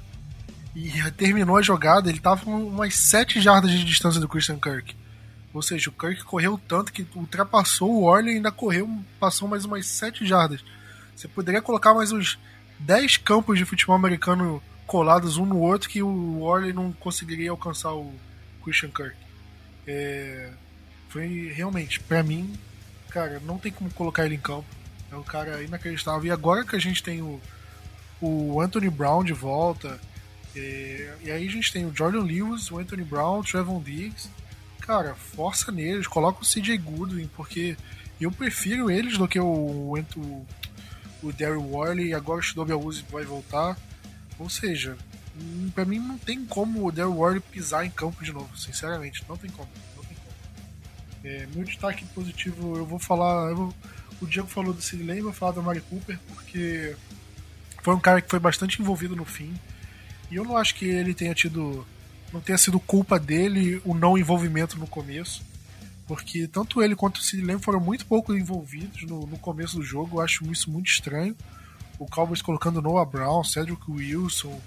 e 0.76 1.12
terminou 1.12 1.58
a 1.58 1.62
jogada, 1.62 2.10
ele 2.10 2.20
tava 2.20 2.46
com 2.46 2.52
umas 2.52 2.96
7 2.96 3.42
jardas 3.42 3.72
de 3.72 3.84
distância 3.84 4.22
do 4.22 4.28
Christian 4.28 4.58
Kirk. 4.58 4.96
Ou 5.54 5.62
seja, 5.62 5.90
o 5.90 5.94
Kirk 5.94 6.24
correu 6.24 6.60
tanto 6.68 6.94
que 6.94 7.06
ultrapassou 7.14 7.92
o 7.92 8.04
Orley 8.04 8.34
e 8.34 8.36
ainda 8.38 8.52
correu, 8.52 8.90
passou 9.20 9.48
mais 9.48 9.66
umas 9.66 9.86
7 9.86 10.26
jardas. 10.26 10.64
Você 11.16 11.28
poderia 11.28 11.62
colocar 11.62 11.94
mais 11.94 12.12
uns 12.12 12.40
10 12.80 13.18
campos 13.18 13.58
de 13.58 13.66
futebol 13.66 13.96
americano 13.96 14.64
colados 14.88 15.38
um 15.38 15.46
no 15.46 15.60
outro 15.60 15.90
que 15.90 16.02
o 16.02 16.42
Orley 16.42 16.74
não 16.74 16.92
conseguiria 16.94 17.52
alcançar 17.52 17.94
o 17.94 18.14
Christian 18.64 18.90
Kirk. 18.90 19.16
É... 19.86 20.52
Foi 21.10 21.52
realmente, 21.54 22.00
para 22.00 22.24
mim, 22.24 22.54
cara, 23.10 23.42
não 23.46 23.58
tem 23.58 23.72
como 23.72 23.92
colocar 23.92 24.26
ele 24.26 24.36
em 24.36 24.40
campo. 24.40 24.66
É 25.12 25.16
um 25.18 25.24
cara 25.24 25.62
inacreditável. 25.62 26.26
E 26.26 26.32
agora 26.32 26.64
que 26.64 26.76
a 26.76 26.80
gente 26.80 27.04
tem 27.04 27.22
o, 27.22 27.42
o 28.22 28.62
Anthony 28.62 28.90
Brown 28.90 29.22
de 29.22 29.34
volta, 29.34 30.00
e, 30.56 31.10
e, 31.24 31.32
aí 31.32 31.48
a 31.48 31.52
gente 31.52 31.72
tem 31.72 31.86
o 31.86 31.96
Jordan 31.96 32.24
Lewis, 32.24 32.70
o 32.72 32.78
Anthony 32.78 33.04
Brown, 33.04 33.40
o 33.40 33.44
Trevon 33.44 33.82
Diggs. 33.82 34.30
Cara, 34.82 35.16
força 35.16 35.72
neles, 35.72 36.08
coloca 36.08 36.42
o 36.42 36.46
CJ 36.46 36.78
Goodwin, 36.78 37.30
porque 37.36 37.78
eu 38.20 38.32
prefiro 38.32 38.92
eles 38.92 39.18
do 39.18 39.28
que 39.28 39.40
o, 39.40 39.46
o, 39.46 40.48
o 41.24 41.32
Daryl 41.32 41.62
Worley 41.62 42.10
e 42.10 42.14
agora 42.14 42.40
o 42.40 42.42
Shidobi 42.42 42.72
Awuzi 42.72 43.06
vai 43.10 43.24
voltar. 43.24 43.78
Ou 44.38 44.50
seja, 44.50 44.98
hum, 45.40 45.70
para 45.74 45.86
mim 45.86 46.00
não 46.00 46.18
tem 46.18 46.46
como 46.46 46.86
o 46.86 46.92
Daryl 46.92 47.14
Worley 47.14 47.42
pisar 47.42 47.86
em 47.86 47.92
campo 47.92 48.24
de 48.24 48.34
novo, 48.34 48.58
sinceramente, 48.58 49.24
não 49.30 49.38
tem 49.38 49.50
como. 49.52 49.70
Não 49.96 50.04
tem 50.04 50.18
como. 50.18 50.36
É, 51.24 51.48
meu 51.54 51.64
destaque 51.64 52.06
positivo, 52.08 52.76
eu 52.76 52.86
vou 52.86 53.00
falar. 53.00 53.50
Eu 53.50 53.56
vou, 53.56 53.76
o 54.20 54.26
Diego 54.28 54.48
falou 54.48 54.74
do 54.74 54.82
Sidney, 54.82 55.22
vou 55.22 55.34
falar 55.34 55.54
do 55.54 55.64
Mari 55.64 55.82
Cooper, 55.82 56.20
porque 56.28 56.96
foi 57.82 57.96
um 57.96 58.00
cara 58.00 58.22
que 58.22 58.30
foi 58.30 58.40
bastante 58.40 58.82
envolvido 58.82 59.16
no 59.16 59.26
fim. 59.26 59.54
E 60.32 60.36
eu 60.38 60.46
não 60.46 60.58
acho 60.58 60.74
que 60.76 60.86
ele 60.86 61.14
tenha 61.14 61.36
tido. 61.36 61.86
Não 62.32 62.40
tenha 62.40 62.58
sido 62.58 62.80
culpa 62.80 63.20
dele 63.20 63.82
o 63.84 63.94
não 63.94 64.18
envolvimento 64.18 64.80
no 64.80 64.88
começo. 64.88 65.44
Porque 66.08 66.48
tanto 66.48 66.82
ele 66.82 66.96
quanto 66.96 67.18
o 67.18 67.22
Sidney 67.22 67.60
foram 67.60 67.80
muito 67.80 68.06
pouco 68.06 68.34
envolvidos 68.34 69.04
no, 69.04 69.28
no 69.28 69.38
começo 69.38 69.76
do 69.76 69.84
jogo. 69.84 70.18
Eu 70.18 70.22
acho 70.22 70.50
isso 70.50 70.72
muito 70.72 70.88
estranho. 70.88 71.36
O 72.00 72.08
Cowboys 72.08 72.42
colocando 72.42 72.82
Noah 72.82 73.06
Brown, 73.06 73.44
Cedric 73.44 73.82
Wilson, 73.90 74.60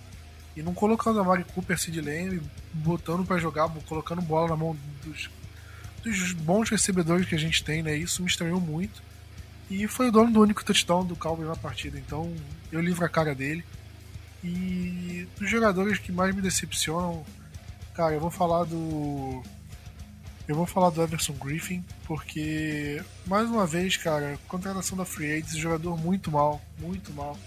e 0.57 0.63
não 0.63 0.73
colocando 0.73 1.19
a 1.19 1.25
Mari 1.25 1.45
Cooper, 1.45 1.79
Sid 1.79 2.01
Lamb, 2.01 2.41
botando 2.73 3.27
para 3.27 3.39
jogar, 3.39 3.69
colocando 3.87 4.23
bola 4.23 4.49
na 4.49 4.57
mão 4.57 4.77
dos, 5.05 5.29
dos, 6.03 6.33
bons 6.33 6.71
recebedores 6.71 7.27
que 7.27 7.35
a 7.35 7.39
gente 7.39 7.65
tem, 7.65 7.83
né? 7.83 7.97
Isso 7.97 8.23
me 8.23 8.29
estranhou 8.29 8.61
muito. 8.61 9.03
E 9.69 9.89
foi 9.89 10.09
o 10.09 10.13
dono 10.13 10.31
do 10.31 10.41
único 10.41 10.65
touchdown 10.65 11.05
do 11.05 11.17
Cowboys 11.17 11.49
na 11.49 11.57
partida, 11.57 11.99
então 11.99 12.33
eu 12.71 12.81
livro 12.81 13.05
a 13.05 13.09
cara 13.09 13.35
dele. 13.35 13.65
E 14.45 15.27
dos 15.39 15.51
jogadores 15.51 15.99
que 15.99 16.13
mais 16.13 16.35
me 16.35 16.43
decepcionam, 16.43 17.25
Cara, 17.95 18.13
eu 18.13 18.21
vou 18.21 18.31
falar 18.31 18.65
do. 18.65 19.41
Eu 20.49 20.57
vou 20.57 20.67
falar 20.67 20.91
do 20.91 21.01
Everson 21.01 21.33
Griffin, 21.35 21.83
porque, 22.07 23.03
mais 23.27 23.49
uma 23.49 23.67
vez, 23.67 23.97
cara, 23.97 24.39
contratação 24.47 24.99
da 24.99 25.05
Free 25.05 25.33
Agents, 25.33 25.57
jogador 25.57 25.97
muito 25.97 26.31
mal, 26.31 26.61
muito 26.79 27.15
mal. 27.15 27.39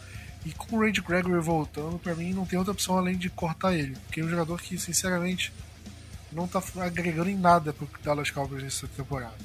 E 0.46 0.52
com 0.54 0.78
o 0.78 0.80
Randy 0.80 1.02
Gregory 1.02 1.40
voltando, 1.42 2.00
para 2.00 2.16
mim 2.16 2.34
não 2.34 2.46
tem 2.46 2.58
outra 2.58 2.72
opção 2.72 2.98
além 2.98 3.18
de 3.18 3.30
cortar 3.30 3.76
ele. 3.76 3.96
Porque 4.06 4.22
é 4.22 4.24
um 4.24 4.30
jogador 4.30 4.60
que, 4.60 4.80
sinceramente, 4.80 5.52
não 6.32 6.48
tá 6.48 6.64
agregando 6.80 7.30
em 7.30 7.38
nada 7.38 7.74
pro 7.74 7.88
Dallas 8.02 8.32
Cowboys 8.32 8.64
nessa 8.64 8.88
temporada. 8.88 9.36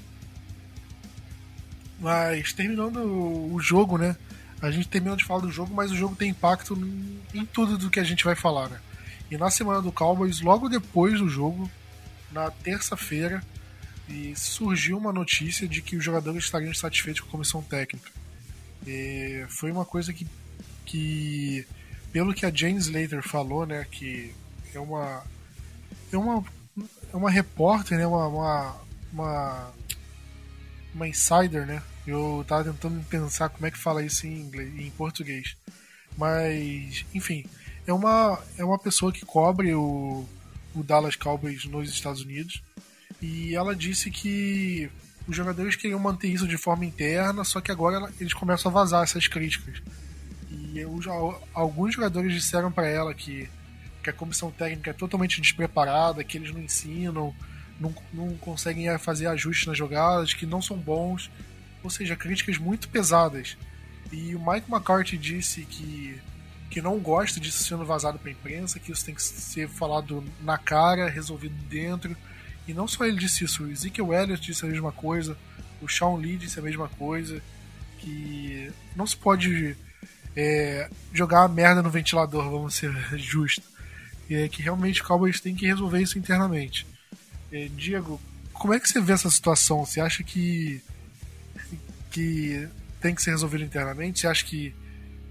Mas 1.99 2.53
terminando 2.53 3.03
o 3.53 3.61
jogo, 3.61 3.99
né? 3.99 4.17
A 4.63 4.71
gente 4.71 4.89
termina 4.89 5.17
de 5.17 5.25
falar 5.25 5.41
do 5.41 5.51
jogo, 5.51 5.75
mas 5.75 5.91
o 5.91 5.97
jogo 5.97 6.15
tem 6.15 6.31
impacto 6.31 6.75
em 7.35 7.45
tudo 7.45 7.77
do 7.77 7.91
que 7.91 7.99
a 7.99 8.05
gente 8.05 8.25
vai 8.25 8.37
falar, 8.37 8.69
né? 8.69 8.81
E 9.29 9.37
na 9.37 9.51
semana 9.51 9.83
do 9.83 9.91
Cowboys, 9.91 10.41
logo 10.41 10.69
depois 10.69 11.19
do 11.19 11.29
jogo, 11.29 11.69
na 12.31 12.51
terça-feira, 12.51 13.43
surgiu 14.37 14.99
uma 14.99 15.13
notícia 15.13 15.67
de 15.67 15.83
que 15.83 15.97
os 15.97 16.05
jogadores 16.05 16.45
estariam 16.45 16.73
satisfeitos 16.75 17.21
com 17.21 17.29
a 17.29 17.31
comissão 17.33 17.63
técnica. 17.63 18.11
E 18.87 19.45
foi 19.49 19.71
uma 19.71 19.85
coisa 19.85 20.13
que, 20.13 20.27
que, 20.85 21.67
pelo 22.13 22.35
que 22.35 22.45
a 22.45 22.51
Jane 22.51 22.79
Slater 22.79 23.23
falou, 23.23 23.67
né, 23.67 23.87
que 23.91 24.35
é 24.75 24.81
uma 24.81 25.23
é 26.13 26.17
uma 26.17 26.45
é 27.13 27.17
uma 27.17 27.31
repórter, 27.31 27.99
né, 27.99 28.07
uma, 28.07 28.27
uma, 28.27 28.77
uma, 29.13 29.73
uma 30.95 31.09
insider, 31.09 31.67
né, 31.67 31.83
eu 32.07 32.45
tava 32.47 32.65
tentando 32.65 33.03
pensar 33.05 33.49
como 33.49 33.67
é 33.67 33.71
que 33.71 33.79
fala 33.79 34.03
isso 34.03 34.27
em 34.27 34.41
inglês, 34.41 34.75
em 34.79 34.91
português. 34.91 35.57
Mas, 36.17 37.05
enfim, 37.15 37.45
é 37.87 37.93
uma, 37.93 38.39
é 38.59 38.65
uma 38.65 38.79
pessoa 38.79 39.13
que 39.13 39.25
cobre 39.25 39.75
o, 39.75 40.27
o 40.75 40.83
Dallas 40.83 41.17
Cowboys 41.17 41.65
nos 41.65 41.91
Estados 41.91 42.23
Unidos. 42.23 42.63
E 43.21 43.55
ela 43.55 43.75
disse 43.75 44.11
que 44.11 44.91
os 45.27 45.37
jogadores 45.37 45.77
queriam 45.77 46.01
manter 46.01 46.29
isso 46.29 46.49
de 46.49 46.57
forma 46.57 46.85
interna, 46.85 47.45
só 47.45 47.61
que 47.61 47.71
agora 47.71 48.13
eles 48.21 48.35
começam 48.35 48.71
a 48.71 48.75
vazar 48.75 49.03
essas 49.05 49.29
críticas. 49.29 49.81
E 50.51 50.79
eu, 50.79 50.99
alguns 51.55 51.95
jogadores 51.95 52.35
disseram 52.35 52.71
para 52.73 52.89
ela 52.89 53.15
que, 53.15 53.49
que 54.03 54.11
a 54.11 54.13
comissão 54.13 54.51
técnica 54.51 54.91
é 54.91 54.95
totalmente 54.95 55.41
despreparada, 55.41 56.25
que 56.25 56.37
eles 56.37 56.53
não 56.53 56.61
ensinam, 56.61 57.35
não, 57.81 57.95
não 58.13 58.37
conseguem 58.39 58.99
fazer 58.99 59.29
ajustes 59.29 59.67
nas 59.67 59.79
jogadas, 59.79 60.35
que 60.35 60.45
não 60.45 60.61
são 60.61 60.77
bons 60.77 61.31
ou 61.83 61.91
seja, 61.91 62.17
críticas 62.17 62.59
muito 62.59 62.89
pesadas. 62.89 63.57
E 64.11 64.35
o 64.35 64.41
Mike 64.41 64.71
McCarthy 64.71 65.17
disse 65.17 65.63
que, 65.63 66.21
que 66.71 66.83
não 66.83 66.99
gosta 66.99 67.41
disso 67.41 67.65
sendo 67.65 67.85
vazado 67.85 68.19
para 68.19 68.29
a 68.29 68.33
imprensa, 68.33 68.79
que 68.79 68.93
isso 68.93 69.05
tem 69.05 69.15
que 69.15 69.23
ser 69.23 69.69
falado 69.69 70.23
na 70.41 70.59
cara, 70.59 71.09
resolvido 71.09 71.55
dentro. 71.69 72.17
E 72.67 72.75
não 72.75 72.87
só 72.87 73.05
ele 73.05 73.19
disse 73.19 73.45
isso, 73.45 73.65
o 73.65 73.71
Ezekiel 73.71 74.13
Elliott 74.13 74.43
disse 74.43 74.65
a 74.65 74.69
mesma 74.69 74.93
coisa, 74.93 75.37
o 75.81 75.89
Sean 75.89 76.15
Lee 76.17 76.37
disse 76.37 76.59
a 76.59 76.63
mesma 76.63 76.89
coisa, 76.89 77.43
que 77.99 78.71
não 78.95 79.07
se 79.07 79.17
pode 79.17 79.77
é, 80.37 80.89
jogar 81.13 81.45
a 81.45 81.49
merda 81.49 81.83
no 81.83 81.91
ventilador, 81.91 82.51
vamos 82.51 82.75
ser 82.75 82.93
justos. 83.19 83.65
É 84.31 84.49
que 84.49 84.63
realmente 84.63 85.03
o 85.03 85.05
Cowboys 85.05 85.41
tem 85.41 85.55
que 85.55 85.67
resolver 85.67 86.01
isso 86.01 86.19
internamente. 86.19 86.87
É, 87.51 87.69
Diego, 87.77 88.21
como 88.53 88.73
é 88.73 88.81
que 88.81 88.89
você 88.89 89.01
vê 89.01 89.13
essa 89.13 89.29
situação? 89.29 89.85
Você 89.85 90.01
acha 90.01 90.23
que 90.23 90.81
que 92.13 92.69
tem 93.01 93.15
que 93.15 93.23
ser 93.23 93.31
resolvido 93.31 93.65
internamente? 93.65 94.21
Você 94.21 94.27
acha 94.27 94.45
que 94.45 94.75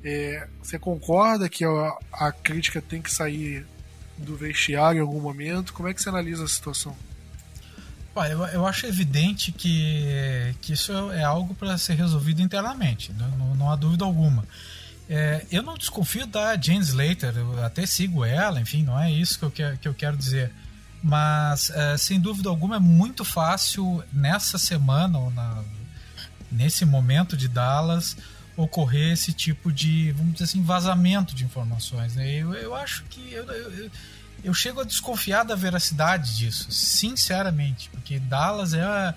é, 0.04 0.48
você 0.62 0.80
concorda 0.80 1.48
que 1.48 1.64
a, 1.64 1.98
a, 2.12 2.32
crítica 2.32 2.82
tem 2.82 3.02
que 3.02 3.12
sair 3.12 3.66
do 4.18 4.36
vestiário 4.36 5.00
em 5.00 5.02
algum 5.02 5.22
momento? 5.22 5.74
Como 5.74 5.88
é 5.88 5.94
que 5.94 6.02
você 6.02 6.10
analisa 6.10 6.44
a 6.44 6.48
situação? 6.48 6.96
Eu, 8.30 8.46
eu 8.48 8.68
acho 8.68 8.86
evidente 8.86 9.54
que, 9.54 10.54
que 10.62 10.74
isso 10.74 10.92
é 11.14 11.24
algo 11.24 11.54
para 11.54 11.78
ser 11.78 11.94
resolvido 11.94 12.42
internamente, 12.42 13.14
não, 13.14 13.30
não, 13.38 13.56
não 13.56 13.72
há 13.72 13.76
dúvida 13.76 14.04
alguma. 14.04 14.44
É, 15.10 15.46
eu 15.50 15.64
não 15.64 15.78
desconfio 15.78 16.28
da 16.28 16.60
Jane 16.60 16.80
Slater, 16.80 17.38
eu 17.38 17.64
até 17.64 17.86
sigo 17.86 18.26
ela, 18.26 18.60
enfim, 18.60 18.84
não 18.84 19.00
é 19.00 19.10
isso 19.10 19.40
que 19.40 19.46
eu, 19.46 19.52
que, 19.52 19.78
que 19.78 19.88
eu 19.88 19.94
quero 19.94 20.18
dizer. 20.18 20.52
Mas, 21.02 21.70
é, 21.70 21.98
sem 21.98 22.20
dúvida 22.20 22.50
alguma, 22.50 22.76
é 22.76 22.80
muito 22.80 23.24
fácil 23.24 24.04
nessa 24.12 24.58
semana, 24.58 25.18
ou 25.18 25.32
na, 25.32 25.64
nesse 26.52 26.86
momento 26.86 27.38
de 27.38 27.48
Dallas 27.48 28.18
ocorrer 28.56 29.14
esse 29.14 29.34
tipo 29.34 29.72
de, 29.72 30.12
vamos 30.12 30.34
dizer 30.34 30.46
assim, 30.46 30.62
vazamento 30.62 31.34
de 31.34 31.44
informações. 31.44 32.16
Né? 32.16 32.30
Eu, 32.32 32.54
eu 32.54 32.76
acho 32.76 33.04
que 33.06 33.32
eu, 33.32 33.46
eu, 33.46 33.92
eu, 34.44 34.54
chego 34.54 34.82
a 34.82 34.84
desconfiar 34.84 35.44
da 35.44 35.56
veracidade 35.56 36.38
disso, 36.38 36.72
sinceramente, 36.72 37.90
porque 37.90 38.20
Dallas 38.20 38.74
é, 38.74 39.16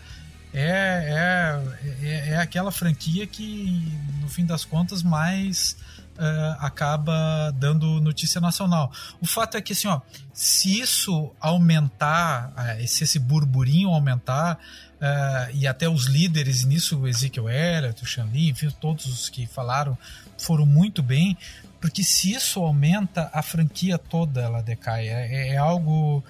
é, 0.52 1.60
é, 2.02 2.28
é 2.30 2.38
aquela 2.38 2.70
franquia 2.70 3.26
que, 3.26 3.92
no 4.20 4.28
fim 4.28 4.46
das 4.46 4.64
contas, 4.64 5.02
mais 5.02 5.76
uh, 6.18 6.56
acaba 6.58 7.50
dando 7.52 8.00
notícia 8.00 8.40
nacional. 8.40 8.92
O 9.20 9.26
fato 9.26 9.56
é 9.56 9.62
que, 9.62 9.72
assim, 9.72 9.88
ó, 9.88 10.00
se 10.32 10.80
isso 10.80 11.32
aumentar, 11.40 12.52
uh, 12.52 12.86
se 12.86 13.04
esse 13.04 13.18
burburinho 13.18 13.90
aumentar, 13.90 14.58
uh, 14.94 15.54
e 15.54 15.66
até 15.66 15.88
os 15.88 16.06
líderes 16.06 16.64
nisso, 16.64 17.00
o 17.00 17.08
Ezekiel 17.08 17.48
Elliott, 17.48 18.02
o 18.02 18.24
Lee, 18.32 18.50
enfim, 18.50 18.70
todos 18.80 19.06
os 19.06 19.28
que 19.28 19.46
falaram 19.46 19.96
foram 20.38 20.66
muito 20.66 21.02
bem, 21.02 21.36
porque 21.80 22.02
se 22.02 22.32
isso 22.32 22.60
aumenta, 22.60 23.30
a 23.32 23.42
franquia 23.42 23.98
toda 23.98 24.40
ela 24.40 24.62
decai. 24.62 25.08
É, 25.08 25.48
é 25.48 25.56
algo 25.56 26.24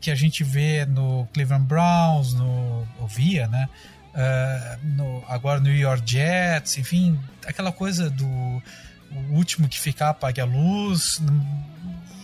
que 0.00 0.10
a 0.10 0.14
gente 0.14 0.44
vê 0.44 0.86
no 0.86 1.26
Cleveland 1.32 1.66
Browns, 1.66 2.32
no 2.32 2.86
ouvia, 3.00 3.48
né? 3.48 3.68
Uh, 4.14 4.86
no, 4.86 5.24
agora 5.28 5.60
no 5.60 5.66
New 5.66 5.76
York 5.76 6.02
Jets, 6.04 6.78
enfim, 6.78 7.18
aquela 7.46 7.72
coisa 7.72 8.10
do 8.10 8.62
o 9.10 9.34
último 9.34 9.68
que 9.68 9.78
ficar 9.78 10.10
apague 10.10 10.40
a 10.40 10.44
luz, 10.44 11.20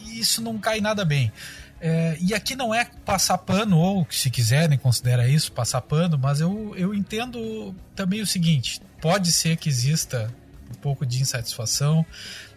isso 0.06 0.40
não 0.40 0.58
cai 0.58 0.80
nada 0.80 1.04
bem. 1.04 1.32
É, 1.80 2.16
e 2.20 2.32
aqui 2.32 2.56
não 2.56 2.74
é 2.74 2.86
passar 3.04 3.36
pano, 3.38 3.78
ou 3.78 4.06
se 4.10 4.30
quiserem, 4.30 4.78
considera 4.78 5.28
isso, 5.28 5.52
passar 5.52 5.82
pano, 5.82 6.18
mas 6.18 6.40
eu, 6.40 6.74
eu 6.76 6.94
entendo 6.94 7.74
também 7.94 8.22
o 8.22 8.26
seguinte: 8.26 8.80
pode 9.00 9.30
ser 9.30 9.56
que 9.56 9.68
exista 9.68 10.32
um 10.70 10.74
pouco 10.74 11.04
de 11.04 11.20
insatisfação. 11.20 12.04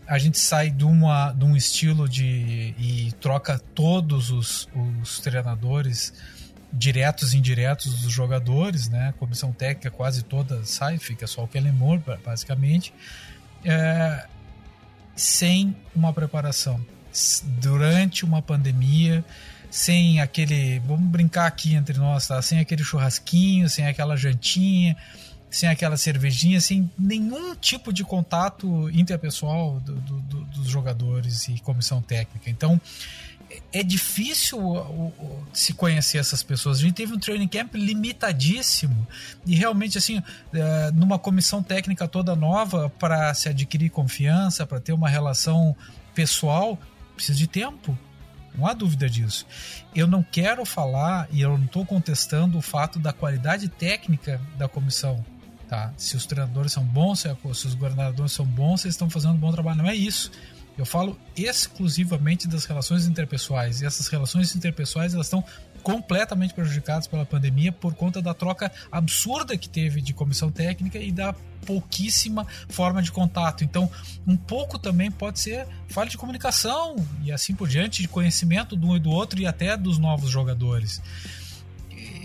A 0.08 0.18
gente 0.18 0.40
sai 0.40 0.72
de, 0.72 0.86
uma, 0.86 1.32
de 1.34 1.46
um 1.46 1.56
estilo 1.56 2.08
de. 2.08 2.74
e 2.78 3.12
troca 3.20 3.60
todos 3.76 4.32
os, 4.32 4.68
os 5.02 5.20
treinadores 5.20 6.14
diretos 6.72 7.34
e 7.34 7.38
indiretos 7.38 8.02
dos 8.02 8.12
jogadores, 8.12 8.88
né? 8.90 9.10
A 9.10 9.14
comissão 9.14 9.52
técnica 9.52 9.90
quase 9.90 10.24
toda 10.24 10.64
sai, 10.64 10.98
fica 10.98 11.28
só 11.28 11.44
o 11.44 11.48
Kellen 11.48 11.74
Moore, 11.74 12.02
basicamente, 12.24 12.94
é, 13.64 14.26
sem 15.16 15.76
uma 15.96 16.14
preparação 16.14 16.80
durante 17.60 18.24
uma 18.24 18.42
pandemia, 18.42 19.24
sem 19.70 20.20
aquele, 20.20 20.80
vamos 20.80 21.10
brincar 21.10 21.46
aqui 21.46 21.76
entre 21.76 21.98
nós, 21.98 22.28
tá? 22.28 22.42
Sem 22.42 22.60
aquele 22.60 22.84
churrasquinho, 22.84 23.70
sem 23.70 23.86
aquela 23.88 24.16
jantinha, 24.16 24.96
sem 25.50 25.68
aquela 25.68 25.98
cervejinha, 25.98 26.62
sem 26.62 26.90
nenhum 26.98 27.56
tipo 27.56 27.92
de 27.92 28.04
contato 28.04 28.90
interpessoal 28.92 29.80
do, 29.80 29.96
do, 29.96 30.20
do, 30.22 30.46
dos 30.46 30.68
jogadores 30.68 31.48
e 31.48 31.60
comissão 31.60 32.02
técnica. 32.02 32.50
Então, 32.50 32.80
é 33.72 33.84
difícil 33.84 34.60
se 35.54 35.74
conhecer 35.74 36.18
essas 36.18 36.44
pessoas. 36.44 36.80
A 36.80 36.82
gente 36.82 36.94
teve 36.94 37.14
um 37.14 37.20
training 37.20 37.48
camp 37.48 37.76
limitadíssimo 37.76 39.08
e 39.46 39.56
realmente 39.56 39.98
assim, 39.98 40.22
é, 40.54 40.92
numa 40.92 41.18
comissão 41.18 41.62
técnica 41.62 42.08
toda 42.08 42.36
nova 42.36 42.90
para 42.90 43.34
se 43.34 43.50
adquirir 43.50 43.90
confiança, 43.90 44.66
para 44.66 44.80
ter 44.80 44.94
uma 44.94 45.10
relação 45.10 45.76
pessoal, 46.14 46.78
precisa 47.16 47.38
de 47.38 47.48
tempo. 47.48 47.98
Não 48.56 48.66
há 48.68 48.74
dúvida 48.74 49.10
disso. 49.10 49.46
Eu 49.96 50.08
não 50.08 50.24
quero 50.24 50.66
falar 50.66 51.28
e 51.32 51.42
eu 51.42 51.58
não 51.58 51.66
estou 51.66 51.86
contestando 51.86 52.58
o 52.58 52.62
fato 52.62 53.00
da 53.00 53.14
qualidade 53.14 53.70
técnica 53.70 54.42
da 54.58 54.68
comissão. 54.68 55.24
Tá? 55.68 55.94
Se 55.96 56.18
os 56.18 56.26
treinadores 56.26 56.72
são 56.72 56.84
bons, 56.84 57.20
se 57.20 57.68
os 57.68 57.76
governadores 57.76 58.32
são 58.32 58.46
bons, 58.46 58.86
eles 58.86 58.96
estão 58.96 59.10
fazendo 59.10 59.36
um 59.36 59.38
bom 59.38 59.52
trabalho. 59.52 59.78
Não 59.78 59.90
é 59.90 59.96
isso. 59.96 60.32
Eu 60.80 60.86
falo 60.86 61.20
exclusivamente 61.36 62.48
das 62.48 62.66
relações 62.66 63.06
interpessoais. 63.06 63.82
E 63.82 63.86
essas 63.86 64.08
relações 64.08 64.56
interpessoais 64.56 65.14
elas 65.14 65.28
estão 65.28 65.44
completamente 65.84 66.54
prejudicadas 66.54 67.08
pela 67.08 67.26
pandemia 67.26 67.72
por 67.72 67.94
conta 67.94 68.22
da 68.22 68.34
troca 68.34 68.72
absurda 68.92 69.58
que 69.58 69.68
teve 69.68 70.02
de 70.02 70.14
comissão 70.14 70.52
técnica 70.52 70.98
e 70.98 71.12
da 71.12 71.34
pouquíssima 71.66 72.46
forma 72.70 73.02
de 73.02 73.12
contato. 73.12 73.64
Então, 73.64 73.92
um 74.26 74.38
pouco 74.38 74.80
também 74.80 75.12
pode 75.12 75.40
ser 75.40 75.68
falha 75.90 76.10
de 76.10 76.18
comunicação 76.18 76.96
e 77.24 77.32
assim 77.32 77.54
por 77.54 77.68
diante, 77.68 78.02
de 78.02 78.08
conhecimento 78.08 78.76
do 78.76 78.88
um 78.88 78.96
e 78.96 79.00
do 79.00 79.10
outro 79.10 79.40
e 79.40 79.46
até 79.46 79.76
dos 79.76 79.98
novos 79.98 80.30
jogadores. 80.30 81.02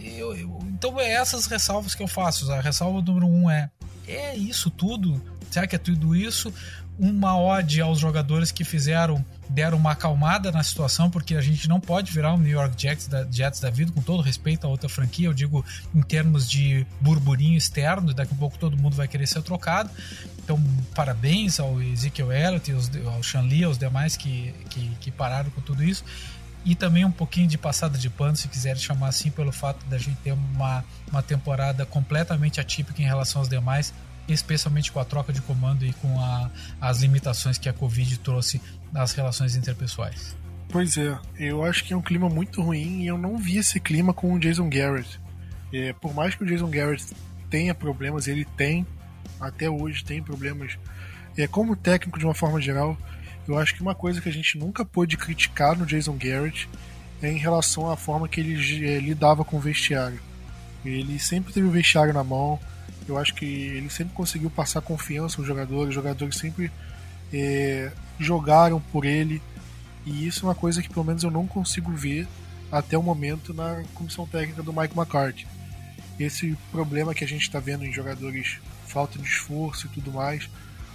Eu, 0.05 0.34
eu, 0.36 0.59
então, 0.68 0.98
é 1.00 1.12
essas 1.12 1.46
ressalvas 1.46 1.94
que 1.94 2.02
eu 2.02 2.09
faço. 2.09 2.50
A 2.52 2.61
ressalva 2.61 3.02
número 3.02 3.26
um 3.26 3.50
é: 3.50 3.70
é 4.07 4.36
isso 4.36 4.70
tudo? 4.70 5.20
Será 5.50 5.66
que 5.66 5.76
é 5.76 5.78
tudo 5.78 6.16
isso? 6.16 6.52
Uma 6.99 7.38
ode 7.38 7.80
aos 7.80 7.99
jogadores 7.99 8.53
que 8.53 8.64
fizeram 8.64 9.24
deram 9.49 9.76
uma 9.76 9.92
acalmada 9.92 10.51
na 10.51 10.62
situação, 10.62 11.11
porque 11.11 11.34
a 11.34 11.40
gente 11.40 11.68
não 11.68 11.78
pode 11.78 12.11
virar 12.12 12.32
um 12.32 12.38
New 12.38 12.51
York 12.51 12.80
Jets 12.80 13.09
da, 13.09 13.26
Jets 13.30 13.61
da 13.61 13.70
vida, 13.70 13.92
com 13.92 14.01
todo 14.01 14.22
respeito 14.22 14.66
a 14.66 14.70
outra 14.70 14.88
franquia, 14.88 15.26
eu 15.26 15.34
digo 15.34 15.64
em 15.95 16.03
termos 16.03 16.49
de 16.49 16.86
burburinho 17.01 17.57
externo, 17.57 18.14
daqui 18.14 18.32
a 18.32 18.36
pouco 18.36 18.59
todo 18.59 18.76
mundo 18.76 18.97
vai 18.97 19.07
querer 19.07 19.26
ser 19.26 19.42
trocado. 19.42 19.90
Então, 20.42 20.62
parabéns 20.95 21.61
ao 21.61 21.80
Ezekiel 21.80 22.32
Elliott, 22.32 22.72
ao 23.07 23.22
Sean 23.22 23.42
Lee, 23.42 23.64
aos 23.64 23.78
demais 23.78 24.16
que, 24.16 24.55
que, 24.70 24.90
que 25.01 25.11
pararam 25.11 25.51
com 25.51 25.61
tudo 25.61 25.82
isso 25.82 26.05
e 26.64 26.74
também 26.74 27.05
um 27.05 27.11
pouquinho 27.11 27.47
de 27.47 27.59
passada 27.59 27.99
de 27.99 28.09
pano, 28.09 28.34
se 28.36 28.49
quiser 28.49 28.76
chamar 28.78 29.09
assim, 29.09 29.30
pelo 29.30 29.53
fato 29.53 29.84
da 29.86 29.99
gente 29.99 30.16
ter 30.24 30.32
uma, 30.32 30.82
uma 31.11 31.22
temporada 31.22 31.84
completamente 31.84 32.59
atípica 32.59 33.03
em 33.03 33.05
relação 33.05 33.42
aos 33.42 33.49
demais, 33.49 33.92
especialmente 34.28 34.90
com 34.90 35.00
a 35.00 35.04
troca 35.04 35.32
de 35.32 35.40
comando 35.42 35.84
e 35.84 35.92
com 35.94 36.20
a, 36.20 36.50
as 36.80 37.00
limitações 37.00 37.58
que 37.58 37.68
a 37.68 37.72
Covid 37.72 38.18
trouxe 38.18 38.60
nas 38.92 39.12
relações 39.12 39.56
interpessoais. 39.56 40.36
Pois 40.68 40.96
é, 40.96 41.16
eu 41.38 41.64
acho 41.64 41.84
que 41.84 41.92
é 41.92 41.96
um 41.96 42.02
clima 42.02 42.28
muito 42.28 42.62
ruim 42.62 43.02
e 43.02 43.06
eu 43.06 43.16
não 43.16 43.38
vi 43.38 43.58
esse 43.58 43.78
clima 43.78 44.12
com 44.12 44.32
o 44.32 44.38
Jason 44.38 44.68
Garrett. 44.68 45.20
É, 45.72 45.92
por 45.92 46.14
mais 46.14 46.34
que 46.34 46.42
o 46.42 46.46
Jason 46.46 46.68
Garrett 46.68 47.14
tenha 47.50 47.74
problemas, 47.74 48.26
ele 48.26 48.44
tem, 48.44 48.86
até 49.40 49.68
hoje 49.68 50.04
tem 50.04 50.22
problemas, 50.22 50.78
é, 51.36 51.46
como 51.46 51.76
técnico 51.76 52.18
de 52.18 52.24
uma 52.24 52.34
forma 52.34 52.60
geral, 52.60 52.96
eu 53.46 53.58
acho 53.58 53.74
que 53.74 53.82
uma 53.82 53.94
coisa 53.94 54.20
que 54.20 54.28
a 54.28 54.32
gente 54.32 54.56
nunca 54.56 54.84
pôde 54.84 55.16
criticar 55.16 55.76
no 55.76 55.84
Jason 55.84 56.16
Garrett 56.16 56.68
é 57.22 57.30
em 57.30 57.38
relação 57.38 57.90
à 57.90 57.96
forma 57.96 58.28
que 58.28 58.40
ele 58.40 58.86
é, 58.86 58.98
lidava 58.98 59.44
com 59.44 59.56
o 59.56 59.60
vestiário. 59.60 60.20
Ele 60.84 61.18
sempre 61.18 61.52
teve 61.52 61.66
o 61.66 61.70
vestiário 61.70 62.12
na 62.12 62.24
mão, 62.24 62.58
eu 63.09 63.18
acho 63.18 63.34
que 63.34 63.44
ele 63.44 63.90
sempre 63.90 64.14
conseguiu 64.14 64.50
passar 64.50 64.80
confiança 64.80 65.38
aos 65.38 65.46
jogadores, 65.46 65.88
os 65.88 65.94
jogadores 65.94 66.36
sempre 66.36 66.70
é, 67.32 67.92
jogaram 68.18 68.80
por 68.80 69.05
ele, 69.05 69.42
e 70.07 70.26
isso 70.26 70.44
é 70.44 70.48
uma 70.48 70.55
coisa 70.55 70.82
que 70.82 70.88
pelo 70.88 71.05
menos 71.05 71.22
eu 71.22 71.30
não 71.30 71.46
consigo 71.46 71.92
ver 71.92 72.26
até 72.70 72.96
o 72.96 73.02
momento 73.02 73.55
na 73.55 73.82
comissão 73.94 74.26
técnica 74.26 74.62
do 74.62 74.72
Mike 74.72 74.96
McCarthy. 74.96 75.46
Esse 76.18 76.57
problema 76.70 77.14
que 77.14 77.24
a 77.24 77.28
gente 77.28 77.42
está 77.42 77.59
vendo 77.59 77.84
em 77.84 77.92
jogadores, 77.92 78.59
falta 78.86 79.18
de 79.18 79.26
esforço 79.26 79.86
e 79.86 79.90
tudo 79.90 80.12
mais, 80.12 80.48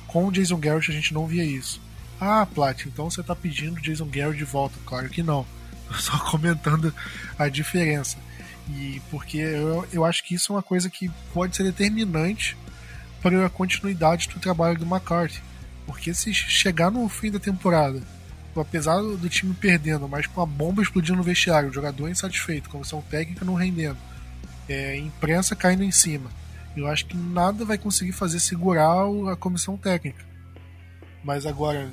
com 0.08 0.26
o 0.26 0.32
Jason 0.32 0.58
Garrett 0.58 0.92
a 0.92 0.94
gente 0.94 1.14
não 1.14 1.28
via 1.28 1.44
isso. 1.44 1.82
Ah, 2.20 2.46
Plat, 2.46 2.86
então 2.86 3.10
você 3.10 3.22
está 3.22 3.36
pedindo 3.36 3.82
Jason 3.82 4.08
Garrett 4.08 4.38
de 4.38 4.44
volta? 4.44 4.76
Claro 4.86 5.10
que 5.10 5.24
não. 5.24 5.46
Só 6.00 6.18
comentando 6.20 6.94
a 7.38 7.48
diferença. 7.48 8.18
E 8.70 9.02
porque 9.10 9.38
eu, 9.38 9.88
eu 9.92 10.06
acho 10.06 10.24
que 10.24 10.36
isso 10.36 10.52
é 10.52 10.56
uma 10.56 10.64
coisa 10.64 10.90
que 10.90 11.10
pode 11.34 11.56
ser 11.56 11.64
determinante 11.64 12.56
para 13.22 13.46
a 13.46 13.50
continuidade 13.50 14.30
do 14.30 14.40
trabalho 14.40 14.78
do 14.78 14.86
McCarthy. 14.86 15.42
Porque 15.86 16.14
se 16.14 16.34
chegar 16.34 16.92
no 16.92 17.08
fim 17.10 17.32
da 17.32 17.40
temporada, 17.40 18.02
apesar 18.56 19.02
do 19.02 19.30
time 19.30 19.54
perdendo, 19.54 20.08
mas 20.08 20.28
com 20.28 20.42
a 20.42 20.46
bomba 20.46 20.82
explodindo 20.82 21.18
no 21.18 21.24
vestiário, 21.24 21.70
o 21.70 21.74
jogador 21.74 22.10
insatisfeito, 22.10 22.70
comissão 22.70 23.02
técnica 23.02 23.46
não 23.46 23.56
rendendo, 23.56 23.98
é, 24.68 24.98
imprensa 24.98 25.56
caindo 25.56 25.84
em 25.84 25.92
cima, 25.92 26.30
eu 26.76 26.88
acho 26.88 27.06
que 27.06 27.18
nada 27.18 27.66
vai 27.66 27.78
conseguir 27.78 28.12
fazer 28.12 28.40
segurar 28.40 29.06
a 29.32 29.36
comissão 29.36 29.78
técnica. 29.78 30.24
Mas 31.24 31.46
agora, 31.46 31.92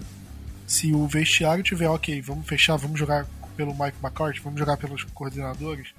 se 0.67 0.93
o 0.93 1.07
vestiário 1.07 1.65
tiver 1.65 1.89
ok, 1.89 2.21
vamos 2.21 2.47
fechar, 2.47 2.77
vamos 2.77 2.99
jogar 2.99 3.27
pelo 3.57 3.73
Mike 3.73 3.97
McCarthy, 4.03 4.41
vamos 4.41 4.59
jogar 4.59 4.77
pelos 4.77 5.05
coordenadores, 5.05 5.95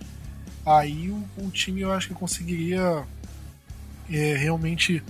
aí 0.68 1.10
o, 1.10 1.26
o 1.38 1.50
time 1.50 1.82
eu 1.82 1.94
acho 1.94 2.10
que 2.10 2.14
conseguiria 2.14 3.06
é, 4.12 4.36
realmente 4.36 5.02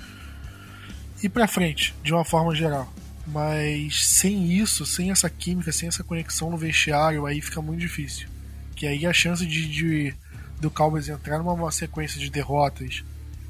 ir 1.21 1.29
para 1.29 1.47
frente 1.47 1.95
de 2.03 2.13
uma 2.13 2.23
forma 2.23 2.53
geral. 2.53 2.93
Mas 3.25 4.07
sem 4.07 4.53
isso, 4.53 4.85
sem 4.85 5.11
essa 5.11 5.29
química, 5.29 5.71
sem 5.71 5.89
essa 5.89 6.03
conexão 6.03 6.51
no 6.51 6.57
vestiário, 6.57 7.25
aí 7.25 7.41
fica 7.41 7.61
muito 7.61 7.79
difícil. 7.79 8.29
Que 8.75 8.85
aí 8.85 9.05
a 9.05 9.11
chance 9.11 9.45
de, 9.45 9.67
de 9.67 10.13
do 10.61 10.69
Cowboys 10.69 11.09
entrar 11.09 11.39
numa 11.39 11.71
sequência 11.71 12.19
de 12.19 12.29
derrotas 12.29 13.03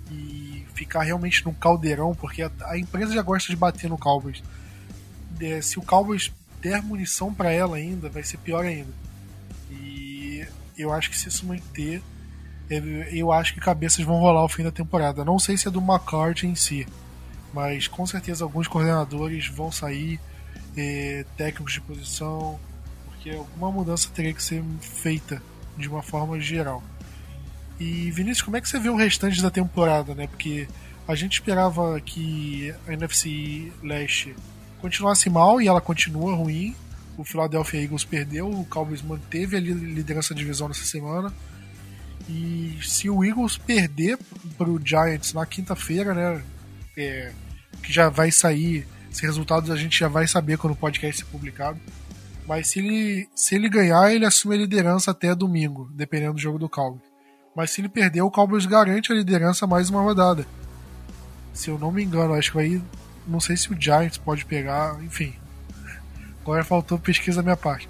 e 0.10 0.66
ficar 0.74 1.04
realmente 1.04 1.46
num 1.46 1.54
caldeirão, 1.54 2.16
porque 2.16 2.42
a, 2.42 2.52
a 2.62 2.78
empresa 2.78 3.14
já 3.14 3.22
gosta 3.22 3.50
de 3.50 3.56
bater 3.56 3.90
no 3.90 3.98
Cowboys. 3.98 4.42
É, 5.40 5.62
se 5.62 5.78
o 5.78 5.82
Cowboys 5.82 6.32
der 6.62 6.82
munição 6.82 7.34
para 7.34 7.52
ela 7.52 7.78
ainda, 7.78 8.10
vai 8.10 8.24
ser 8.24 8.38
pior 8.38 8.66
ainda 8.66 9.07
eu 10.78 10.94
acho 10.94 11.10
que 11.10 11.18
se 11.18 11.28
isso 11.28 11.46
manter, 11.46 12.02
eu 13.12 13.32
acho 13.32 13.54
que 13.54 13.60
cabeças 13.60 14.04
vão 14.04 14.20
rolar 14.20 14.42
ao 14.42 14.50
fim 14.50 14.64
da 14.64 14.72
temporada. 14.72 15.24
Não 15.24 15.40
sei 15.40 15.58
se 15.58 15.68
é 15.68 15.72
do 15.72 15.80
McCarthy 15.80 16.48
em 16.48 16.56
si, 16.56 16.88
mas 17.54 17.88
com 17.88 18.06
certeza 18.06 18.44
alguns 18.44 18.68
coordenadores 18.68 19.48
vão 19.48 19.72
sair, 19.72 20.20
eh, 20.76 21.26
técnicos 21.36 21.74
de 21.74 21.82
posição, 21.82 22.60
porque 23.06 23.32
alguma 23.32 23.72
mudança 23.72 24.10
teria 24.14 24.34
que 24.34 24.44
ser 24.44 24.64
feita 24.80 25.42
de 25.78 25.88
uma 25.88 26.04
forma 26.04 26.40
geral. 26.40 26.84
E 27.80 28.12
Vinícius, 28.12 28.42
como 28.42 28.58
é 28.58 28.62
que 28.62 28.68
você 28.68 28.80
vê 28.80 28.90
o 28.90 28.96
restante 28.96 29.42
da 29.42 29.52
temporada, 29.52 30.14
né? 30.16 30.28
Porque 30.28 30.68
a 31.08 31.16
gente 31.16 31.34
esperava 31.34 32.00
que 32.02 32.74
a 32.88 32.94
NFC 32.94 33.72
Leste 33.84 34.36
continuasse 34.82 35.30
mal 35.30 35.62
e 35.62 35.68
ela 35.68 35.80
continua 35.80 36.36
ruim 36.36 36.76
o 37.18 37.24
Philadelphia 37.24 37.82
Eagles 37.82 38.06
perdeu, 38.06 38.50
o 38.50 38.64
Cowboys 38.66 39.02
manteve 39.02 39.58
a 39.58 39.60
liderança 39.60 40.34
da 40.34 40.40
divisão 40.40 40.68
nessa 40.68 40.86
semana. 40.86 41.34
E 42.30 42.78
se 42.84 43.10
o 43.10 43.24
Eagles 43.24 43.58
perder 43.58 44.18
para 44.58 44.70
o 44.70 44.80
Giants 44.84 45.34
na 45.34 45.46
quinta-feira, 45.46 46.14
né, 46.14 46.44
é, 46.96 47.32
que 47.82 47.92
já 47.92 48.10
vai 48.10 48.32
sair, 48.32 48.88
esses 49.10 49.22
resultados 49.22 49.72
a 49.72 49.76
gente 49.76 49.98
já 49.98 50.08
vai 50.08 50.28
saber 50.28 50.58
quando 50.58 50.74
o 50.74 50.78
podcast 50.78 51.24
ser 51.24 51.32
publicado. 51.32 51.80
Mas 52.48 52.70
se 52.70 52.80
ele, 52.80 53.30
se 53.36 53.56
ele 53.56 53.68
ganhar, 53.68 54.14
ele 54.14 54.26
assume 54.26 54.56
a 54.56 54.60
liderança 54.60 55.12
até 55.12 55.34
domingo, 55.34 55.90
dependendo 55.94 56.34
do 56.34 56.40
jogo 56.40 56.60
do 56.60 56.70
Cowboys. 56.70 57.02
Mas 57.56 57.72
se 57.72 57.82
ele 57.82 57.90
perder, 57.90 58.22
o 58.22 58.32
Cowboys 58.32 58.66
garante 58.66 59.12
a 59.12 59.16
liderança 59.16 59.66
mais 59.66 59.90
uma 59.90 60.02
rodada. 60.02 60.46
Se 61.52 61.70
eu 61.70 61.80
não 61.80 61.92
me 61.92 62.04
engano, 62.04 62.36
acho 62.36 62.52
que 62.52 62.60
aí. 62.60 62.82
Não 63.26 63.40
sei 63.40 63.58
se 63.58 63.74
o 63.74 63.82
Giants 63.82 64.18
pode 64.18 64.46
pegar, 64.46 65.04
enfim. 65.04 65.34
Agora 66.48 66.64
faltou 66.64 66.98
pesquisa 66.98 67.38
da 67.38 67.44
minha 67.44 67.58
parte. 67.58 67.90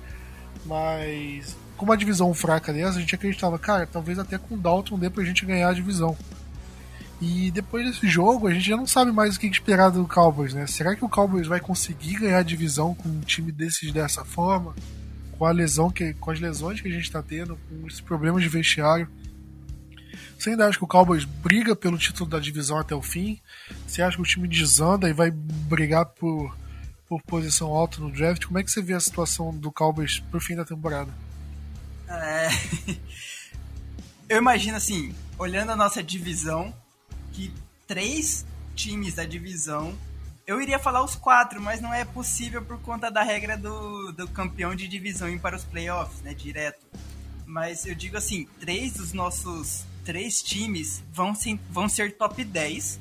Mas 0.65 1.55
com 1.77 1.85
uma 1.85 1.95
divisão 1.95 2.33
fraca 2.33 2.73
dessa, 2.73 2.97
a 2.97 2.99
gente 2.99 3.13
acreditava, 3.13 3.59
cara, 3.59 3.85
talvez 3.85 4.17
até 4.17 4.39
com 4.39 4.55
o 4.55 4.57
Dalton 4.57 4.97
dê 4.97 5.11
pra 5.11 5.23
gente 5.23 5.45
ganhar 5.45 5.69
a 5.69 5.73
divisão. 5.73 6.17
E 7.21 7.51
depois 7.51 7.85
desse 7.85 8.07
jogo, 8.07 8.47
a 8.47 8.51
gente 8.51 8.67
já 8.67 8.75
não 8.75 8.87
sabe 8.87 9.11
mais 9.11 9.35
o 9.35 9.39
que 9.39 9.45
esperar 9.45 9.91
do 9.91 10.07
Cowboys, 10.07 10.55
né? 10.55 10.65
Será 10.65 10.95
que 10.95 11.05
o 11.05 11.09
Cowboys 11.09 11.45
vai 11.45 11.59
conseguir 11.59 12.15
ganhar 12.15 12.39
a 12.39 12.43
divisão 12.43 12.95
com 12.95 13.07
um 13.07 13.19
time 13.19 13.51
desses 13.51 13.91
dessa 13.91 14.25
forma? 14.25 14.75
Com 15.37 15.45
a 15.45 15.51
lesão 15.51 15.91
que, 15.91 16.15
com 16.15 16.31
as 16.31 16.39
lesões 16.39 16.81
que 16.81 16.87
a 16.87 16.91
gente 16.91 17.11
tá 17.11 17.21
tendo, 17.21 17.59
com 17.69 17.87
esses 17.87 18.01
problemas 18.01 18.41
de 18.41 18.49
vestiário. 18.49 19.07
Você 20.37 20.49
ainda 20.49 20.67
acha 20.67 20.79
que 20.79 20.83
o 20.83 20.87
Cowboys 20.87 21.25
briga 21.25 21.75
pelo 21.75 21.97
título 21.97 22.27
da 22.27 22.39
divisão 22.39 22.79
até 22.79 22.95
o 22.95 23.03
fim? 23.03 23.39
Você 23.85 24.01
acha 24.01 24.17
que 24.17 24.23
o 24.23 24.25
time 24.25 24.47
desanda 24.47 25.07
e 25.07 25.13
vai 25.13 25.29
brigar 25.29 26.07
por 26.07 26.55
por 27.07 27.21
posição 27.23 27.69
alta 27.69 27.99
no 27.99 28.11
draft. 28.11 28.45
Como 28.45 28.59
é 28.59 28.63
que 28.63 28.71
você 28.71 28.81
vê 28.81 28.93
a 28.93 28.99
situação 28.99 29.55
do 29.55 29.71
Cowboys 29.71 30.19
pro 30.19 30.39
fim 30.39 30.55
da 30.55 30.65
temporada? 30.65 31.11
É... 32.07 32.47
Eu 34.29 34.37
imagino 34.37 34.75
assim, 34.75 35.15
olhando 35.37 35.71
a 35.71 35.75
nossa 35.75 36.03
divisão, 36.03 36.73
que 37.31 37.53
três 37.87 38.45
times 38.75 39.13
da 39.13 39.23
divisão. 39.23 39.97
Eu 40.45 40.61
iria 40.61 40.77
falar 40.77 41.03
os 41.03 41.15
quatro, 41.15 41.61
mas 41.61 41.81
não 41.81 41.93
é 41.93 42.03
possível 42.03 42.61
por 42.61 42.79
conta 42.81 43.09
da 43.09 43.23
regra 43.23 43.57
do, 43.57 44.11
do 44.11 44.27
campeão 44.27 44.75
de 44.75 44.87
divisão 44.87 45.29
ir 45.29 45.39
para 45.39 45.55
os 45.55 45.63
playoffs, 45.63 46.21
né? 46.21 46.33
Direto. 46.33 46.85
Mas 47.45 47.85
eu 47.85 47.95
digo 47.95 48.17
assim, 48.17 48.45
três 48.59 48.93
dos 48.93 49.13
nossos 49.13 49.85
três 50.03 50.41
times 50.41 51.03
vão 51.11 51.35
ser, 51.35 51.59
vão 51.69 51.89
ser 51.89 52.17
top 52.17 52.43
10 52.43 52.99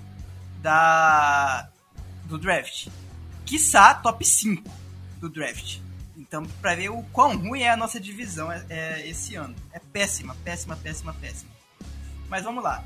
da, 0.60 1.68
do 2.24 2.36
draft 2.36 2.88
quiçá 3.46 3.94
top 3.94 4.26
5 4.26 4.68
do 5.18 5.30
draft. 5.30 5.78
Então, 6.16 6.44
para 6.60 6.74
ver 6.74 6.90
o 6.90 7.02
quão 7.12 7.36
ruim 7.36 7.62
é 7.62 7.70
a 7.70 7.76
nossa 7.76 8.00
divisão 8.00 8.50
é, 8.50 8.64
é, 8.68 9.08
esse 9.08 9.36
ano. 9.36 9.54
É 9.72 9.78
péssima, 9.78 10.36
péssima, 10.44 10.76
péssima, 10.76 11.14
péssima. 11.14 11.50
Mas 12.28 12.42
vamos 12.42 12.64
lá. 12.64 12.84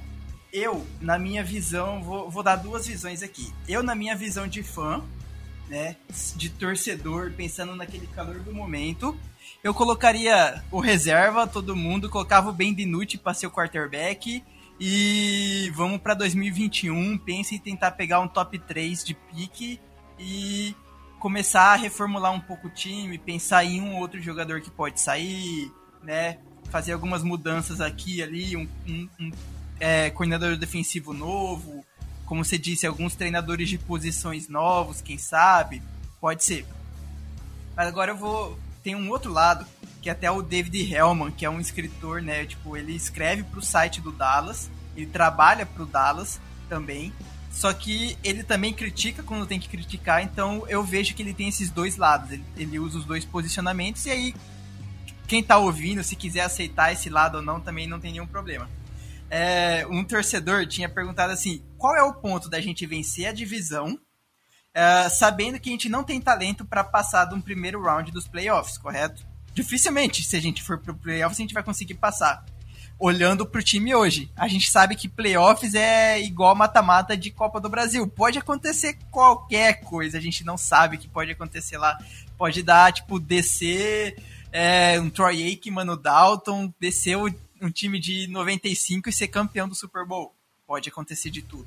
Eu, 0.53 0.87
na 1.01 1.19
minha 1.19 1.43
visão, 1.43 2.03
vou, 2.03 2.29
vou 2.29 2.43
dar 2.43 2.57
duas 2.57 2.87
visões 2.87 3.23
aqui. 3.23 3.53
Eu, 3.67 3.83
na 3.83 3.95
minha 3.95 4.15
visão 4.15 4.47
de 4.47 4.63
fã, 4.63 5.03
né, 5.69 5.97
de 6.37 6.51
torcedor, 6.51 7.33
pensando 7.37 7.75
naquele 7.75 8.07
calor 8.09 8.41
do 8.41 8.53
momento, 8.53 9.17
eu 9.63 9.73
colocaria 9.73 10.63
o 10.71 10.81
reserva, 10.81 11.47
todo 11.47 11.77
mundo, 11.77 12.11
colocava 12.11 12.51
o 12.51 12.53
Ben 12.53 12.75
DiNucci 12.75 13.17
para 13.17 13.33
ser 13.33 13.47
o 13.47 13.51
quarterback 13.51 14.43
e 14.79 15.71
vamos 15.75 16.01
para 16.01 16.15
2021, 16.15 17.19
pense 17.19 17.55
em 17.55 17.59
tentar 17.59 17.93
pegar 17.93 18.21
um 18.21 18.29
top 18.29 18.59
3 18.59 19.05
de 19.05 19.15
pique 19.15 19.79
e 20.21 20.77
começar 21.19 21.73
a 21.73 21.77
reformular 21.77 22.33
um 22.33 22.41
pouco 22.41 22.69
o 22.69 22.71
time, 22.71 23.19
pensar 23.19 23.65
em 23.65 23.81
um 23.81 23.97
outro 23.99 24.21
jogador 24.21 24.61
que 24.61 24.71
pode 24.71 25.01
sair, 25.01 25.73
né? 26.03 26.39
Fazer 26.71 26.93
algumas 26.93 27.23
mudanças 27.23 27.81
aqui 27.81 28.23
ali, 28.23 28.57
um, 28.57 28.69
um, 28.87 29.09
um 29.19 29.31
é, 29.81 30.11
coordenador 30.11 30.57
defensivo 30.57 31.13
novo, 31.13 31.85
como 32.31 32.45
você 32.45 32.57
disse, 32.57 32.87
alguns 32.87 33.17
treinadores 33.17 33.69
de 33.69 33.77
posições 33.77 34.49
novos, 34.49 35.01
quem 35.01 35.19
sabe, 35.19 35.83
pode 36.21 36.45
ser. 36.45 36.65
Mas 37.75 37.89
agora 37.89 38.13
eu 38.13 38.17
vou. 38.17 38.57
Tem 38.85 38.95
um 38.95 39.11
outro 39.11 39.33
lado, 39.33 39.67
que 40.01 40.09
é 40.09 40.13
até 40.13 40.31
o 40.31 40.41
David 40.41 40.95
Hellman, 40.95 41.33
que 41.33 41.45
é 41.45 41.51
um 41.51 41.59
escritor, 41.59 42.23
né? 42.23 42.47
Tipo, 42.47 42.77
ele 42.77 42.95
escreve 42.95 43.43
pro 43.43 43.61
site 43.61 44.01
do 44.01 44.13
Dallas, 44.13 44.71
ele 44.97 45.07
trabalha 45.07 45.67
pro 45.67 45.85
Dallas 45.85 46.41
também. 46.69 47.13
Só 47.51 47.73
que 47.73 48.17
ele 48.23 48.45
também 48.45 48.73
critica 48.73 49.23
quando 49.23 49.47
tem 49.47 49.59
que 49.59 49.69
criticar, 49.69 50.23
então 50.23 50.65
eu 50.69 50.85
vejo 50.85 51.15
que 51.15 51.23
ele 51.23 51.35
tem 51.35 51.49
esses 51.49 51.71
dois 51.71 51.97
lados. 51.97 52.31
Ele, 52.31 52.45
ele 52.57 52.79
usa 52.79 52.99
os 52.99 53.05
dois 53.05 53.25
posicionamentos, 53.25 54.07
e 54.07 54.11
aí, 54.11 54.35
quem 55.27 55.43
tá 55.43 55.59
ouvindo, 55.59 56.03
se 56.05 56.15
quiser 56.15 56.43
aceitar 56.43 56.93
esse 56.93 57.11
lado 57.11 57.39
ou 57.39 57.43
não, 57.43 57.61
também 57.61 57.89
não 57.89 58.01
tem 58.01 58.13
nenhum 58.13 58.27
problema. 58.27 58.69
É, 59.29 59.87
um 59.89 60.03
torcedor 60.05 60.67
tinha 60.67 60.89
perguntado 60.89 61.33
assim: 61.33 61.63
qual 61.77 61.95
é 61.97 62.03
o 62.03 62.15
ponto 62.15 62.49
da 62.49 62.61
gente 62.61 62.87
vencer 62.87 63.27
a 63.27 63.33
divisão, 63.33 63.99
é, 64.73 65.09
sabendo 65.09 65.59
que 65.59 65.69
a 65.69 65.73
gente 65.73 65.89
não 65.89 66.05
tem 66.05 66.21
talento 66.21 66.65
para 66.65 66.85
passar 66.85 67.27
de 67.27 67.35
um 67.35 67.41
primeiro 67.41 67.83
round 67.83 68.11
dos 68.13 68.27
playoffs, 68.29 68.79
correto? 68.79 69.27
Dificilmente, 69.53 70.23
se 70.23 70.37
a 70.37 70.41
gente 70.41 70.63
for 70.63 70.79
pro 70.79 70.95
playoffs, 70.95 71.39
a 71.39 71.43
gente 71.43 71.55
vai 71.55 71.63
conseguir 71.63 71.95
passar 71.95 72.45
olhando 73.01 73.47
pro 73.47 73.63
time 73.63 73.95
hoje. 73.95 74.31
A 74.37 74.47
gente 74.47 74.71
sabe 74.71 74.95
que 74.95 75.09
playoffs 75.09 75.75
é 75.75 76.21
igual 76.21 76.55
mata-mata 76.55 77.17
de 77.17 77.31
Copa 77.31 77.59
do 77.59 77.71
Brasil. 77.71 78.07
Pode 78.07 78.39
acontecer 78.39 78.99
qualquer 79.11 79.81
coisa, 79.81 80.19
a 80.19 80.21
gente 80.21 80.45
não 80.45 80.59
sabe 80.59 80.97
o 80.97 80.99
que 80.99 81.09
pode 81.09 81.33
acontecer 81.33 81.79
lá. 81.79 81.99
Pode 82.37 82.63
dar, 82.63 82.93
tipo, 82.93 83.19
descer 83.19 84.23
é, 84.53 85.01
um 85.01 85.09
Troy 85.09 85.43
Aikman 85.43 85.85
no 85.85 85.97
Dalton, 85.97 86.73
descer 86.79 87.17
um 87.17 87.71
time 87.71 87.99
de 87.99 88.27
95 88.29 89.09
e 89.09 89.13
ser 89.13 89.29
campeão 89.29 89.67
do 89.67 89.75
Super 89.75 90.05
Bowl. 90.05 90.35
Pode 90.67 90.89
acontecer 90.91 91.31
de 91.31 91.41
tudo. 91.41 91.67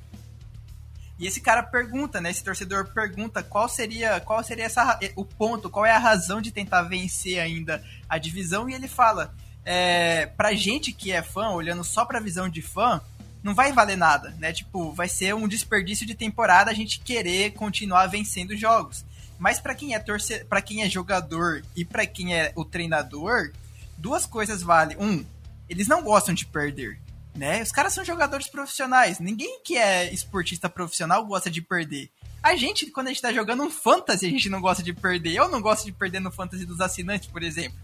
E 1.18 1.26
esse 1.26 1.40
cara 1.40 1.62
pergunta, 1.62 2.20
né? 2.20 2.30
Esse 2.30 2.42
torcedor 2.42 2.92
pergunta 2.92 3.42
qual 3.42 3.68
seria, 3.68 4.20
qual 4.20 4.42
seria 4.42 4.64
essa, 4.64 4.98
o 5.14 5.24
ponto, 5.24 5.70
qual 5.70 5.86
é 5.86 5.92
a 5.92 5.98
razão 5.98 6.40
de 6.40 6.50
tentar 6.50 6.82
vencer 6.82 7.38
ainda 7.38 7.84
a 8.08 8.18
divisão, 8.18 8.68
e 8.68 8.74
ele 8.74 8.88
fala: 8.88 9.32
é, 9.64 10.26
pra 10.26 10.54
gente 10.54 10.92
que 10.92 11.12
é 11.12 11.22
fã, 11.22 11.50
olhando 11.50 11.82
só 11.84 12.04
pra 12.04 12.20
visão 12.20 12.48
de 12.48 12.60
fã, 12.60 13.00
não 13.42 13.54
vai 13.54 13.72
valer 13.72 13.96
nada, 13.96 14.34
né? 14.38 14.52
Tipo, 14.52 14.92
vai 14.92 15.08
ser 15.08 15.34
um 15.34 15.46
desperdício 15.46 16.06
de 16.06 16.14
temporada 16.14 16.70
a 16.70 16.74
gente 16.74 17.00
querer 17.00 17.52
continuar 17.52 18.06
vencendo 18.06 18.56
jogos. 18.56 19.04
Mas 19.38 19.60
para 19.60 19.74
quem 19.74 19.94
é 19.94 19.98
torcedor, 19.98 20.46
para 20.46 20.62
quem 20.62 20.82
é 20.82 20.88
jogador 20.88 21.62
e 21.76 21.84
para 21.84 22.06
quem 22.06 22.34
é 22.34 22.52
o 22.56 22.64
treinador, 22.64 23.52
duas 23.98 24.24
coisas 24.24 24.62
valem. 24.62 24.96
Um, 24.98 25.24
eles 25.68 25.88
não 25.88 26.02
gostam 26.02 26.34
de 26.34 26.46
perder, 26.46 26.98
né? 27.34 27.62
Os 27.62 27.72
caras 27.72 27.92
são 27.92 28.04
jogadores 28.04 28.48
profissionais. 28.48 29.18
Ninguém 29.18 29.60
que 29.62 29.76
é 29.76 30.12
esportista 30.12 30.68
profissional 30.68 31.24
gosta 31.26 31.50
de 31.50 31.60
perder. 31.60 32.10
A 32.42 32.56
gente, 32.56 32.90
quando 32.90 33.06
a 33.06 33.10
gente 33.10 33.22
tá 33.22 33.32
jogando 33.32 33.62
um 33.62 33.70
fantasy, 33.70 34.26
a 34.26 34.30
gente 34.30 34.48
não 34.48 34.60
gosta 34.60 34.82
de 34.82 34.92
perder. 34.92 35.34
Eu 35.34 35.48
não 35.48 35.60
gosto 35.60 35.84
de 35.84 35.92
perder 35.92 36.20
no 36.20 36.30
fantasy 36.30 36.64
dos 36.64 36.80
assinantes, 36.80 37.28
por 37.28 37.42
exemplo. 37.42 37.78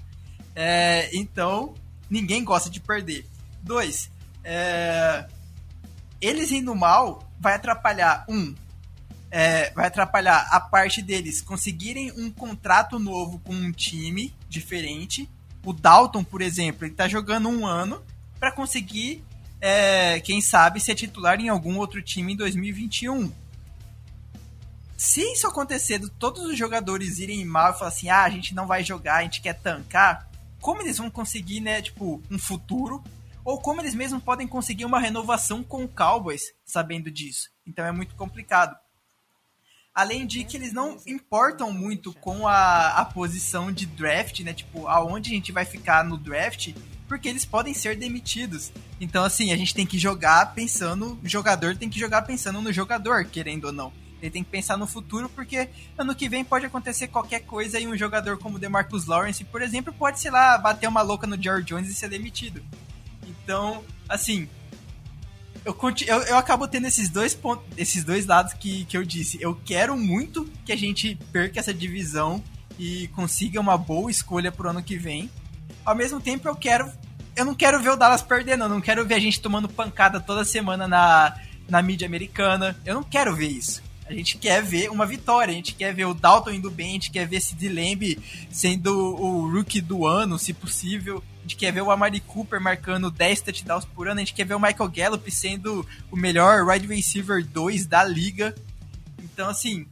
É, 0.55 1.11
então, 1.13 1.75
ninguém 2.09 2.45
gosta 2.45 2.69
de 2.69 2.81
perder. 2.81 3.27
Dois, 3.63 4.11
é, 4.43 5.27
eles 6.21 6.51
indo 6.51 6.75
mal 6.75 7.29
vai 7.39 7.55
atrapalhar, 7.55 8.25
um, 8.29 8.55
é, 9.31 9.71
vai 9.71 9.87
atrapalhar 9.87 10.49
a 10.51 10.61
parte 10.61 11.01
deles 11.01 11.41
conseguirem 11.41 12.13
um 12.13 12.31
contrato 12.31 12.99
novo 12.99 13.39
com 13.41 13.55
um 13.55 13.73
time 13.73 14.35
diferente. 14.49 15.29
O 15.65 15.73
Dalton, 15.73 16.25
por 16.25 16.43
exemplo, 16.43 16.85
ele 16.87 16.95
tá 16.95 17.09
jogando 17.09 17.49
um 17.49 17.67
ano 17.67 18.03
para 18.39 18.53
conseguir, 18.53 19.23
é, 19.61 20.21
quem 20.21 20.41
sabe, 20.41 20.81
ser 20.81 20.95
titular 20.95 21.41
em 21.41 21.49
algum 21.49 21.79
outro 21.79 22.03
time 22.03 22.33
em 22.33 22.37
2021. 22.37 23.33
Se 24.97 25.23
isso 25.33 25.47
acontecer, 25.47 25.99
todos 26.19 26.43
os 26.45 26.59
jogadores 26.59 27.19
irem 27.19 27.43
mal 27.45 27.73
e 27.73 27.79
falar 27.79 27.89
assim: 27.89 28.11
ah, 28.11 28.25
a 28.25 28.31
gente 28.31 28.55
não 28.55 28.67
vai 28.67 28.85
jogar, 28.85 29.17
a 29.17 29.23
gente 29.23 29.41
quer 29.41 29.55
tancar, 29.55 30.30
como 30.61 30.83
eles 30.83 30.99
vão 30.99 31.11
conseguir, 31.11 31.61
né, 31.61 31.83
tipo, 31.83 32.23
um 32.31 32.39
futuro, 32.39 33.03
ou 33.45 33.61
como 33.61 33.81
eles 33.81 33.95
mesmos 33.95 34.23
podem 34.23 34.47
conseguir 34.47 34.85
uma 34.85 35.01
renovação 35.01 35.63
com 35.63 35.85
o 35.85 35.89
Cowboys 35.89 36.43
sabendo 36.65 37.11
disso. 37.11 37.49
Então 37.67 37.85
é 37.85 37.93
muito 37.93 38.15
complicado. 38.15 38.77
Além 39.95 40.27
de 40.27 40.45
que 40.45 40.57
eles 40.57 40.73
não 40.73 40.99
importam 41.07 41.73
muito 41.73 42.13
com 42.13 42.47
a, 42.47 42.89
a 42.91 43.05
posição 43.05 43.73
de 43.73 43.87
draft, 43.87 44.41
né? 44.41 44.55
Tipo, 44.55 44.87
aonde 44.87 45.31
a 45.31 45.35
gente 45.35 45.51
vai 45.51 45.65
ficar 45.65 46.05
no 46.05 46.17
draft, 46.17 46.73
porque 47.09 47.29
eles 47.29 47.45
podem 47.45 47.75
ser 47.75 47.97
demitidos. 47.97 48.71
Então, 49.01 49.25
assim, 49.25 49.53
a 49.53 49.57
gente 49.57 49.75
tem 49.75 49.85
que 49.85 49.99
jogar 49.99 50.55
pensando. 50.55 51.19
O 51.25 51.29
jogador 51.29 51.77
tem 51.77 51.91
que 51.91 51.99
jogar 51.99 52.23
pensando 52.23 52.61
no 52.63 52.73
jogador, 52.73 53.25
querendo 53.25 53.65
ou 53.65 53.73
não. 53.73 53.93
Ele 54.21 54.31
tem 54.31 54.45
que 54.45 54.51
pensar 54.51 54.77
no 54.77 54.87
futuro, 54.87 55.29
porque 55.29 55.69
ano 55.97 56.15
que 56.15 56.29
vem 56.29 56.45
pode 56.45 56.67
acontecer 56.67 57.09
qualquer 57.09 57.41
coisa 57.41 57.79
e 57.79 57.87
um 57.87 57.97
jogador 57.97 58.39
como 58.39 58.57
o 58.57 58.59
DeMarcus 58.59 59.07
Lawrence, 59.07 59.45
por 59.45 59.63
exemplo, 59.63 59.93
pode, 59.93 60.21
sei 60.21 60.31
lá, 60.31 60.59
bater 60.59 60.89
uma 60.89 61.03
louca 61.03 61.27
no 61.27 61.41
George 61.41 61.67
Jones 61.67 61.89
e 61.89 61.95
ser 61.95 62.09
demitido. 62.09 62.63
Então, 63.27 63.83
assim, 64.09 64.49
eu, 65.65 65.77
eu, 66.07 66.23
eu, 66.23 66.37
acabo 66.37 66.67
tendo 66.67 66.87
esses 66.87 67.09
dois 67.09 67.35
pontos, 67.35 67.65
esses 67.77 68.03
dois 68.05 68.27
lados 68.27 68.53
que, 68.55 68.85
que 68.87 68.97
eu 68.97 69.05
disse. 69.05 69.39
Eu 69.41 69.55
quero 69.65 69.97
muito 69.97 70.51
que 70.65 70.73
a 70.73 70.77
gente 70.77 71.19
perca 71.33 71.61
essa 71.61 71.73
divisão 71.73 72.43
e 72.79 73.09
consiga 73.09 73.61
uma 73.61 73.77
boa 73.77 74.11
escolha 74.11 74.51
pro 74.51 74.71
ano 74.71 74.83
que 74.83 74.97
vem. 74.97 75.31
Ao 75.85 75.95
mesmo 75.95 76.21
tempo, 76.21 76.49
eu 76.49 76.57
quero. 76.57 76.91
Eu 77.37 77.45
não 77.45 77.55
quero 77.55 77.81
ver 77.81 77.91
o 77.91 77.97
Dallas 77.97 78.23
perdendo, 78.23 78.65
eu 78.65 78.69
não 78.69 78.81
quero 78.81 79.07
ver 79.07 79.15
a 79.15 79.19
gente 79.19 79.41
tomando 79.41 79.69
pancada 79.69 80.19
toda 80.19 80.45
semana 80.45 80.89
na, 80.89 81.37
na 81.69 81.83
mídia 81.83 82.07
americana. 82.07 82.77
Eu 82.85 82.95
não 82.95 83.03
quero 83.03 83.35
ver 83.35 83.49
isso. 83.49 83.83
A 84.11 84.13
gente 84.13 84.39
quer 84.39 84.61
ver 84.61 84.91
uma 84.91 85.07
vitória, 85.07 85.53
a 85.53 85.55
gente 85.55 85.73
quer 85.73 85.95
ver 85.95 86.05
o 86.05 86.13
Dalton 86.13 86.51
indo 86.51 86.69
bem, 86.69 86.91
a 86.91 86.93
gente 86.95 87.13
quer 87.13 87.29
ver 87.29 87.41
Sid 87.41 87.69
Lamb 87.69 88.19
sendo 88.51 88.93
o 88.93 89.49
rookie 89.49 89.81
do 89.81 90.05
ano, 90.05 90.37
se 90.37 90.53
possível. 90.53 91.23
A 91.39 91.43
gente 91.43 91.55
quer 91.55 91.73
ver 91.73 91.81
o 91.81 91.93
Amari 91.93 92.19
Cooper 92.19 92.61
marcando 92.61 93.09
10 93.09 93.41
touchdowns 93.41 93.85
por 93.85 94.09
ano, 94.09 94.19
a 94.19 94.25
gente 94.25 94.35
quer 94.35 94.45
ver 94.45 94.55
o 94.55 94.61
Michael 94.61 94.91
Gallup 94.91 95.31
sendo 95.31 95.87
o 96.11 96.17
melhor 96.17 96.67
wide 96.67 96.89
receiver 96.89 97.47
2 97.47 97.87
da 97.87 98.03
liga. 98.03 98.53
Então, 99.23 99.49
assim, 99.49 99.87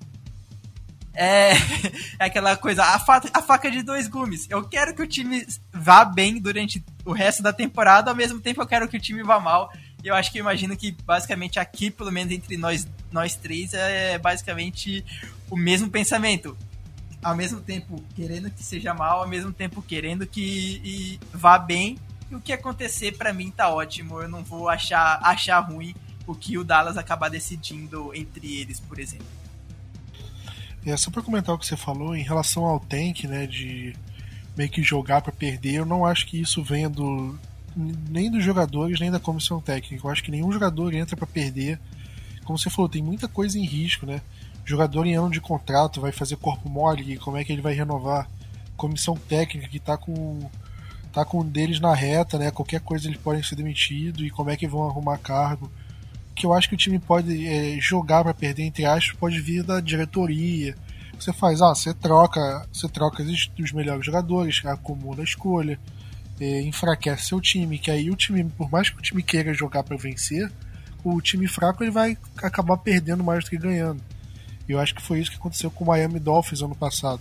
é, 1.15 1.53
é 2.19 2.25
aquela 2.25 2.57
coisa, 2.57 2.83
a, 2.83 2.99
faca, 2.99 3.31
a 3.33 3.41
faca 3.41 3.71
de 3.71 3.83
dois 3.83 4.09
gumes. 4.09 4.49
Eu 4.51 4.65
quero 4.65 4.97
que 4.97 5.03
o 5.03 5.07
time 5.07 5.47
vá 5.73 6.05
bem 6.05 6.41
durante 6.41 6.85
o 7.05 7.13
resto 7.13 7.41
da 7.41 7.53
temporada, 7.53 8.11
ao 8.11 8.17
mesmo 8.17 8.41
tempo 8.41 8.61
eu 8.61 8.67
quero 8.67 8.89
que 8.89 8.97
o 8.97 9.01
time 9.01 9.23
vá 9.23 9.39
mal. 9.39 9.71
Eu 10.09 10.15
acho 10.15 10.33
que 10.33 10.39
eu 10.39 10.41
imagino 10.41 10.75
que 10.75 10.93
basicamente 11.05 11.59
aqui, 11.59 11.91
pelo 11.91 12.11
menos 12.11 12.33
entre 12.33 12.57
nós, 12.57 12.89
nós 13.13 13.37
três, 13.37 13.75
é 13.75 14.19
basicamente 14.19 15.05
o 15.51 15.57
mesmo 15.57 15.91
pensamento. 15.91 16.57
Ao 17.23 17.37
mesmo 17.37 17.61
tempo 17.61 18.03
querendo 18.17 18.51
que 18.51 18.65
seja 18.65 18.95
mal, 18.95 19.21
ao 19.21 19.29
mesmo 19.29 19.53
tempo 19.53 19.83
querendo 19.83 20.27
que 20.27 21.21
vá 21.31 21.59
bem. 21.59 21.99
E 22.31 22.35
o 22.35 22.41
que 22.41 22.55
acontecer 22.55 23.19
para 23.19 23.35
mim 23.35 23.51
tá 23.51 23.69
ótimo. 23.69 24.23
Eu 24.23 24.29
não 24.29 24.43
vou 24.43 24.71
achar, 24.71 25.21
achar 25.23 25.61
ruim 25.61 25.95
o 26.27 26.35
que 26.35 26.57
o 26.57 26.65
Dallas 26.65 26.97
acabar 26.97 27.29
decidindo 27.29 28.15
entre 28.15 28.61
eles, 28.61 28.81
por 28.81 28.99
exemplo. 28.99 29.27
É, 30.87 30.97
só 30.97 31.11
pra 31.11 31.21
comentar 31.21 31.55
o 31.55 31.59
que 31.59 31.67
você 31.67 31.77
falou 31.77 32.17
em 32.17 32.23
relação 32.23 32.65
ao 32.65 32.81
tank, 32.81 33.25
né, 33.25 33.47
de 33.47 33.95
meio 34.57 34.71
que 34.71 34.83
jogar 34.83 35.21
para 35.21 35.33
perder, 35.33 35.75
eu 35.75 35.85
não 35.85 36.07
acho 36.07 36.27
que 36.27 36.41
isso 36.41 36.63
venha 36.63 36.89
do, 36.89 37.39
nem 37.79 38.31
dos 38.31 38.43
jogadores, 38.43 38.99
nem 39.01 39.11
da 39.11 39.21
comissão 39.21 39.61
técnica. 39.61 40.07
Eu 40.07 40.11
acho 40.11 40.23
que 40.23 40.31
nenhum 40.31 40.51
jogador 40.53 40.93
entra 40.93 41.17
para 41.17 41.27
perder. 41.27 41.79
Como 42.45 42.59
você 42.59 42.71
falou, 42.71 42.89
tem 42.89 43.03
muita 43.03 43.29
coisa 43.29 43.59
em 43.59 43.65
risco, 43.65 44.07
né? 44.07 44.21
jogador 44.69 45.07
em 45.07 45.15
ano 45.15 45.31
de 45.31 45.41
contrato 45.41 46.01
vai 46.01 46.13
fazer 46.13 46.37
corpo 46.37 46.69
mole, 46.69 47.17
como 47.17 47.39
é 47.39 47.45
que 47.45 47.51
ele 47.51 47.63
vai 47.63 47.73
renovar? 47.73 48.29
Comissão 48.77 49.17
técnica 49.17 49.67
que 49.67 49.81
tá 49.81 49.97
com 49.97 50.39
tá 51.11 51.25
com 51.25 51.41
um 51.41 51.45
deles 51.45 51.81
na 51.81 51.95
reta, 51.95 52.39
né? 52.39 52.51
Qualquer 52.51 52.81
coisa 52.81 53.09
eles 53.09 53.19
podem 53.19 53.43
ser 53.43 53.57
demitidos 53.57 54.27
e 54.27 54.31
como 54.31 54.51
é 54.51 54.57
que 54.57 54.69
vão 54.69 54.87
arrumar 54.87 55.17
cargo. 55.17 55.73
Que 56.35 56.45
eu 56.45 56.53
acho 56.53 56.69
que 56.69 56.75
o 56.75 56.79
time 56.79 56.99
pode 56.99 57.47
é, 57.47 57.81
jogar 57.81 58.23
para 58.23 58.35
perder 58.35 58.65
entre 58.65 58.85
aspas, 58.85 59.17
pode 59.19 59.41
vir 59.41 59.63
da 59.63 59.81
diretoria. 59.81 60.77
Você 61.19 61.33
faz, 61.33 61.63
ah, 61.63 61.75
você 61.75 61.95
troca, 61.95 62.69
você 62.71 62.89
troca 62.89 63.23
os 63.23 63.73
melhores 63.73 64.05
jogadores, 64.05 64.63
acumula 64.67 65.23
a 65.23 65.25
escolha 65.25 65.81
enfraquece 66.41 67.27
seu 67.27 67.41
time, 67.41 67.79
que 67.79 67.91
aí 67.91 68.11
o 68.11 68.17
time, 68.17 68.45
por 68.45 68.71
mais 68.71 68.91
que 68.91 68.99
o 68.99 69.03
time 69.03 69.23
queira 69.23 69.53
jogar 69.53 69.83
para 69.83 69.97
vencer, 69.97 70.51
o 71.05 71.21
time 71.21 71.47
fraco 71.47 71.83
ele 71.83 71.91
vai 71.91 72.17
acabar 72.37 72.77
perdendo 72.77 73.25
mais 73.25 73.45
do 73.45 73.51
que 73.51 73.57
ganhando. 73.57 74.03
E 74.69 74.73
eu 74.73 74.79
acho 74.79 74.95
que 74.95 75.03
foi 75.03 75.21
isso 75.21 75.31
que 75.31 75.37
aconteceu 75.37 75.71
com 75.71 75.85
o 75.85 75.87
Miami 75.87 76.19
Dolphins 76.19 76.63
ano 76.63 76.75
passado. 76.75 77.21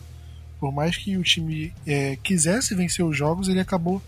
Por 0.60 0.72
mais 0.74 0.98
que 0.98 1.18
o 1.18 1.24
time 1.24 1.74
é, 1.86 2.18
quisesse 2.18 2.76
vencer 2.76 3.06
os 3.06 3.16
jogos, 3.16 3.48
ele 3.48 3.60
acabou 3.60 4.02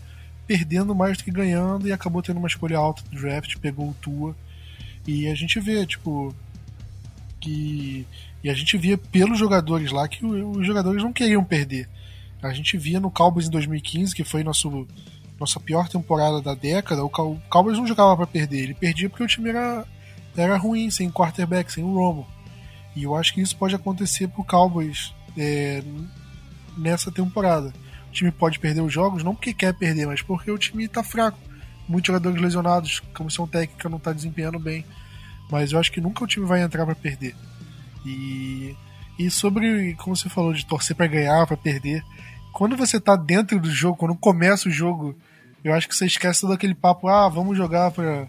perdendo 0.46 0.94
mais 0.94 1.16
do 1.16 1.24
que 1.24 1.30
ganhando 1.30 1.86
e 1.86 1.92
acabou 1.92 2.22
tendo 2.22 2.38
uma 2.38 2.48
escolha 2.48 2.76
alta 2.76 3.02
do 3.04 3.20
draft, 3.20 3.56
pegou 3.58 3.88
o 3.88 3.94
Tua. 3.94 4.36
E 5.06 5.28
a 5.28 5.34
gente 5.34 5.58
vê, 5.60 5.86
tipo, 5.86 6.34
que. 7.40 8.06
E 8.42 8.50
a 8.50 8.54
gente 8.54 8.76
via 8.76 8.98
pelos 8.98 9.38
jogadores 9.38 9.90
lá 9.90 10.08
que 10.08 10.24
os 10.24 10.66
jogadores 10.66 11.02
não 11.02 11.12
queriam 11.12 11.44
perder. 11.44 11.88
A 12.42 12.52
gente 12.52 12.76
via 12.78 12.98
no 12.98 13.10
Cowboys 13.10 13.46
em 13.46 13.50
2015, 13.50 14.14
que 14.14 14.24
foi 14.24 14.42
nosso, 14.42 14.86
nossa 15.38 15.60
pior 15.60 15.88
temporada 15.88 16.40
da 16.40 16.54
década, 16.54 17.04
o 17.04 17.10
Cowboys 17.10 17.78
não 17.78 17.86
jogava 17.86 18.16
para 18.16 18.26
perder, 18.26 18.64
ele 18.64 18.74
perdia 18.74 19.08
porque 19.08 19.22
o 19.22 19.26
time 19.26 19.50
era, 19.50 19.86
era 20.36 20.56
ruim, 20.56 20.90
sem 20.90 21.10
quarterback, 21.10 21.72
sem 21.72 21.84
o 21.84 21.94
Romo. 21.94 22.26
E 22.96 23.04
eu 23.04 23.14
acho 23.14 23.34
que 23.34 23.40
isso 23.40 23.56
pode 23.56 23.74
acontecer 23.74 24.28
pro 24.28 24.44
Cowboys 24.44 25.14
é, 25.36 25.82
nessa 26.76 27.10
temporada. 27.10 27.72
O 28.08 28.12
time 28.12 28.30
pode 28.30 28.58
perder 28.58 28.80
os 28.80 28.92
jogos, 28.92 29.22
não 29.22 29.34
porque 29.34 29.54
quer 29.54 29.72
perder, 29.72 30.06
mas 30.06 30.22
porque 30.22 30.50
o 30.50 30.58
time 30.58 30.88
tá 30.88 31.02
fraco. 31.02 31.38
Muitos 31.88 32.08
jogadores 32.08 32.40
lesionados, 32.40 33.00
comissão 33.14 33.46
técnica 33.46 33.88
não 33.88 33.98
tá 33.98 34.12
desempenhando 34.12 34.58
bem. 34.58 34.84
Mas 35.50 35.72
eu 35.72 35.78
acho 35.78 35.92
que 35.92 36.00
nunca 36.00 36.24
o 36.24 36.26
time 36.26 36.46
vai 36.46 36.62
entrar 36.62 36.84
para 36.84 36.94
perder. 36.94 37.34
E, 38.04 38.76
e 39.18 39.30
sobre, 39.30 39.94
como 39.94 40.16
você 40.16 40.28
falou, 40.28 40.52
de 40.52 40.64
torcer 40.64 40.96
para 40.96 41.06
ganhar, 41.06 41.46
para 41.46 41.56
perder. 41.56 42.04
Quando 42.52 42.76
você 42.76 43.00
tá 43.00 43.16
dentro 43.16 43.58
do 43.58 43.70
jogo, 43.70 43.96
quando 43.96 44.14
começa 44.14 44.68
o 44.68 44.72
jogo, 44.72 45.16
eu 45.62 45.74
acho 45.74 45.88
que 45.88 45.94
você 45.94 46.06
esquece 46.06 46.40
todo 46.40 46.52
aquele 46.52 46.74
papo, 46.74 47.08
ah, 47.08 47.28
vamos 47.28 47.56
jogar 47.56 47.90
pra. 47.90 48.26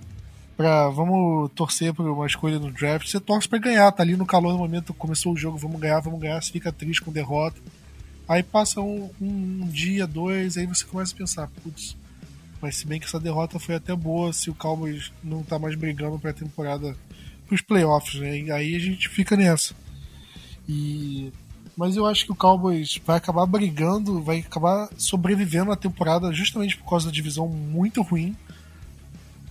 pra 0.56 0.90
vamos 0.90 1.52
torcer 1.54 1.94
por 1.94 2.08
uma 2.08 2.28
escolha 2.28 2.60
no 2.60 2.72
draft. 2.72 3.08
Você 3.08 3.20
torce 3.20 3.48
para 3.48 3.60
ganhar, 3.60 3.92
tá 3.92 4.04
ali 4.04 4.16
no 4.16 4.26
calor 4.26 4.54
do 4.54 4.60
momento, 4.60 4.94
começou 4.94 5.34
o 5.34 5.38
jogo, 5.38 5.58
vamos 5.58 5.80
ganhar, 5.80 6.00
vamos 6.00 6.20
ganhar, 6.20 6.42
você 6.42 6.52
fica 6.52 6.72
triste 6.72 7.02
com 7.02 7.12
derrota. 7.12 7.60
Aí 8.28 8.44
passa 8.44 8.80
um, 8.80 9.10
um, 9.20 9.64
um 9.64 9.68
dia, 9.68 10.08
dois, 10.08 10.58
aí 10.58 10.66
você 10.66 10.86
começa 10.86 11.14
a 11.14 11.18
pensar, 11.18 11.50
putz, 11.62 11.98
mas 12.62 12.78
se 12.78 12.86
bem 12.88 13.00
que 13.00 13.06
essa 13.06 13.20
derrota 13.20 13.60
foi 13.60 13.76
até 13.76 13.96
boa 13.96 14.32
se 14.32 14.50
o 14.50 14.56
Cowboys 14.56 15.12
não 15.24 15.44
tá 15.44 15.58
mais 15.58 15.76
brigando 15.76 16.20
pra 16.20 16.32
temporada 16.32 16.96
pros 17.48 17.62
playoffs, 17.62 18.22
né? 18.22 18.40
E 18.40 18.52
aí 18.52 18.76
a 18.76 18.80
gente 18.80 19.10
fica 19.10 19.36
nessa. 19.36 19.74
E 20.70 21.34
mas 21.76 21.96
eu 21.96 22.06
acho 22.06 22.26
que 22.26 22.32
o 22.32 22.36
Cowboys 22.36 23.00
vai 23.06 23.18
acabar 23.18 23.46
brigando, 23.46 24.22
vai 24.22 24.40
acabar 24.40 24.90
sobrevivendo 24.98 25.72
a 25.72 25.76
temporada 25.76 26.32
justamente 26.34 26.78
por 26.78 26.90
causa 26.90 27.08
da 27.08 27.12
divisão 27.12 27.48
muito 27.48 28.02
ruim. 28.02 28.36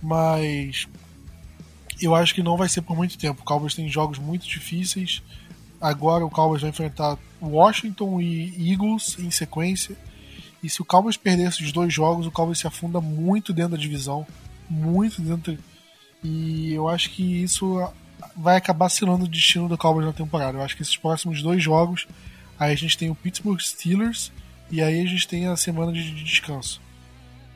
Mas 0.01 0.87
eu 2.01 2.15
acho 2.15 2.33
que 2.33 2.43
não 2.43 2.57
vai 2.57 2.69
ser 2.69 2.81
por 2.81 2.95
muito 2.95 3.17
tempo. 3.17 3.41
O 3.41 3.45
Cowboys 3.45 3.75
tem 3.75 3.87
jogos 3.89 4.17
muito 4.17 4.47
difíceis. 4.47 5.21
Agora 5.79 6.25
o 6.25 6.29
Cowboys 6.29 6.61
vai 6.61 6.69
enfrentar 6.69 7.17
Washington 7.41 8.21
e 8.21 8.71
Eagles 8.71 9.17
em 9.19 9.31
sequência. 9.31 9.95
E 10.63 10.69
se 10.69 10.81
o 10.81 10.85
Cowboys 10.85 11.17
perder 11.17 11.47
esses 11.47 11.71
dois 11.71 11.91
jogos, 11.91 12.27
o 12.27 12.31
Cowboys 12.31 12.59
se 12.59 12.67
afunda 12.67 13.01
muito 13.01 13.51
dentro 13.51 13.71
da 13.71 13.77
divisão. 13.77 14.25
Muito 14.69 15.21
dentro. 15.21 15.57
E 16.23 16.71
eu 16.73 16.87
acho 16.87 17.09
que 17.09 17.43
isso 17.43 17.81
vai 18.41 18.57
acabar 18.57 18.89
selando 18.89 19.25
o 19.25 19.27
destino 19.27 19.69
do 19.69 19.77
Cowboys 19.77 20.05
na 20.05 20.13
temporada. 20.13 20.57
Eu 20.57 20.61
acho 20.63 20.75
que 20.75 20.81
esses 20.81 20.97
próximos 20.97 21.41
dois 21.41 21.63
jogos, 21.63 22.07
aí 22.59 22.73
a 22.73 22.77
gente 22.77 22.97
tem 22.97 23.09
o 23.09 23.15
Pittsburgh 23.15 23.59
Steelers 23.59 24.31
e 24.69 24.81
aí 24.81 25.01
a 25.01 25.05
gente 25.05 25.27
tem 25.27 25.47
a 25.47 25.55
semana 25.55 25.91
de 25.91 26.23
descanso. 26.23 26.81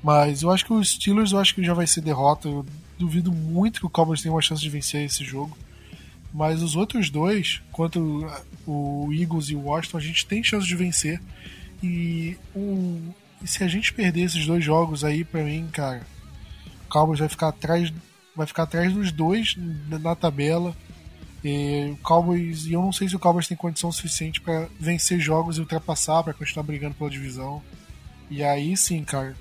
Mas 0.03 0.43
eu 0.43 0.51
acho 0.51 0.65
que 0.65 0.73
os 0.73 0.91
Steelers 0.91 1.31
eu 1.31 1.39
acho 1.39 1.55
que 1.55 1.63
já 1.63 1.73
vai 1.73 1.87
ser 1.87 2.01
derrota. 2.01 2.47
Eu 2.47 2.65
duvido 2.97 3.31
muito 3.31 3.79
que 3.79 3.85
o 3.85 3.89
Cowboys 3.89 4.21
tenha 4.21 4.33
uma 4.33 4.41
chance 4.41 4.61
de 4.61 4.69
vencer 4.69 5.03
esse 5.03 5.23
jogo. 5.23 5.57
Mas 6.31 6.61
os 6.61 6.75
outros 6.75 7.09
dois, 7.09 7.61
contra 7.71 7.99
o 7.99 9.09
Eagles 9.11 9.49
e 9.49 9.55
o 9.55 9.61
Washington, 9.61 9.97
a 9.97 10.01
gente 10.01 10.25
tem 10.25 10.43
chance 10.43 10.67
de 10.67 10.75
vencer. 10.75 11.21
E, 11.81 12.37
e 13.41 13.47
se 13.47 13.63
a 13.63 13.67
gente 13.67 13.93
perder 13.93 14.21
esses 14.21 14.45
dois 14.45 14.63
jogos 14.63 15.03
aí, 15.03 15.23
pra 15.23 15.43
mim, 15.43 15.67
cara, 15.71 16.05
o 16.85 16.89
Cowboys 16.89 17.19
vai 17.19 17.29
ficar 17.29 17.47
atrás 17.47 17.91
vai 18.35 18.45
ficar 18.45 18.63
atrás 18.63 18.93
dos 18.93 19.11
dois 19.11 19.55
na 19.87 20.15
tabela. 20.15 20.75
E 21.43 21.91
o 21.91 21.97
Cowboys, 21.97 22.65
e 22.65 22.73
eu 22.73 22.81
não 22.81 22.91
sei 22.91 23.07
se 23.07 23.15
o 23.15 23.19
Cowboys 23.19 23.47
tem 23.47 23.55
condição 23.55 23.91
suficiente 23.91 24.41
para 24.41 24.67
vencer 24.79 25.19
jogos 25.19 25.57
e 25.57 25.59
ultrapassar, 25.59 26.23
para 26.23 26.33
continuar 26.33 26.63
brigando 26.63 26.95
pela 26.95 27.09
divisão. 27.09 27.61
E 28.29 28.43
aí 28.43 28.75
sim, 28.75 29.03
cara. 29.03 29.35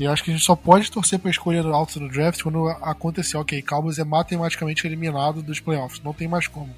Eu 0.00 0.10
acho 0.10 0.24
que 0.24 0.30
a 0.30 0.34
gente 0.34 0.44
só 0.44 0.56
pode 0.56 0.90
torcer 0.90 1.18
para 1.18 1.30
escolha 1.30 1.62
alta 1.62 2.00
no 2.00 2.08
draft 2.08 2.42
quando 2.42 2.66
acontecer, 2.68 3.36
ok, 3.36 3.62
Cowboys 3.62 3.98
é 3.98 4.04
matematicamente 4.04 4.84
eliminado 4.86 5.40
dos 5.40 5.60
playoffs, 5.60 6.02
não 6.02 6.12
tem 6.12 6.26
mais 6.26 6.48
como. 6.48 6.74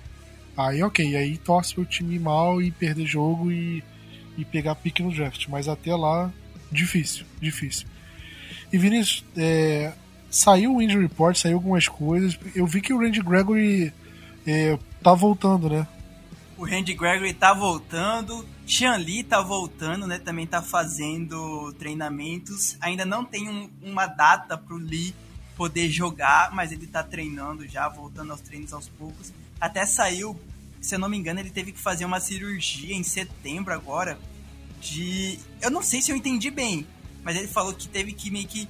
Aí, 0.56 0.82
ok, 0.82 1.16
aí 1.16 1.38
torce 1.38 1.74
pro 1.74 1.84
time 1.84 2.18
mal 2.18 2.60
e 2.60 2.70
perder 2.70 3.06
jogo 3.06 3.50
e, 3.50 3.82
e 4.36 4.44
pegar 4.44 4.74
pique 4.74 5.02
no 5.02 5.12
draft. 5.12 5.46
Mas 5.48 5.68
até 5.68 5.94
lá, 5.94 6.30
difícil, 6.70 7.24
difícil. 7.40 7.86
E 8.72 8.78
Vinícius, 8.78 9.24
é, 9.36 9.92
saiu 10.30 10.74
o 10.74 10.82
injury 10.82 11.02
report, 11.02 11.36
saiu 11.36 11.56
algumas 11.56 11.88
coisas. 11.88 12.38
Eu 12.54 12.66
vi 12.66 12.80
que 12.80 12.92
o 12.92 12.98
Randy 12.98 13.22
Gregory 13.22 13.92
é, 14.46 14.78
tá 15.02 15.14
voltando, 15.14 15.68
né? 15.68 15.86
O 16.56 16.64
Randy 16.64 16.94
Gregory 16.94 17.34
tá 17.34 17.52
voltando, 17.52 18.46
Sean 18.66 18.96
Lee 18.96 19.22
tá 19.22 19.42
voltando, 19.42 20.06
né? 20.06 20.18
Também 20.18 20.46
tá 20.46 20.62
fazendo 20.62 21.72
treinamentos. 21.74 22.76
Ainda 22.80 23.04
não 23.04 23.24
tem 23.24 23.48
um, 23.48 23.70
uma 23.82 24.06
data 24.06 24.56
pro 24.56 24.76
Lee 24.76 25.14
poder 25.56 25.88
jogar, 25.90 26.52
mas 26.52 26.72
ele 26.72 26.86
tá 26.86 27.02
treinando 27.02 27.66
já, 27.68 27.88
voltando 27.88 28.30
aos 28.30 28.40
treinos 28.40 28.72
aos 28.72 28.88
poucos. 28.88 29.32
Até 29.60 29.84
saiu, 29.86 30.38
se 30.80 30.94
eu 30.94 30.98
não 30.98 31.08
me 31.08 31.16
engano, 31.16 31.40
ele 31.40 31.50
teve 31.50 31.72
que 31.72 31.78
fazer 31.78 32.04
uma 32.04 32.20
cirurgia 32.20 32.94
em 32.94 33.02
setembro 33.02 33.72
agora. 33.72 34.18
De. 34.80 35.38
Eu 35.60 35.70
não 35.70 35.82
sei 35.82 36.02
se 36.02 36.10
eu 36.10 36.16
entendi 36.16 36.50
bem, 36.50 36.86
mas 37.22 37.36
ele 37.36 37.48
falou 37.48 37.72
que 37.72 37.88
teve 37.88 38.12
que 38.12 38.30
meio 38.30 38.46
que 38.46 38.68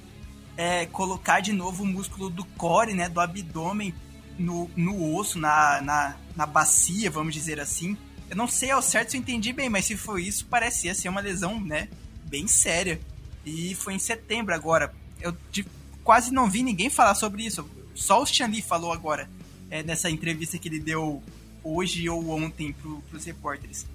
é, 0.57 0.87
colocar 0.87 1.39
de 1.39 1.53
novo 1.53 1.83
o 1.83 1.87
músculo 1.87 2.29
do 2.29 2.43
core, 2.43 2.93
né, 2.93 3.07
do 3.07 3.19
abdômen 3.19 3.93
no, 4.37 4.69
no 4.75 5.15
osso, 5.15 5.39
na, 5.39 5.81
na, 5.81 6.17
na 6.35 6.45
bacia, 6.45 7.11
vamos 7.11 7.33
dizer 7.33 7.59
assim. 7.59 7.95
Eu 8.29 8.35
não 8.35 8.47
sei 8.47 8.71
ao 8.71 8.81
certo 8.81 9.11
se 9.11 9.17
eu 9.17 9.21
entendi 9.21 9.53
bem, 9.53 9.69
mas 9.69 9.85
se 9.85 9.95
foi 9.95 10.23
isso, 10.23 10.45
parecia 10.47 10.93
ser 10.93 11.09
uma 11.09 11.21
lesão, 11.21 11.61
né, 11.61 11.87
bem 12.25 12.47
séria. 12.47 12.99
E 13.45 13.75
foi 13.75 13.93
em 13.93 13.99
setembro 13.99 14.53
agora. 14.53 14.93
Eu 15.21 15.35
de, 15.51 15.65
quase 16.03 16.33
não 16.33 16.49
vi 16.49 16.63
ninguém 16.63 16.89
falar 16.89 17.15
sobre 17.15 17.45
isso. 17.45 17.69
Só 17.93 18.19
o 18.19 18.23
Stanley 18.23 18.61
falou 18.61 18.91
agora, 18.91 19.29
é, 19.69 19.83
nessa 19.83 20.09
entrevista 20.09 20.57
que 20.57 20.67
ele 20.67 20.79
deu 20.79 21.23
hoje 21.63 22.07
ou 22.09 22.29
ontem 22.29 22.73
pro, 22.73 23.01
pros 23.09 23.25
repórteres. 23.25 23.87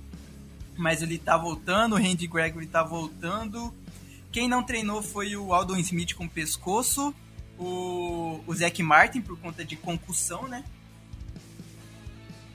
Mas 0.76 1.02
ele 1.02 1.18
tá 1.18 1.36
voltando, 1.36 1.94
o 1.94 1.98
Randy 1.98 2.26
Gregory 2.26 2.66
tá 2.66 2.82
voltando. 2.82 3.72
Quem 4.32 4.48
não 4.48 4.62
treinou 4.62 5.02
foi 5.02 5.36
o 5.36 5.52
Aldon 5.52 5.76
Smith 5.76 6.14
com 6.14 6.26
pescoço, 6.26 7.14
o, 7.58 8.40
o 8.46 8.82
Martin 8.82 9.20
por 9.20 9.38
conta 9.38 9.62
de 9.62 9.76
concussão, 9.76 10.48
né? 10.48 10.64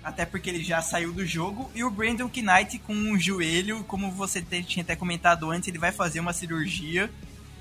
Até 0.03 0.25
porque 0.25 0.49
ele 0.49 0.63
já 0.63 0.81
saiu 0.81 1.13
do 1.13 1.23
jogo. 1.25 1.69
E 1.75 1.83
o 1.83 1.91
Brandon 1.91 2.31
Knight 2.33 2.79
com 2.79 2.93
um 2.93 3.19
joelho, 3.19 3.83
como 3.83 4.09
você 4.09 4.41
tinha 4.41 4.81
até 4.81 4.95
comentado 4.95 5.51
antes, 5.51 5.67
ele 5.67 5.77
vai 5.77 5.91
fazer 5.91 6.19
uma 6.19 6.33
cirurgia. 6.33 7.11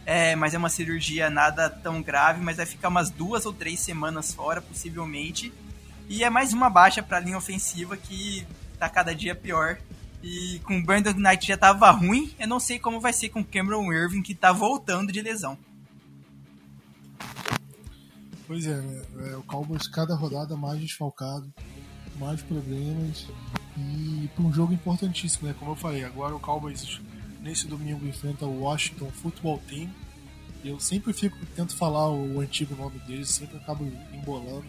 É, 0.07 0.37
mas 0.37 0.55
é 0.55 0.59
uma 0.59 0.69
cirurgia 0.69 1.29
nada 1.29 1.69
tão 1.69 2.01
grave, 2.01 2.41
mas 2.41 2.57
vai 2.57 2.65
ficar 2.65 2.89
umas 2.89 3.11
duas 3.11 3.45
ou 3.45 3.53
três 3.53 3.81
semanas 3.81 4.33
fora, 4.33 4.63
possivelmente. 4.63 5.53
E 6.09 6.23
é 6.23 6.31
mais 6.31 6.53
uma 6.53 6.71
baixa 6.71 7.03
para 7.03 7.17
a 7.17 7.21
linha 7.21 7.37
ofensiva 7.37 7.97
que 7.97 8.47
tá 8.79 8.89
cada 8.89 9.13
dia 9.13 9.35
pior. 9.35 9.79
E 10.29 10.59
com 10.65 10.77
o 10.77 10.83
Brandon 10.83 11.13
Knight 11.13 11.47
já 11.47 11.57
tava 11.57 11.89
ruim, 11.93 12.35
eu 12.37 12.49
não 12.49 12.59
sei 12.59 12.81
como 12.81 13.01
vai 13.01 13.13
ser 13.13 13.29
com 13.29 13.43
o 13.43 13.45
Cameron 13.45 13.93
Irving, 13.93 14.23
que 14.23 14.35
tá 14.35 14.53
voltando 14.53 15.13
de 15.13 15.23
lesão. 15.23 15.57
Pois 18.45 18.67
é, 18.67 18.75
né? 18.75 19.03
é, 19.21 19.37
o 19.37 19.43
Cowboys 19.45 19.87
cada 19.87 20.17
rodada 20.17 20.57
mais 20.57 20.81
desfalcado, 20.81 21.49
mais 22.19 22.43
problemas 22.43 23.29
e 23.77 24.29
para 24.35 24.45
um 24.45 24.53
jogo 24.53 24.73
importantíssimo, 24.73 25.47
né? 25.47 25.55
Como 25.57 25.71
eu 25.71 25.77
falei, 25.77 26.03
agora 26.03 26.35
o 26.35 26.41
Cowboys 26.41 27.01
nesse 27.41 27.69
domingo 27.69 28.05
enfrenta 28.05 28.47
o 28.47 28.63
Washington 28.63 29.09
Football 29.13 29.63
Team. 29.69 29.89
Eu 30.65 30.81
sempre 30.81 31.13
fico 31.13 31.37
tento 31.55 31.77
falar 31.77 32.11
o 32.11 32.41
antigo 32.41 32.75
nome 32.75 32.99
deles, 33.07 33.31
sempre 33.31 33.59
acabo 33.59 33.85
embolando, 34.13 34.67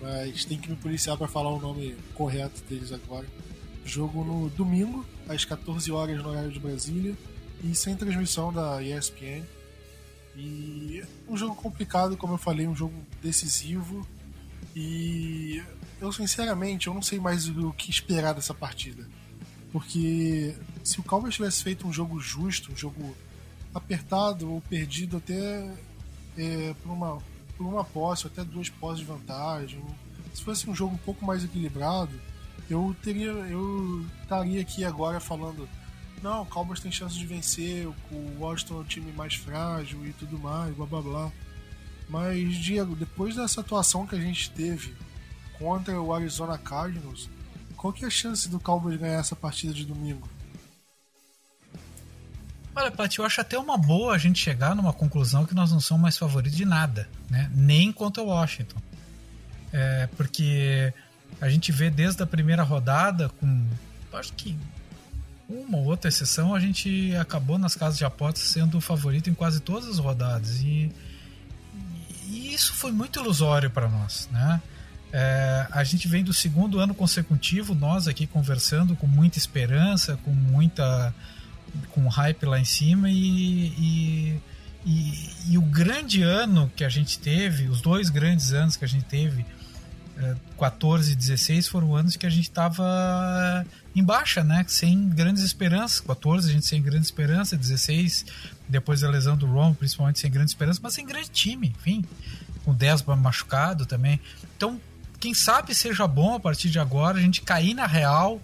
mas 0.00 0.44
tem 0.44 0.58
que 0.58 0.68
me 0.68 0.74
policiar 0.74 1.16
para 1.16 1.28
falar 1.28 1.50
o 1.50 1.60
nome 1.60 1.96
correto 2.14 2.60
deles 2.68 2.90
agora. 2.90 3.26
Jogo 3.84 4.24
no 4.24 4.48
domingo, 4.50 5.04
às 5.28 5.44
14 5.44 5.90
horas 5.92 6.22
no 6.22 6.30
horário 6.30 6.50
de 6.50 6.58
Brasília, 6.58 7.14
e 7.62 7.74
sem 7.74 7.96
transmissão 7.96 8.52
da 8.52 8.82
ESPN. 8.82 9.44
E 10.36 11.02
um 11.28 11.36
jogo 11.36 11.54
complicado, 11.54 12.16
como 12.16 12.34
eu 12.34 12.38
falei, 12.38 12.66
um 12.66 12.74
jogo 12.74 12.94
decisivo. 13.22 14.06
E 14.74 15.62
eu 16.00 16.12
sinceramente 16.12 16.88
eu 16.88 16.94
não 16.94 17.02
sei 17.02 17.20
mais 17.20 17.48
o 17.48 17.72
que 17.72 17.90
esperar 17.90 18.34
dessa 18.34 18.52
partida. 18.52 19.06
Porque 19.72 20.54
se 20.82 21.00
o 21.00 21.02
Cowboys 21.02 21.34
tivesse 21.34 21.62
feito 21.62 21.86
um 21.86 21.92
jogo 21.92 22.20
justo, 22.20 22.72
um 22.72 22.76
jogo 22.76 23.16
apertado 23.74 24.50
ou 24.52 24.60
perdido 24.60 25.16
até 25.16 25.70
é, 26.36 26.74
por, 26.82 26.92
uma, 26.92 27.18
por 27.56 27.66
uma 27.66 27.84
posse, 27.84 28.26
até 28.26 28.44
duas 28.44 28.68
posses 28.68 29.00
de 29.00 29.04
vantagem, 29.04 29.82
se 30.32 30.42
fosse 30.42 30.68
um 30.68 30.74
jogo 30.74 30.94
um 30.94 30.98
pouco 30.98 31.24
mais 31.24 31.44
equilibrado, 31.44 32.12
eu 32.68 32.94
teria 33.02 33.30
eu 33.30 34.04
estaria 34.22 34.60
aqui 34.60 34.84
agora 34.84 35.20
falando 35.20 35.68
não, 36.24 36.42
o 36.42 36.46
Cowboys 36.46 36.80
tem 36.80 36.90
chance 36.90 37.18
de 37.18 37.26
vencer, 37.26 37.86
o 37.86 37.94
Washington 38.38 38.76
é 38.76 38.80
um 38.80 38.84
time 38.84 39.12
mais 39.12 39.34
frágil 39.34 40.06
e 40.06 40.12
tudo 40.14 40.38
mais, 40.38 40.74
blá 40.74 40.86
blá 40.86 41.02
blá. 41.02 41.32
Mas, 42.08 42.56
Diego, 42.56 42.96
depois 42.96 43.36
dessa 43.36 43.60
atuação 43.60 44.06
que 44.06 44.14
a 44.14 44.20
gente 44.20 44.50
teve 44.50 44.94
contra 45.58 46.00
o 46.00 46.14
Arizona 46.14 46.56
Cardinals, 46.56 47.28
qual 47.76 47.92
que 47.92 48.04
é 48.04 48.08
a 48.08 48.10
chance 48.10 48.48
do 48.48 48.58
Cowboys 48.58 48.98
ganhar 48.98 49.20
essa 49.20 49.36
partida 49.36 49.74
de 49.74 49.84
domingo? 49.84 50.26
Olha, 52.74 52.90
Paty, 52.90 53.18
eu 53.18 53.24
acho 53.26 53.42
até 53.42 53.58
uma 53.58 53.76
boa 53.76 54.14
a 54.14 54.18
gente 54.18 54.38
chegar 54.38 54.74
numa 54.74 54.94
conclusão 54.94 55.44
que 55.44 55.54
nós 55.54 55.70
não 55.70 55.78
somos 55.78 56.02
mais 56.02 56.16
favoritos 56.16 56.56
de 56.56 56.64
nada, 56.64 57.08
né? 57.30 57.50
Nem 57.54 57.92
contra 57.92 58.22
o 58.22 58.26
Washington. 58.26 58.80
É, 59.72 60.08
porque 60.16 60.92
a 61.40 61.48
gente 61.48 61.72
vê 61.72 61.90
desde 61.90 62.22
a 62.22 62.26
primeira 62.26 62.62
rodada, 62.62 63.28
com 63.40 63.66
acho 64.12 64.32
que 64.34 64.56
uma 65.48 65.78
ou 65.78 65.84
outra 65.84 66.08
exceção, 66.08 66.54
a 66.54 66.60
gente 66.60 67.14
acabou 67.16 67.58
nas 67.58 67.74
casas 67.74 67.98
de 67.98 68.04
apostas 68.04 68.44
sendo 68.48 68.78
o 68.78 68.80
favorito 68.80 69.28
em 69.28 69.34
quase 69.34 69.60
todas 69.60 69.88
as 69.88 69.98
rodadas. 69.98 70.60
E, 70.60 70.90
e 72.28 72.54
isso 72.54 72.72
foi 72.74 72.92
muito 72.92 73.20
ilusório 73.20 73.70
para 73.70 73.88
nós, 73.88 74.28
né? 74.32 74.60
É, 75.12 75.68
a 75.70 75.84
gente 75.84 76.08
vem 76.08 76.24
do 76.24 76.32
segundo 76.32 76.80
ano 76.80 76.92
consecutivo, 76.92 77.74
nós 77.74 78.08
aqui 78.08 78.26
conversando 78.26 78.96
com 78.96 79.06
muita 79.06 79.38
esperança, 79.38 80.18
com 80.24 80.32
muita 80.32 81.14
com 81.90 82.08
hype 82.08 82.46
lá 82.46 82.58
em 82.58 82.64
cima 82.64 83.10
e, 83.10 83.66
e, 83.78 84.40
e, 84.84 85.30
e 85.50 85.58
o 85.58 85.62
grande 85.62 86.22
ano 86.22 86.70
que 86.74 86.84
a 86.84 86.88
gente 86.88 87.18
teve, 87.18 87.68
os 87.68 87.80
dois 87.80 88.10
grandes 88.10 88.52
anos 88.52 88.76
que 88.76 88.84
a 88.84 88.88
gente 88.88 89.04
teve, 89.04 89.44
14 90.58 91.12
e 91.12 91.16
16 91.16 91.68
foram 91.68 91.94
anos 91.94 92.16
que 92.16 92.26
a 92.26 92.30
gente 92.30 92.48
estava 92.48 93.64
em 93.94 94.02
baixa, 94.02 94.44
né? 94.44 94.64
Sem 94.68 95.08
grandes 95.08 95.42
esperanças. 95.42 96.00
14 96.00 96.48
a 96.48 96.52
gente 96.52 96.66
sem 96.66 96.80
grande 96.82 97.04
esperança, 97.04 97.56
16 97.56 98.26
depois 98.68 99.00
da 99.00 99.08
lesão 99.10 99.36
do 99.36 99.46
Ron, 99.46 99.74
principalmente 99.74 100.20
sem 100.20 100.30
grande 100.30 100.50
esperança, 100.50 100.80
mas 100.82 100.94
sem 100.94 101.04
grande 101.04 101.28
time, 101.30 101.74
enfim. 101.78 102.04
Com 102.64 102.72
10 102.72 103.02
machucado 103.02 103.84
também. 103.84 104.20
Então, 104.56 104.80
quem 105.20 105.34
sabe 105.34 105.74
seja 105.74 106.06
bom 106.06 106.34
a 106.34 106.40
partir 106.40 106.70
de 106.70 106.78
agora 106.78 107.18
a 107.18 107.20
gente 107.20 107.42
cair 107.42 107.74
na 107.74 107.86
real 107.86 108.40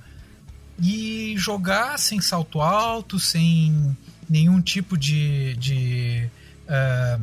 e 0.79 1.35
jogar 1.37 1.99
sem 1.99 2.21
salto 2.21 2.61
alto, 2.61 3.19
sem 3.19 3.97
nenhum 4.29 4.61
tipo 4.61 4.97
de, 4.97 5.55
de, 5.57 6.31
uh, 6.67 7.23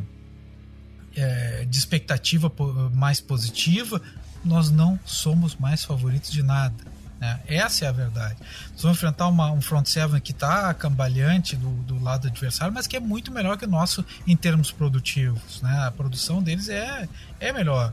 de 1.66 1.78
expectativa 1.78 2.52
mais 2.94 3.20
positiva, 3.20 4.00
nós 4.44 4.70
não 4.70 4.98
somos 5.04 5.56
mais 5.56 5.84
favoritos 5.84 6.30
de 6.30 6.42
nada. 6.42 6.74
Né? 7.20 7.40
Essa 7.46 7.86
é 7.86 7.88
a 7.88 7.92
verdade. 7.92 8.36
Nós 8.72 8.82
vamos 8.82 8.98
enfrentar 8.98 9.26
uma, 9.26 9.50
um 9.50 9.60
front 9.60 9.86
seven 9.86 10.20
que 10.20 10.32
está 10.32 10.72
cambaleante 10.74 11.56
do, 11.56 11.70
do, 11.82 12.02
lado 12.02 12.28
adversário, 12.28 12.72
mas 12.72 12.86
que 12.86 12.96
é 12.96 13.00
muito 13.00 13.32
melhor 13.32 13.56
que 13.56 13.64
o 13.64 13.68
nosso 13.68 14.04
em 14.26 14.36
termos 14.36 14.70
produtivos. 14.70 15.60
Né? 15.62 15.86
A 15.86 15.90
produção 15.90 16.42
deles 16.42 16.68
é, 16.68 17.08
é 17.40 17.52
melhor. 17.52 17.92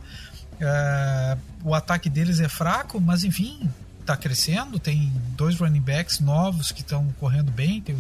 É, 0.60 1.38
o 1.64 1.74
ataque 1.74 2.10
deles 2.10 2.40
é 2.40 2.48
fraco, 2.48 3.02
mas 3.02 3.24
enfim, 3.24 3.70
está 4.00 4.16
crescendo. 4.16 4.80
Tem 4.80 5.12
dois 5.36 5.58
running 5.58 5.82
backs 5.82 6.20
novos 6.20 6.72
que 6.72 6.82
estão 6.82 7.12
correndo 7.20 7.52
bem. 7.52 7.82
Tem, 7.82 7.98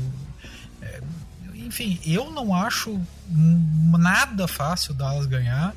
é, 0.82 1.02
enfim, 1.56 2.00
eu 2.06 2.32
não 2.32 2.54
acho 2.54 3.02
nada 3.28 4.48
fácil 4.48 4.94
Dallas 4.94 5.26
ganhar 5.26 5.74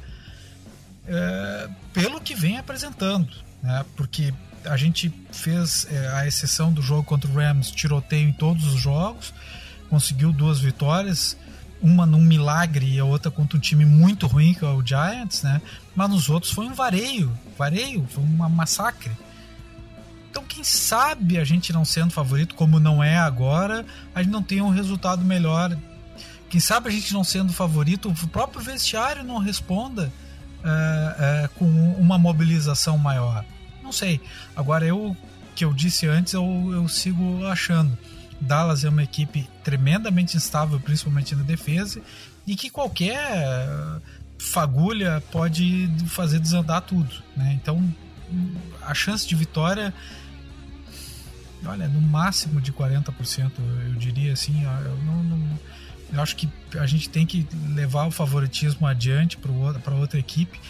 é, 1.09 1.69
pelo 1.93 2.21
que 2.21 2.35
vem 2.35 2.59
apresentando, 2.59 3.33
né? 3.63 3.85
Porque 3.97 4.33
a 4.65 4.77
gente 4.77 5.13
fez 5.33 5.87
é, 5.91 6.09
a 6.09 6.27
exceção 6.27 6.73
do 6.73 6.83
jogo 6.83 7.05
contra 7.05 7.31
o 7.31 7.35
Rams, 7.35 7.71
tiroteio 7.71 8.29
em 8.29 8.33
todos 8.33 8.67
os 8.67 8.81
jogos, 8.81 9.33
conseguiu 9.89 10.33
duas 10.33 10.61
vitórias, 10.61 11.37
uma 11.81 12.05
num 12.05 12.21
milagre 12.21 12.95
e 12.95 12.99
a 12.99 13.05
outra 13.05 13.31
contra 13.31 13.57
um 13.57 13.61
time 13.61 13.85
muito 13.85 14.27
ruim 14.27 14.53
que 14.53 14.65
é 14.65 14.69
o 14.69 14.85
Giants, 14.85 15.43
né? 15.43 15.63
Mas 15.97 16.11
nos 16.11 16.29
outros 16.29 16.53
foi 16.53 16.67
um 16.67 16.75
vareio, 16.75 17.33
vareio, 17.57 18.07
foi 18.09 18.23
um 18.23 18.49
massacre. 18.49 19.13
Então, 20.31 20.45
quem 20.45 20.63
sabe 20.63 21.39
a 21.39 21.45
gente 21.45 21.73
não 21.73 21.85
sendo 21.85 22.11
favorito, 22.11 22.55
como 22.55 22.79
não 22.79 23.03
é 23.03 23.17
agora, 23.17 23.87
a 24.15 24.23
gente 24.23 24.33
não 24.33 24.43
tenha 24.43 24.63
um 24.63 24.71
resultado 24.71 25.25
melhor. 25.25 25.77
Quem 26.51 26.61
sabe 26.61 26.89
a 26.89 26.93
gente 26.93 27.15
não 27.15 27.25
sendo 27.25 27.53
favorito, 27.53 28.11
o 28.11 28.29
próprio 28.29 28.61
vestiário 28.61 29.25
não 29.25 29.39
responda 29.39 30.13
uh, 30.69 31.45
uh, 31.45 31.49
com 31.55 31.67
uma 31.99 32.19
mobilização 32.19 32.99
maior. 32.99 33.45
Não 33.83 33.93
sei. 33.93 34.21
Agora, 34.55 34.85
eu 34.85 35.17
que 35.55 35.65
eu 35.65 35.75
disse 35.75 36.07
antes, 36.07 36.35
eu, 36.35 36.45
eu 36.73 36.89
sigo 36.89 37.45
achando. 37.47 37.99
Dallas 38.41 38.85
é 38.85 38.89
uma 38.89 39.03
equipe 39.03 39.49
tremendamente 39.65 40.37
instável, 40.37 40.79
principalmente 40.79 41.35
na 41.35 41.43
defesa, 41.43 42.01
e 42.47 42.55
que 42.55 42.71
qualquer 42.71 43.27
fagulha 44.39 45.21
pode 45.33 45.91
fazer 46.07 46.39
desandar 46.39 46.83
tudo. 46.83 47.13
Né? 47.37 47.59
Então, 47.61 47.93
a 48.83 48.95
chance 48.95 49.27
de 49.27 49.35
vitória, 49.35 49.93
olha, 51.67 51.89
no 51.89 52.01
máximo 52.01 52.61
de 52.61 52.73
40%, 52.73 53.51
eu 53.87 53.95
diria 53.95 54.33
assim. 54.35 54.63
Eu 54.63 54.97
não, 54.99 55.25
não 55.25 55.59
eu 56.13 56.21
acho 56.23 56.37
que 56.37 56.49
a 56.79 56.87
gente 56.87 57.09
tem 57.09 57.27
que 57.27 57.47
levar 57.69 58.07
o 58.07 58.11
favoritismo 58.11 58.87
adiante 58.87 59.37
para 59.37 59.95
outra 59.95 60.19
equipe, 60.19 60.61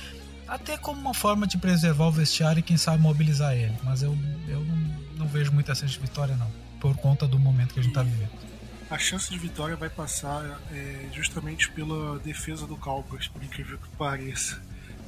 até 0.46 0.76
como 0.76 1.00
uma 1.00 1.14
forma 1.14 1.46
de 1.46 1.58
preservar 1.58 2.06
o 2.06 2.12
vestiário 2.12 2.60
e 2.60 2.62
quem 2.62 2.76
sabe 2.76 3.02
mobilizar 3.02 3.54
ele. 3.54 3.74
Mas 3.84 4.02
eu, 4.02 4.16
eu 4.48 4.60
não, 4.60 4.76
não 5.18 5.26
vejo 5.26 5.52
muita 5.52 5.74
chance 5.74 5.92
de 5.92 6.00
vitória, 6.00 6.34
não, 6.36 6.50
por 6.80 6.96
conta 6.96 7.26
do 7.26 7.38
momento 7.38 7.74
que 7.74 7.80
a 7.80 7.82
gente 7.82 7.92
está 7.92 8.02
vivendo. 8.02 8.30
A 8.90 8.98
chance 8.98 9.30
de 9.30 9.38
vitória 9.38 9.76
vai 9.76 9.90
passar 9.90 10.58
é, 10.72 11.08
justamente 11.12 11.70
pela 11.70 12.18
defesa 12.20 12.66
do 12.66 12.76
Cowboys, 12.76 13.28
por 13.28 13.42
incrível 13.44 13.78
que 13.78 13.88
pareça. 13.96 14.60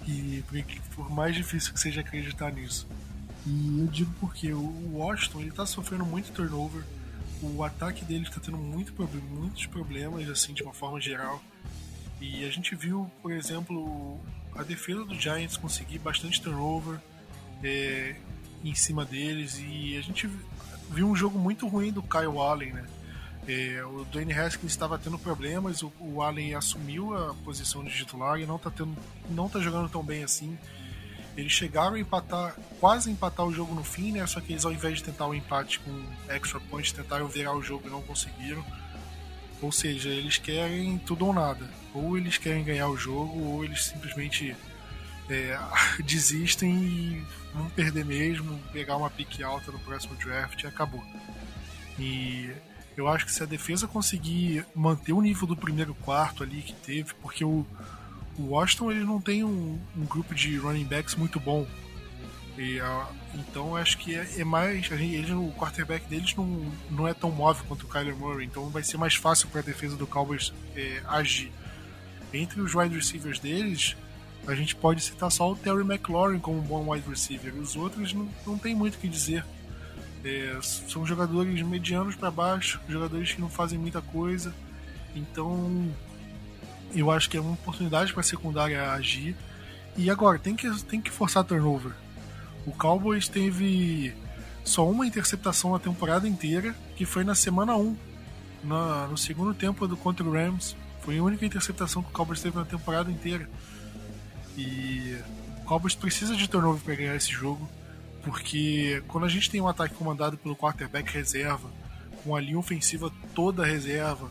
E 0.06 0.44
por 0.94 1.10
mais 1.10 1.34
difícil 1.34 1.72
que 1.72 1.80
seja 1.80 2.00
acreditar 2.00 2.52
nisso. 2.52 2.86
E 3.46 3.80
eu 3.80 3.86
digo 3.86 4.12
porque 4.20 4.52
o 4.52 4.96
Washington 4.96 5.40
ele 5.40 5.50
tá 5.50 5.64
sofrendo 5.64 6.04
muito 6.04 6.30
turnover 6.32 6.82
o 7.42 7.64
ataque 7.64 8.04
dele 8.04 8.24
está 8.24 8.40
tendo 8.40 8.58
muito, 8.58 8.92
muitos 9.30 9.66
problemas, 9.66 10.28
assim, 10.28 10.52
de 10.52 10.62
uma 10.62 10.72
forma 10.72 11.00
geral. 11.00 11.42
E 12.20 12.44
a 12.44 12.50
gente 12.50 12.74
viu, 12.74 13.10
por 13.22 13.32
exemplo, 13.32 14.20
a 14.54 14.62
defesa 14.62 15.04
do 15.04 15.14
Giants 15.14 15.56
conseguir 15.56 15.98
bastante 15.98 16.40
turnover 16.40 16.98
é, 17.62 18.14
em 18.64 18.74
cima 18.74 19.04
deles. 19.04 19.58
E 19.58 19.96
a 19.96 20.02
gente 20.02 20.28
viu 20.90 21.08
um 21.08 21.16
jogo 21.16 21.38
muito 21.38 21.66
ruim 21.66 21.92
do 21.92 22.02
Kyle 22.02 22.38
Allen, 22.38 22.72
né? 22.72 22.86
É, 23.48 23.82
o 23.84 24.04
Dwayne 24.04 24.32
Haskins 24.32 24.70
estava 24.70 24.98
tendo 24.98 25.18
problemas, 25.18 25.82
o, 25.82 25.90
o, 25.98 26.22
Allen 26.22 26.54
assumiu 26.54 27.16
a 27.16 27.34
posição 27.42 27.82
de 27.82 27.90
titular 27.90 28.38
e 28.38 28.46
não 28.46 28.56
está 28.56 28.70
não 29.30 29.48
tá 29.48 29.58
jogando 29.60 29.88
tão 29.88 30.04
bem 30.04 30.22
assim. 30.22 30.58
Eles 31.36 31.52
chegaram 31.52 31.94
a 31.94 32.00
empatar, 32.00 32.56
quase 32.80 33.10
empatar 33.10 33.46
o 33.46 33.52
jogo 33.52 33.74
no 33.74 33.84
fim, 33.84 34.12
né? 34.12 34.26
Só 34.26 34.40
que 34.40 34.52
eles, 34.52 34.64
ao 34.64 34.72
invés 34.72 34.98
de 34.98 35.04
tentar 35.04 35.26
o 35.26 35.30
um 35.30 35.34
empate 35.34 35.78
com 35.80 36.04
extra 36.28 36.60
points, 36.60 36.92
tentaram 36.92 37.28
virar 37.28 37.54
o 37.54 37.62
jogo 37.62 37.86
e 37.86 37.90
não 37.90 38.02
conseguiram. 38.02 38.64
Ou 39.62 39.70
seja, 39.70 40.08
eles 40.08 40.38
querem 40.38 40.98
tudo 40.98 41.26
ou 41.26 41.32
nada. 41.32 41.68
Ou 41.94 42.16
eles 42.16 42.38
querem 42.38 42.64
ganhar 42.64 42.88
o 42.88 42.96
jogo, 42.96 43.38
ou 43.38 43.64
eles 43.64 43.84
simplesmente 43.84 44.56
é, 45.28 45.58
desistem 46.04 46.70
e 46.72 47.24
vão 47.54 47.68
perder 47.70 48.04
mesmo, 48.04 48.58
pegar 48.72 48.96
uma 48.96 49.10
pique 49.10 49.42
alta 49.42 49.70
no 49.70 49.78
próximo 49.78 50.14
draft 50.16 50.62
e 50.62 50.66
acabou. 50.66 51.02
E 51.98 52.50
eu 52.96 53.08
acho 53.08 53.26
que 53.26 53.32
se 53.32 53.42
a 53.42 53.46
defesa 53.46 53.86
conseguir 53.86 54.64
manter 54.74 55.12
o 55.12 55.20
nível 55.20 55.46
do 55.46 55.56
primeiro 55.56 55.94
quarto 55.94 56.42
ali 56.42 56.62
que 56.62 56.72
teve, 56.72 57.14
porque 57.14 57.44
o, 57.44 57.66
o 58.38 58.50
Washington 58.50 58.90
ele 58.90 59.04
não 59.04 59.20
tem 59.20 59.44
um, 59.44 59.78
um 59.96 60.04
grupo 60.04 60.34
de 60.34 60.56
running 60.56 60.84
backs 60.84 61.14
muito 61.14 61.38
bom. 61.38 61.66
E, 62.56 62.80
uh, 62.80 63.06
então 63.34 63.76
acho 63.76 63.96
que 63.98 64.14
é, 64.14 64.26
é 64.38 64.44
mais. 64.44 64.90
Ele, 64.90 65.32
o 65.32 65.52
quarterback 65.52 66.06
deles 66.06 66.34
não, 66.34 66.70
não 66.90 67.08
é 67.08 67.14
tão 67.14 67.30
móvel 67.30 67.64
quanto 67.66 67.84
o 67.84 67.88
Kyler 67.88 68.16
Murray, 68.16 68.46
então 68.46 68.68
vai 68.68 68.82
ser 68.82 68.96
mais 68.96 69.14
fácil 69.14 69.48
para 69.48 69.60
a 69.60 69.64
defesa 69.64 69.96
do 69.96 70.06
Cowboys 70.06 70.52
é, 70.76 71.02
agir. 71.06 71.52
Entre 72.32 72.60
os 72.60 72.74
wide 72.74 72.94
receivers 72.94 73.38
deles, 73.38 73.96
a 74.46 74.54
gente 74.54 74.74
pode 74.74 75.02
citar 75.02 75.30
só 75.30 75.50
o 75.50 75.56
Terry 75.56 75.82
McLaurin 75.82 76.38
como 76.38 76.58
um 76.58 76.62
bom 76.62 76.92
wide 76.92 77.08
receiver, 77.08 77.54
os 77.54 77.76
outros 77.76 78.12
não, 78.12 78.28
não 78.46 78.58
tem 78.58 78.74
muito 78.74 78.96
o 78.96 78.98
que 78.98 79.08
dizer. 79.08 79.44
É, 80.22 80.58
são 80.62 81.06
jogadores 81.06 81.62
medianos 81.62 82.14
para 82.14 82.30
baixo, 82.30 82.78
jogadores 82.88 83.32
que 83.32 83.40
não 83.40 83.48
fazem 83.48 83.78
muita 83.78 84.02
coisa, 84.02 84.54
então 85.14 85.90
eu 86.94 87.10
acho 87.10 87.28
que 87.30 87.36
é 87.36 87.40
uma 87.40 87.52
oportunidade 87.52 88.12
para 88.12 88.20
a 88.20 88.24
secundária 88.24 88.90
agir. 88.92 89.36
E 89.96 90.10
agora, 90.10 90.38
tem 90.38 90.56
que, 90.56 90.70
tem 90.84 91.00
que 91.00 91.10
forçar 91.10 91.44
turnover. 91.44 91.92
O 92.66 92.72
Cowboys 92.72 93.28
teve 93.28 94.14
só 94.64 94.88
uma 94.88 95.06
interceptação 95.06 95.72
na 95.72 95.78
temporada 95.78 96.28
inteira, 96.28 96.74
que 96.96 97.04
foi 97.04 97.24
na 97.24 97.34
semana 97.34 97.76
1, 97.76 97.96
na, 98.64 99.06
no 99.06 99.16
segundo 99.16 99.54
tempo 99.54 99.86
do 99.86 99.96
contra 99.96 100.24
o 100.24 100.32
Rams. 100.32 100.76
Foi 101.00 101.18
a 101.18 101.22
única 101.22 101.44
interceptação 101.44 102.02
que 102.02 102.10
o 102.10 102.12
Cowboys 102.12 102.40
teve 102.40 102.56
na 102.56 102.64
temporada 102.64 103.10
inteira. 103.10 103.48
E 104.56 105.16
o 105.60 105.64
Cowboys 105.64 105.94
precisa 105.94 106.36
de 106.36 106.48
turnover 106.48 106.82
para 106.82 106.94
ganhar 106.94 107.16
esse 107.16 107.30
jogo, 107.30 107.68
porque 108.22 109.02
quando 109.08 109.24
a 109.24 109.28
gente 109.28 109.50
tem 109.50 109.60
um 109.60 109.68
ataque 109.68 109.94
comandado 109.94 110.36
pelo 110.36 110.56
quarterback 110.56 111.10
reserva, 111.12 111.70
com 112.22 112.36
a 112.36 112.40
linha 112.40 112.58
ofensiva 112.58 113.10
toda 113.34 113.64
reserva, 113.64 114.30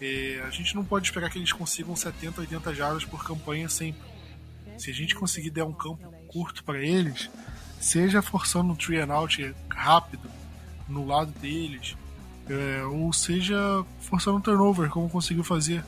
é, 0.00 0.42
a 0.46 0.50
gente 0.50 0.74
não 0.74 0.84
pode 0.84 1.06
esperar 1.06 1.30
que 1.30 1.38
eles 1.38 1.52
consigam 1.52 1.94
70, 1.96 2.40
80 2.40 2.74
jardas 2.74 3.04
por 3.04 3.24
campanha 3.24 3.68
sempre. 3.68 4.00
Se 4.76 4.90
a 4.90 4.94
gente 4.94 5.14
conseguir 5.14 5.50
dar 5.50 5.64
um 5.64 5.72
campo 5.72 6.12
curto 6.28 6.62
para 6.62 6.78
eles, 6.78 7.28
seja 7.80 8.22
forçando 8.22 8.72
um 8.72 8.76
three 8.76 9.00
and 9.00 9.12
out 9.12 9.54
rápido 9.68 10.30
no 10.88 11.04
lado 11.04 11.32
deles, 11.40 11.96
é, 12.48 12.84
ou 12.84 13.12
seja 13.12 13.56
forçando 14.00 14.38
um 14.38 14.40
turnover, 14.40 14.88
como 14.88 15.08
conseguiu 15.10 15.42
fazer. 15.44 15.84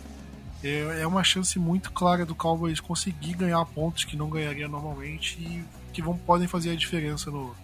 é, 0.62 1.02
é 1.02 1.06
uma 1.06 1.22
chance 1.22 1.58
muito 1.58 1.92
clara 1.92 2.26
do 2.26 2.34
Cowboys 2.34 2.80
conseguir 2.80 3.34
ganhar 3.34 3.64
pontos 3.66 4.04
que 4.04 4.16
não 4.16 4.28
ganharia 4.28 4.68
normalmente 4.68 5.38
e 5.40 5.64
que 5.92 6.02
vão, 6.02 6.16
podem 6.16 6.48
fazer 6.48 6.70
a 6.70 6.76
diferença 6.76 7.30
no, 7.30 7.54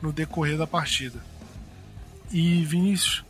no 0.00 0.12
decorrer 0.12 0.58
da 0.58 0.66
partida. 0.66 1.22
E 2.30 2.64
Vinícius, 2.64 3.24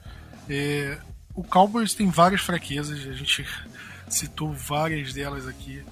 é, 0.49 0.99
o 1.35 1.43
Cowboys 1.43 1.95
tem 1.95 2.09
várias 2.09 2.41
fraquezas, 2.41 2.99
a 3.07 3.13
gente 3.13 3.47
citou 4.09 4.53
várias 4.53 5.13
delas 5.13 5.47
aqui, 5.47 5.83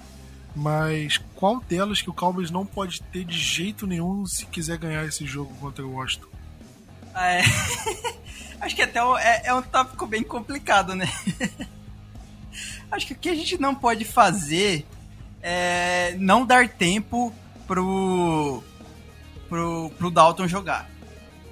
mas 0.55 1.19
qual 1.35 1.61
delas 1.61 2.03
que 2.03 2.11
o 2.11 2.15
Cowboys 2.15 2.51
não 2.51 2.67
pode 2.67 3.03
ter 3.03 3.25
de 3.25 3.39
jeito 3.39 3.87
nenhum 3.87 4.27
se 4.27 4.47
quiser 4.47 4.79
ganhar 4.79 5.05
esse 5.05 5.25
jogo 5.25 5.55
contra 5.57 5.85
o 5.85 5.95
Washington? 5.95 6.29
É, 7.15 7.43
acho 8.61 8.77
que 8.77 8.83
até 8.83 9.01
é, 9.01 9.47
é 9.47 9.55
um 9.55 9.63
tópico 9.63 10.07
bem 10.07 10.23
complicado, 10.23 10.95
né? 10.95 11.11
Acho 12.91 13.07
que 13.07 13.13
o 13.13 13.17
que 13.17 13.29
a 13.29 13.35
gente 13.35 13.57
não 13.57 13.73
pode 13.73 14.05
fazer 14.05 14.85
é 15.41 16.17
não 16.19 16.45
dar 16.45 16.69
tempo 16.69 17.33
pro, 17.65 18.65
pro, 19.49 19.93
pro 19.97 20.11
Dalton 20.11 20.49
jogar. 20.49 20.91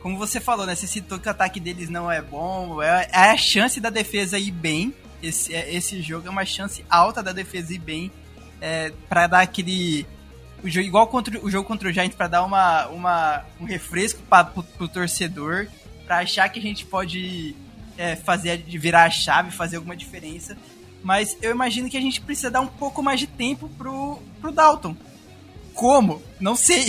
Como 0.08 0.16
você 0.16 0.40
falou, 0.40 0.64
né? 0.64 0.74
Você 0.74 0.86
citou 0.86 1.18
que 1.18 1.28
o 1.28 1.30
ataque 1.30 1.60
deles 1.60 1.90
não 1.90 2.10
é 2.10 2.22
bom. 2.22 2.82
É, 2.82 3.10
é 3.12 3.30
a 3.30 3.36
chance 3.36 3.78
da 3.78 3.90
defesa 3.90 4.38
ir 4.38 4.52
bem. 4.52 4.94
Esse, 5.22 5.54
é, 5.54 5.74
esse 5.74 6.00
jogo 6.00 6.26
é 6.26 6.30
uma 6.30 6.46
chance 6.46 6.82
alta 6.88 7.22
da 7.22 7.30
defesa 7.30 7.74
ir 7.74 7.78
bem. 7.78 8.10
É, 8.58 8.90
para 9.06 9.26
dar 9.26 9.42
aquele. 9.42 10.06
O 10.64 10.68
jogo, 10.70 10.86
igual 10.86 11.06
contra, 11.08 11.38
o 11.44 11.50
jogo 11.50 11.68
contra 11.68 11.90
o 11.90 11.92
Giants, 11.92 12.16
para 12.16 12.26
dar 12.26 12.42
uma, 12.42 12.86
uma, 12.86 13.44
um 13.60 13.66
refresco 13.66 14.22
para 14.22 14.44
pro, 14.44 14.62
pro 14.62 14.88
torcedor. 14.88 15.66
para 16.06 16.20
achar 16.20 16.48
que 16.48 16.58
a 16.58 16.62
gente 16.62 16.86
pode 16.86 17.54
é, 17.98 18.16
fazer 18.16 18.64
virar 18.66 19.04
a 19.04 19.10
chave, 19.10 19.50
fazer 19.50 19.76
alguma 19.76 19.94
diferença. 19.94 20.56
Mas 21.04 21.36
eu 21.42 21.50
imagino 21.50 21.90
que 21.90 21.98
a 21.98 22.00
gente 22.00 22.22
precisa 22.22 22.50
dar 22.50 22.62
um 22.62 22.66
pouco 22.66 23.02
mais 23.02 23.20
de 23.20 23.26
tempo 23.26 23.68
pro, 23.76 24.22
pro 24.40 24.52
Dalton. 24.52 24.96
Como? 25.74 26.22
Não 26.40 26.56
sei. 26.56 26.86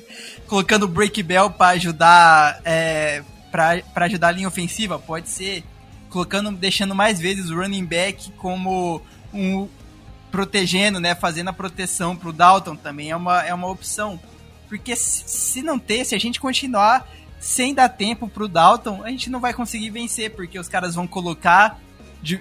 Colocando 0.48 0.84
o 0.84 0.88
Break 0.88 1.22
Bell 1.22 1.50
para 1.50 1.68
ajudar 1.72 2.60
é, 2.64 3.22
para 3.50 4.04
ajudar 4.06 4.28
a 4.28 4.32
linha 4.32 4.48
ofensiva, 4.48 4.98
pode 4.98 5.28
ser. 5.28 5.64
Colocando, 6.10 6.50
deixando 6.52 6.94
mais 6.94 7.20
vezes 7.20 7.50
o 7.50 7.56
running 7.56 7.84
back 7.84 8.32
como 8.32 9.02
um 9.32 9.68
protegendo, 10.30 11.00
né, 11.00 11.14
fazendo 11.14 11.48
a 11.48 11.52
proteção 11.52 12.14
pro 12.16 12.32
Dalton 12.32 12.76
também 12.76 13.10
é 13.10 13.16
uma, 13.16 13.42
é 13.42 13.52
uma 13.52 13.68
opção. 13.68 14.18
Porque 14.68 14.94
se, 14.94 15.62
não 15.62 15.78
ter, 15.78 16.04
se 16.04 16.14
a 16.14 16.18
gente 16.18 16.40
continuar 16.40 17.08
sem 17.40 17.72
dar 17.72 17.88
tempo 17.88 18.28
pro 18.28 18.48
Dalton, 18.48 19.02
a 19.02 19.10
gente 19.10 19.30
não 19.30 19.40
vai 19.40 19.54
conseguir 19.54 19.90
vencer, 19.90 20.34
porque 20.34 20.58
os 20.58 20.68
caras 20.68 20.94
vão 20.94 21.06
colocar 21.06 21.80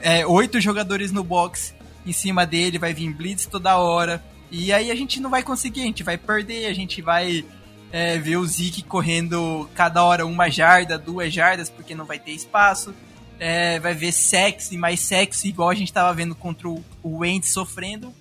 é, 0.01 0.26
oito 0.26 0.60
jogadores 0.60 1.12
no 1.12 1.24
box 1.24 1.74
em 2.05 2.12
cima 2.12 2.45
dele, 2.45 2.80
vai 2.80 2.93
vir 2.93 3.14
blitz 3.14 3.45
toda 3.45 3.78
hora. 3.78 4.24
E 4.51 4.72
aí 4.72 4.91
a 4.91 4.95
gente 4.95 5.20
não 5.20 5.30
vai 5.30 5.43
conseguir, 5.43 5.82
a 5.82 5.86
gente 5.86 6.03
vai 6.03 6.18
perder, 6.18 6.68
a 6.68 6.74
gente 6.74 7.01
vai 7.01 7.45
é, 7.92 8.18
ver 8.18 8.38
o 8.38 8.46
Zeke 8.46 8.84
correndo 8.84 9.70
cada 9.74 10.04
hora 10.04 10.26
uma 10.26 10.50
jarda, 10.50 10.98
duas 10.98 11.34
jardas, 11.34 11.70
porque 11.70 11.96
não 11.96 12.06
vai 12.06 12.20
ter 12.20 12.32
espaço. 12.32 12.94
É, 13.40 13.80
vai 13.80 13.94
ver 13.94 14.12
sexy, 14.12 14.78
mais 14.78 15.00
sexy, 15.00 15.50
igual 15.50 15.70
a 15.70 15.76
gente 15.76 15.94
tava 15.94 16.14
vendo 16.14 16.36
contra 16.36 16.68
o, 16.68 16.84
Wentz 17.04 17.50
sofrendo. 17.50 18.14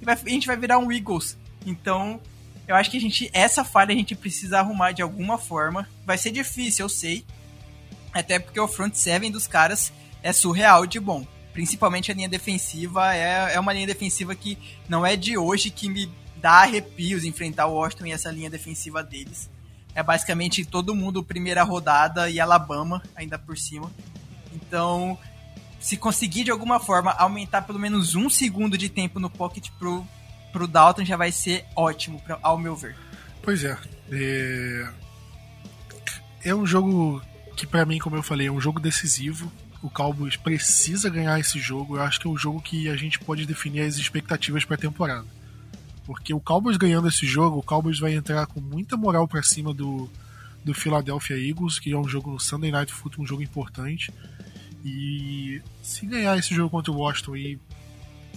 E 0.00 0.04
vai, 0.04 0.14
a 0.14 0.28
gente 0.28 0.46
vai 0.46 0.56
virar 0.56 0.78
um 0.78 0.92
Eagles. 0.92 1.36
Então, 1.64 2.20
eu 2.68 2.76
acho 2.76 2.90
que 2.90 2.96
a 2.96 3.00
gente, 3.00 3.30
essa 3.32 3.64
falha 3.64 3.92
a 3.92 3.96
gente 3.96 4.14
precisa 4.14 4.58
arrumar 4.58 4.92
de 4.92 5.02
alguma 5.02 5.38
forma. 5.38 5.88
Vai 6.04 6.18
ser 6.18 6.30
difícil, 6.30 6.84
eu 6.84 6.88
sei. 6.88 7.24
Até 8.12 8.38
porque 8.38 8.60
o 8.60 8.68
front 8.68 8.94
seven 8.94 9.30
dos 9.30 9.46
caras 9.46 9.92
é 10.22 10.32
surreal 10.32 10.86
de 10.86 11.00
bom. 11.00 11.26
Principalmente 11.52 12.10
a 12.10 12.14
linha 12.14 12.28
defensiva, 12.28 13.14
é, 13.14 13.54
é 13.54 13.60
uma 13.60 13.72
linha 13.72 13.86
defensiva 13.86 14.34
que 14.34 14.58
não 14.88 15.06
é 15.06 15.16
de 15.16 15.38
hoje 15.38 15.70
que 15.70 15.88
me 15.88 16.10
dá 16.44 16.60
arrepios 16.60 17.24
enfrentar 17.24 17.66
o 17.68 17.72
Washington 17.72 18.04
e 18.04 18.12
essa 18.12 18.30
linha 18.30 18.50
defensiva 18.50 19.02
deles. 19.02 19.48
É 19.94 20.02
basicamente 20.02 20.62
todo 20.62 20.94
mundo 20.94 21.24
primeira 21.24 21.62
rodada 21.62 22.28
e 22.28 22.38
Alabama 22.38 23.02
ainda 23.16 23.38
por 23.38 23.56
cima. 23.56 23.90
Então, 24.52 25.18
se 25.80 25.96
conseguir 25.96 26.44
de 26.44 26.50
alguma 26.50 26.78
forma 26.78 27.12
aumentar 27.12 27.62
pelo 27.62 27.78
menos 27.78 28.14
um 28.14 28.28
segundo 28.28 28.76
de 28.76 28.90
tempo 28.90 29.18
no 29.18 29.30
pocket 29.30 29.70
pro, 29.78 30.06
pro 30.52 30.68
Dalton, 30.68 31.02
já 31.06 31.16
vai 31.16 31.32
ser 31.32 31.64
ótimo, 31.74 32.20
pra, 32.20 32.38
ao 32.42 32.58
meu 32.58 32.76
ver. 32.76 32.94
Pois 33.40 33.64
é. 33.64 33.78
É, 34.12 34.88
é 36.44 36.54
um 36.54 36.66
jogo 36.66 37.22
que, 37.56 37.66
para 37.66 37.86
mim, 37.86 37.98
como 37.98 38.16
eu 38.16 38.22
falei, 38.22 38.48
é 38.48 38.52
um 38.52 38.60
jogo 38.60 38.78
decisivo 38.78 39.50
o 39.82 39.90
Cowboys 39.90 40.34
precisa 40.34 41.10
ganhar 41.10 41.38
esse 41.38 41.58
jogo. 41.58 41.96
Eu 41.96 42.02
acho 42.02 42.18
que 42.18 42.26
é 42.26 42.30
o 42.30 42.38
jogo 42.38 42.60
que 42.62 42.88
a 42.88 42.96
gente 42.96 43.18
pode 43.18 43.44
definir 43.44 43.82
as 43.82 43.96
expectativas 43.96 44.64
para 44.64 44.76
a 44.76 44.78
temporada. 44.78 45.26
Porque 46.04 46.34
o 46.34 46.40
Cowboys 46.40 46.76
ganhando 46.76 47.08
esse 47.08 47.26
jogo, 47.26 47.58
o 47.58 47.62
Cowboys 47.62 47.98
vai 47.98 48.14
entrar 48.14 48.46
com 48.46 48.60
muita 48.60 48.96
moral 48.96 49.26
para 49.26 49.42
cima 49.42 49.72
do, 49.72 50.08
do 50.64 50.74
Philadelphia 50.74 51.36
Eagles, 51.36 51.78
que 51.78 51.92
é 51.92 51.96
um 51.96 52.08
jogo 52.08 52.30
no 52.30 52.40
Sunday 52.40 52.70
Night 52.70 52.92
Football, 52.92 53.24
um 53.24 53.26
jogo 53.26 53.42
importante. 53.42 54.12
E 54.84 55.62
se 55.82 56.06
ganhar 56.06 56.36
esse 56.36 56.54
jogo 56.54 56.70
contra 56.70 56.92
o 56.92 56.96
Washington 56.96 57.36
e 57.36 57.58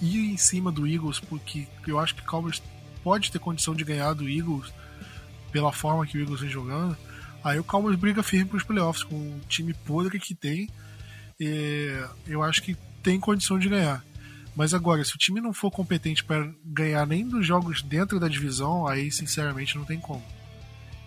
ir 0.02 0.32
em 0.32 0.38
cima 0.38 0.72
do 0.72 0.88
Eagles, 0.88 1.20
porque 1.20 1.68
eu 1.86 2.00
acho 2.00 2.16
que 2.16 2.22
o 2.22 2.26
Cowboys 2.26 2.62
pode 3.04 3.32
ter 3.32 3.40
condição 3.40 3.76
de 3.76 3.84
ganhar 3.84 4.14
do 4.14 4.30
Eagles 4.30 4.72
pela 5.52 5.74
forma 5.74 6.06
que 6.06 6.18
o 6.18 6.22
Eagles 6.22 6.42
vem 6.42 6.50
jogando, 6.50 6.96
aí 7.44 7.60
o 7.60 7.64
Cowboys 7.64 7.98
briga 7.98 8.24
firme 8.24 8.46
para 8.46 8.58
os 8.58 8.64
playoffs 8.64 9.04
com 9.04 9.16
o 9.16 9.42
time 9.48 9.74
podre 9.74 10.20
que 10.20 10.36
tem 10.36 10.70
é, 11.40 12.08
eu 12.26 12.42
acho 12.42 12.62
que 12.64 12.76
tem 13.04 13.20
condição 13.20 13.60
de 13.60 13.70
ganhar. 13.70 14.04
Mas 14.58 14.74
agora, 14.74 15.06
se 15.06 15.14
o 15.14 15.20
time 15.20 15.40
não 15.40 15.54
for 15.54 15.70
competente 15.70 16.24
para 16.24 16.52
ganhar 16.66 17.06
nem 17.06 17.24
dos 17.24 17.46
jogos 17.46 17.84
dentro 17.84 18.20
da 18.20 18.28
divisão, 18.28 18.88
aí 18.88 19.12
sinceramente 19.12 19.78
não 19.78 19.86
tem 19.86 20.00
como. 20.00 20.26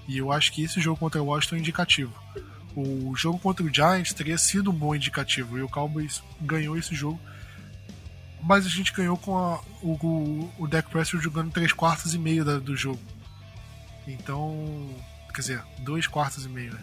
E 0.06 0.18
eu 0.18 0.30
acho 0.30 0.52
que 0.52 0.62
esse 0.62 0.80
jogo 0.80 1.00
contra 1.00 1.20
o 1.20 1.26
Washington 1.26 1.56
é 1.56 1.58
indicativo. 1.58 2.14
O 2.76 3.12
jogo 3.16 3.40
contra 3.40 3.66
o 3.66 3.74
Giants 3.74 4.14
teria 4.14 4.38
sido 4.38 4.70
um 4.70 4.72
bom 4.72 4.94
indicativo 4.94 5.58
e 5.58 5.62
o 5.62 5.68
Cowboys 5.68 6.22
ganhou 6.40 6.78
esse 6.78 6.94
jogo. 6.94 7.20
Mas 8.40 8.66
a 8.66 8.68
gente 8.68 8.92
ganhou 8.92 9.16
com 9.16 9.36
a, 9.36 9.60
o, 9.82 10.48
o, 10.56 10.68
Dak 10.68 10.88
jogando 11.20 11.50
3 11.50 11.72
quartos 11.72 12.14
e 12.14 12.18
meio 12.18 12.44
da, 12.44 12.60
do 12.60 12.76
jogo. 12.76 13.00
Então, 14.06 14.88
quer 15.34 15.40
dizer, 15.40 15.64
2 15.80 16.06
quartos 16.06 16.44
e 16.44 16.48
meio, 16.48 16.72
né? 16.72 16.80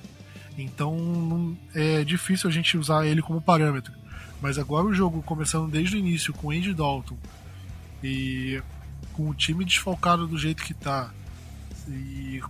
Então 0.58 1.58
é 1.74 2.04
difícil 2.04 2.50
a 2.50 2.52
gente 2.52 2.78
usar 2.78 3.06
ele 3.06 3.22
como 3.22 3.42
parâmetro. 3.42 3.94
Mas 4.42 4.58
agora 4.58 4.86
o 4.86 4.94
jogo 4.94 5.22
começando 5.24 5.70
desde 5.70 5.96
o 5.96 6.00
início 6.00 6.34
com 6.34 6.52
Andy 6.52 6.74
Dalton 6.74 7.18
e 8.04 8.62
com 9.14 9.30
o 9.30 9.34
time 9.34 9.66
desfalcado 9.66 10.28
do 10.28 10.38
jeito 10.38 10.64
que 10.64 10.74
tá 10.74 11.12
e, 11.88 12.42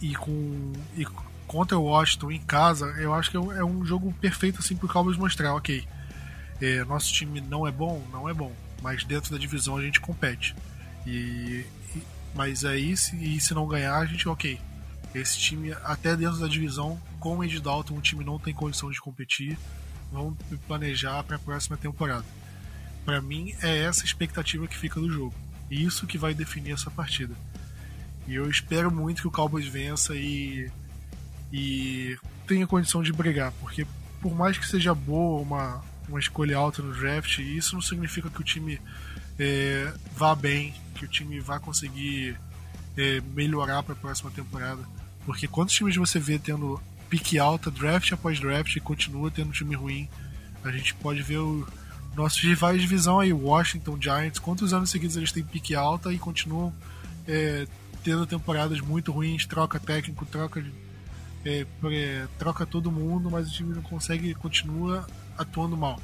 e 0.00 0.14
com 0.14 0.72
e 0.96 1.06
contra 1.46 1.78
o 1.78 1.84
Washington 1.84 2.30
em 2.30 2.40
casa, 2.40 2.86
eu 2.98 3.12
acho 3.12 3.30
que 3.30 3.36
é 3.36 3.40
um 3.40 3.82
é 3.82 3.86
jogo 3.86 4.10
perfeito 4.14 4.60
assim 4.60 4.74
pro 4.74 4.88
Cowboys 4.88 5.18
mostrar, 5.18 5.54
ok, 5.54 5.86
é, 6.62 6.82
nosso 6.84 7.12
time 7.12 7.42
não 7.42 7.66
é 7.66 7.70
bom, 7.70 8.02
não 8.10 8.26
é 8.26 8.32
bom, 8.32 8.50
mas 8.80 9.04
dentro 9.04 9.30
da 9.30 9.38
divisão 9.38 9.76
a 9.76 9.82
gente 9.82 10.00
compete. 10.00 10.54
E, 11.06 11.66
e 11.94 12.02
mas 12.34 12.64
aí 12.64 12.96
se, 12.96 13.14
e 13.16 13.38
se 13.38 13.52
não 13.52 13.66
ganhar 13.66 13.98
a 13.98 14.06
gente, 14.06 14.26
ok, 14.26 14.58
esse 15.14 15.38
time, 15.38 15.72
até 15.84 16.16
dentro 16.16 16.38
da 16.38 16.48
divisão, 16.48 16.98
com 17.20 17.38
o 17.38 17.60
Dalton, 17.60 17.96
o 17.96 18.00
time 18.00 18.24
não 18.24 18.38
tem 18.38 18.54
condição 18.54 18.90
de 18.90 19.00
competir. 19.00 19.58
Vamos 20.12 20.36
planejar 20.66 21.22
para 21.24 21.36
a 21.36 21.38
próxima 21.38 21.76
temporada. 21.76 22.24
Para 23.04 23.20
mim, 23.20 23.54
é 23.62 23.78
essa 23.78 24.04
expectativa 24.04 24.68
que 24.68 24.76
fica 24.76 25.00
do 25.00 25.10
jogo. 25.10 25.34
E 25.70 25.82
isso 25.82 26.06
que 26.06 26.18
vai 26.18 26.34
definir 26.34 26.72
essa 26.72 26.90
partida. 26.90 27.34
E 28.28 28.34
eu 28.34 28.48
espero 28.48 28.90
muito 28.90 29.22
que 29.22 29.28
o 29.28 29.30
Cowboys 29.30 29.66
vença 29.66 30.14
e, 30.14 30.70
e 31.52 32.16
tenha 32.46 32.66
condição 32.66 33.02
de 33.02 33.12
brigar, 33.12 33.52
porque 33.60 33.86
por 34.20 34.34
mais 34.34 34.56
que 34.56 34.66
seja 34.66 34.94
boa 34.94 35.40
uma, 35.40 35.82
uma 36.08 36.20
escolha 36.20 36.56
alta 36.56 36.82
no 36.82 36.94
draft, 36.94 37.38
isso 37.38 37.74
não 37.74 37.82
significa 37.82 38.30
que 38.30 38.40
o 38.40 38.44
time 38.44 38.80
é, 39.38 39.92
vá 40.14 40.34
bem, 40.34 40.72
que 40.94 41.04
o 41.04 41.08
time 41.08 41.40
vá 41.40 41.58
conseguir 41.58 42.38
é, 42.96 43.20
melhorar 43.34 43.82
para 43.82 43.94
a 43.94 43.96
próxima 43.96 44.30
temporada. 44.30 44.82
Porque 45.24 45.48
quantos 45.48 45.74
times 45.74 45.96
você 45.96 46.18
vê 46.18 46.38
tendo 46.38 46.80
pique 47.12 47.38
alta, 47.38 47.70
draft 47.70 48.10
após 48.10 48.40
draft, 48.40 48.74
e 48.74 48.80
continua 48.80 49.30
tendo 49.30 49.52
time 49.52 49.74
ruim? 49.74 50.08
A 50.64 50.70
gente 50.70 50.94
pode 50.94 51.22
ver 51.22 51.36
o 51.36 51.68
nossos 52.16 52.40
rivais 52.40 52.76
de 52.76 52.86
divisão 52.86 53.20
aí, 53.20 53.34
Washington 53.34 54.00
Giants, 54.00 54.38
quantos 54.38 54.72
anos 54.72 54.88
seguidos 54.88 55.14
eles 55.18 55.30
têm 55.30 55.44
pique 55.44 55.74
alta 55.74 56.10
e 56.10 56.18
continuam 56.18 56.72
é, 57.28 57.66
tendo 58.02 58.26
temporadas 58.26 58.80
muito 58.80 59.12
ruins, 59.12 59.44
troca 59.44 59.78
técnico, 59.78 60.24
troca 60.24 60.64
é, 61.44 61.66
troca 62.38 62.64
todo 62.64 62.90
mundo, 62.90 63.30
mas 63.30 63.46
o 63.46 63.52
time 63.52 63.74
não 63.74 63.82
consegue, 63.82 64.32
continua 64.34 65.06
atuando 65.36 65.76
mal. 65.76 66.00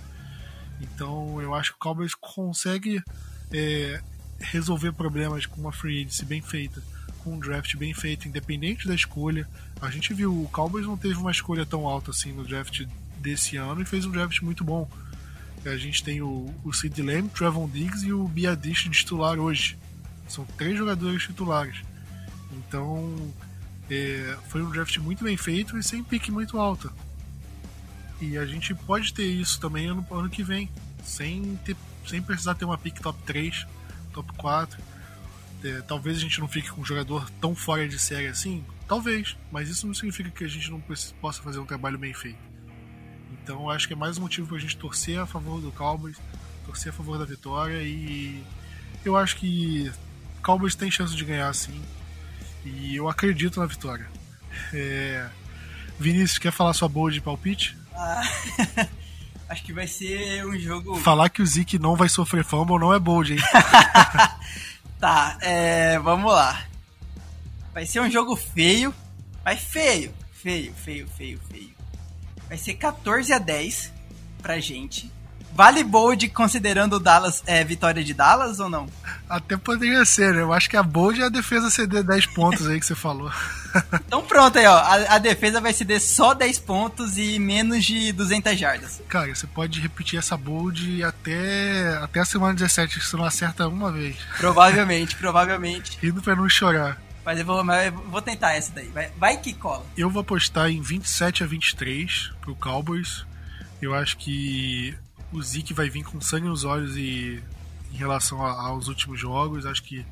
Então 0.79 1.41
eu 1.41 1.55
acho 1.55 1.71
que 1.71 1.77
o 1.77 1.81
Cowboys 1.81 2.15
consegue 2.15 3.03
é, 3.51 4.03
resolver 4.39 4.93
problemas 4.93 5.47
com 5.47 5.59
uma 5.59 5.73
free 5.73 6.01
agency 6.01 6.27
bem 6.27 6.43
feita 6.43 6.83
com 7.29 7.35
um 7.35 7.39
draft 7.39 7.76
bem 7.76 7.93
feito, 7.93 8.26
independente 8.26 8.89
da 8.89 8.95
escolha. 8.95 9.47
A 9.81 9.91
gente 9.91 10.14
viu, 10.14 10.33
o 10.33 10.49
Cowboys 10.49 10.87
não 10.87 10.97
teve 10.97 11.16
uma 11.16 11.31
escolha 11.31 11.66
tão 11.66 11.87
alta 11.87 12.11
assim 12.11 12.33
no 12.33 12.45
draft 12.45 12.87
desse 13.18 13.57
ano 13.57 13.83
e 13.83 13.85
fez 13.85 14.07
um 14.07 14.11
draft 14.11 14.41
muito 14.41 14.64
bom. 14.64 14.89
A 15.64 15.76
gente 15.76 16.03
tem 16.03 16.22
o, 16.22 16.55
o 16.64 16.72
Sid 16.72 17.03
Lamb, 17.03 17.29
Trevon 17.31 17.68
Diggs 17.68 18.07
e 18.07 18.12
o 18.12 18.26
Biadish 18.26 18.85
de 18.85 18.91
titular 18.91 19.39
hoje. 19.39 19.76
São 20.26 20.47
três 20.57 20.79
jogadores 20.79 21.22
titulares. 21.22 21.83
Então, 22.53 23.33
é, 23.91 24.37
foi 24.49 24.62
um 24.62 24.70
draft 24.70 24.97
muito 24.99 25.22
bem 25.22 25.37
feito 25.37 25.76
e 25.76 25.83
sem 25.83 26.03
pique 26.03 26.31
muito 26.31 26.59
alta. 26.59 26.91
E 28.20 28.39
a 28.39 28.47
gente 28.47 28.74
pode 28.74 29.12
ter 29.12 29.26
isso 29.26 29.61
também 29.61 29.87
ano, 29.87 30.07
ano 30.11 30.31
que 30.31 30.43
vem, 30.43 30.70
sem, 31.05 31.59
ter, 31.64 31.76
sem 32.07 32.22
precisar 32.22 32.55
ter 32.55 32.64
uma 32.64 32.79
pick 32.79 33.01
top 33.01 33.20
3, 33.24 33.66
top 34.12 34.33
4. 34.35 34.81
É, 35.65 35.81
talvez 35.83 36.17
a 36.17 36.21
gente 36.21 36.39
não 36.39 36.47
fique 36.47 36.71
com 36.71 36.83
um 36.83 36.85
jogador 36.85 37.29
tão 37.41 37.55
fora 37.55 37.89
de 37.89 37.99
série 37.99 38.29
assim, 38.29 38.65
talvez, 38.87 39.37
mas 39.51 39.69
isso 39.69 39.87
não 39.87 39.95
significa 39.95 40.31
que 40.31 40.45
a 40.45 40.49
gente 40.49 40.71
não 40.71 40.81
possa 41.21 41.43
fazer 41.43 41.59
um 41.59 41.67
trabalho 41.67 41.99
bem 41.99 42.15
feito. 42.15 42.39
Então 43.43 43.69
acho 43.69 43.89
que 43.89 43.95
é 43.95 43.97
mais 43.97 44.19
um 44.19 44.23
motivo 44.23 44.47
para 44.47 44.57
a 44.57 44.61
gente 44.61 44.77
torcer 44.77 45.19
a 45.19 45.27
favor 45.27 45.61
do 45.61 45.73
Cowboys, 45.73 46.17
torcer 46.65 46.93
a 46.93 46.95
favor 46.95 47.19
da 47.19 47.25
vitória 47.25 47.83
e 47.83 48.43
eu 49.05 49.17
acho 49.17 49.37
que 49.37 49.91
o 50.39 50.43
Cowboys 50.43 50.75
tem 50.75 50.91
chance 50.91 51.17
de 51.17 51.25
ganhar 51.25 51.53
sim 51.55 51.83
e 52.65 52.95
eu 52.95 53.09
acredito 53.09 53.59
na 53.59 53.67
vitória. 53.67 54.07
É... 54.73 55.29
Vinícius, 55.99 56.39
quer 56.39 56.53
falar 56.53 56.73
sua 56.75 56.89
boa 56.89 57.11
de 57.11 57.21
palpite? 57.21 57.77
Ah, 57.93 58.23
acho 59.49 59.65
que 59.65 59.73
vai 59.73 59.87
ser 59.87 60.47
um 60.47 60.59
jogo. 60.59 60.97
Falar 60.97 61.29
que 61.29 61.43
o 61.43 61.47
Zeke 61.47 61.79
não 61.79 61.97
vai 61.97 62.09
sofrer 62.09 62.45
fumble 62.45 62.79
não 62.79 62.95
é 62.95 62.99
bold, 62.99 63.33
hein? 63.33 63.41
tá, 64.99 65.39
é, 65.41 65.99
vamos 65.99 66.33
lá. 66.33 66.65
Vai 67.73 67.87
ser 67.87 68.01
um 68.01 68.11
jogo 68.11 68.35
feio, 68.35 68.95
mas 69.45 69.61
feio, 69.61 70.13
feio, 70.33 70.73
feio, 70.75 71.09
feio, 71.09 71.41
feio. 71.51 71.75
Vai 72.49 72.59
ser 72.59 72.75
14 72.75 73.33
a 73.33 73.39
10 73.39 73.93
pra 74.43 74.59
gente. 74.59 75.11
Vale 75.59 75.83
Bold 75.83 76.29
considerando 76.29 76.93
o 76.93 77.01
Dallas 77.01 77.43
é, 77.45 77.65
vitória 77.65 78.05
de 78.05 78.15
Dallas 78.15 78.61
ou 78.61 78.71
não? 78.71 78.87
Até 79.29 79.57
poderia 79.57 80.05
ser, 80.05 80.33
né? 80.33 80.43
Eu 80.43 80.53
acho 80.53 80.71
que 80.71 80.77
a 80.77 80.85
Bold 80.85 81.21
é 81.21 81.25
a 81.25 81.29
defesa 81.29 81.69
ceder 81.69 82.05
10 82.05 82.27
pontos 82.27 82.69
aí 82.69 82.79
que 82.79 82.87
você 82.87 82.95
falou. 82.95 83.29
então 84.07 84.23
pronto 84.23 84.57
aí, 84.57 84.65
ó. 84.69 84.77
A, 84.77 85.17
a, 85.17 85.19
defesa 85.19 85.61
vai 85.61 85.73
ceder 85.73 86.01
só 86.01 86.33
10 86.33 86.61
pontos 86.61 87.19
e 87.19 87.41
menos 87.41 87.85
de 87.85 88.13
200 88.13 88.57
jardas. 88.57 89.03
Cara, 89.09 89.35
você 89.35 89.49
pode 89.49 89.81
repetir 89.81 90.17
essa 90.17 90.37
Bold 90.37 91.03
até, 91.03 91.99
até 92.05 92.21
a 92.21 92.25
semana 92.25 92.55
17, 92.55 93.01
que 93.01 93.05
você 93.05 93.17
não 93.17 93.25
acerta 93.25 93.67
uma 93.67 93.91
vez. 93.91 94.15
Provavelmente, 94.37 95.17
provavelmente. 95.17 95.99
Indo 96.07 96.23
pra 96.23 96.37
não 96.37 96.49
chorar. 96.49 97.03
Mas 97.25 97.37
eu 97.37 97.45
vou, 97.45 97.65
mas 97.65 97.87
eu 97.87 97.93
vou 97.95 98.23
tentar 98.23 98.53
essa 98.53 98.71
daí. 98.73 98.87
Vai, 98.91 99.11
vai 99.19 99.37
que 99.37 99.55
cola. 99.55 99.85
Eu 99.97 100.09
vou 100.09 100.21
apostar 100.21 100.71
em 100.71 100.81
27 100.81 101.43
a 101.43 101.49
23 101.49 102.31
pro 102.43 102.55
Cowboys. 102.55 103.27
Eu 103.83 103.93
acho 103.93 104.17
que 104.19 104.97
o 105.33 105.43
Zeke 105.43 105.74
vai 105.74 105.91
vir 105.91 106.05
com 106.05 106.20
sangue 106.20 106.49
nos 106.49 106.64
olhos 106.64 106.97
e 106.97 107.43
em 107.93 107.97
relação 107.97 108.45
a, 108.45 108.51
aos 108.68 108.89
últimos 108.89 109.18
jogos, 109.18 109.66
acho 109.66 109.83
que 109.83 110.05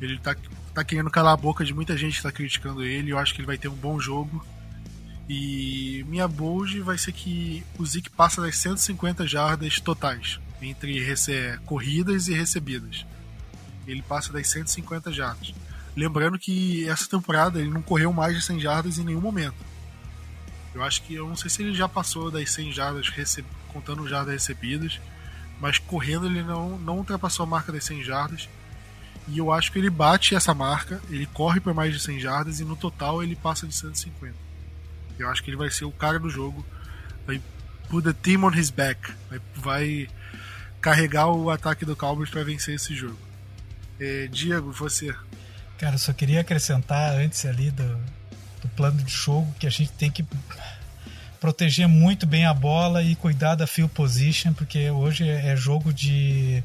ele 0.00 0.18
tá, 0.18 0.36
tá 0.72 0.84
querendo 0.84 1.10
calar 1.10 1.34
a 1.34 1.36
boca 1.36 1.64
de 1.64 1.74
muita 1.74 1.96
gente 1.96 2.16
que 2.16 2.22
tá 2.22 2.32
criticando 2.32 2.82
ele. 2.82 3.10
Eu 3.10 3.18
acho 3.18 3.34
que 3.34 3.40
ele 3.40 3.46
vai 3.46 3.58
ter 3.58 3.68
um 3.68 3.74
bom 3.74 3.98
jogo. 3.98 4.44
E 5.28 6.04
minha 6.08 6.26
bold 6.26 6.80
vai 6.80 6.96
ser 6.96 7.12
que 7.12 7.62
o 7.78 7.84
Zeke 7.84 8.08
passa 8.08 8.40
das 8.40 8.56
150 8.56 9.26
jardas 9.26 9.78
totais, 9.78 10.40
entre 10.62 11.04
corridas 11.66 12.28
e 12.28 12.32
recebidas. 12.32 13.04
Ele 13.86 14.02
passa 14.02 14.32
das 14.32 14.48
150 14.48 15.12
jardas. 15.12 15.52
Lembrando 15.94 16.38
que 16.38 16.88
essa 16.88 17.08
temporada 17.08 17.60
ele 17.60 17.70
não 17.70 17.82
correu 17.82 18.12
mais 18.12 18.36
de 18.36 18.42
100 18.42 18.60
jardas 18.60 18.98
em 18.98 19.04
nenhum 19.04 19.20
momento. 19.20 19.56
Eu 20.74 20.82
acho 20.82 21.02
que 21.02 21.14
eu 21.14 21.28
não 21.28 21.36
sei 21.36 21.50
se 21.50 21.62
ele 21.62 21.74
já 21.74 21.88
passou 21.88 22.30
das 22.30 22.50
100 22.52 22.72
jardas 22.72 23.08
contando 23.68 24.08
jardas 24.08 24.34
recebidas, 24.34 25.00
mas 25.60 25.78
correndo 25.78 26.26
ele 26.26 26.42
não, 26.42 26.78
não 26.78 26.98
ultrapassou 26.98 27.44
a 27.44 27.46
marca 27.46 27.72
das 27.72 27.84
100 27.84 28.04
jardas. 28.04 28.48
E 29.26 29.38
eu 29.38 29.52
acho 29.52 29.70
que 29.70 29.78
ele 29.78 29.90
bate 29.90 30.34
essa 30.34 30.54
marca, 30.54 31.00
ele 31.10 31.26
corre 31.26 31.60
por 31.60 31.74
mais 31.74 31.92
de 31.92 32.00
100 32.00 32.20
jardas 32.20 32.60
e 32.60 32.64
no 32.64 32.76
total 32.76 33.22
ele 33.22 33.36
passa 33.36 33.66
de 33.66 33.74
150. 33.74 34.34
Eu 35.18 35.28
acho 35.28 35.42
que 35.42 35.50
ele 35.50 35.56
vai 35.56 35.70
ser 35.70 35.84
o 35.84 35.92
cara 35.92 36.18
do 36.18 36.30
jogo, 36.30 36.64
vai 37.26 37.40
put 37.88 38.04
the 38.04 38.12
team 38.12 38.44
on 38.44 38.52
his 38.54 38.70
back, 38.70 39.12
vai, 39.28 39.40
vai 39.54 40.08
carregar 40.80 41.26
o 41.26 41.50
ataque 41.50 41.84
do 41.84 41.96
Cowboys 41.96 42.30
para 42.30 42.44
vencer 42.44 42.76
esse 42.76 42.94
jogo. 42.94 43.18
É, 43.98 44.28
Diego, 44.28 44.72
você? 44.72 45.14
Cara, 45.78 45.94
eu 45.94 45.98
só 45.98 46.12
queria 46.12 46.40
acrescentar 46.40 47.14
antes 47.14 47.44
ali 47.44 47.70
do, 47.70 47.98
do 48.62 48.68
plano 48.76 49.02
de 49.02 49.12
jogo 49.12 49.52
que 49.58 49.66
a 49.66 49.70
gente 49.70 49.92
tem 49.92 50.10
que 50.10 50.24
proteger 51.40 51.88
muito 51.88 52.26
bem 52.26 52.46
a 52.46 52.54
bola 52.54 53.02
e 53.02 53.14
cuidar 53.14 53.54
da 53.54 53.66
field 53.66 53.92
position, 53.92 54.52
porque 54.52 54.90
hoje 54.90 55.28
é 55.28 55.56
jogo 55.56 55.92
de, 55.92 56.62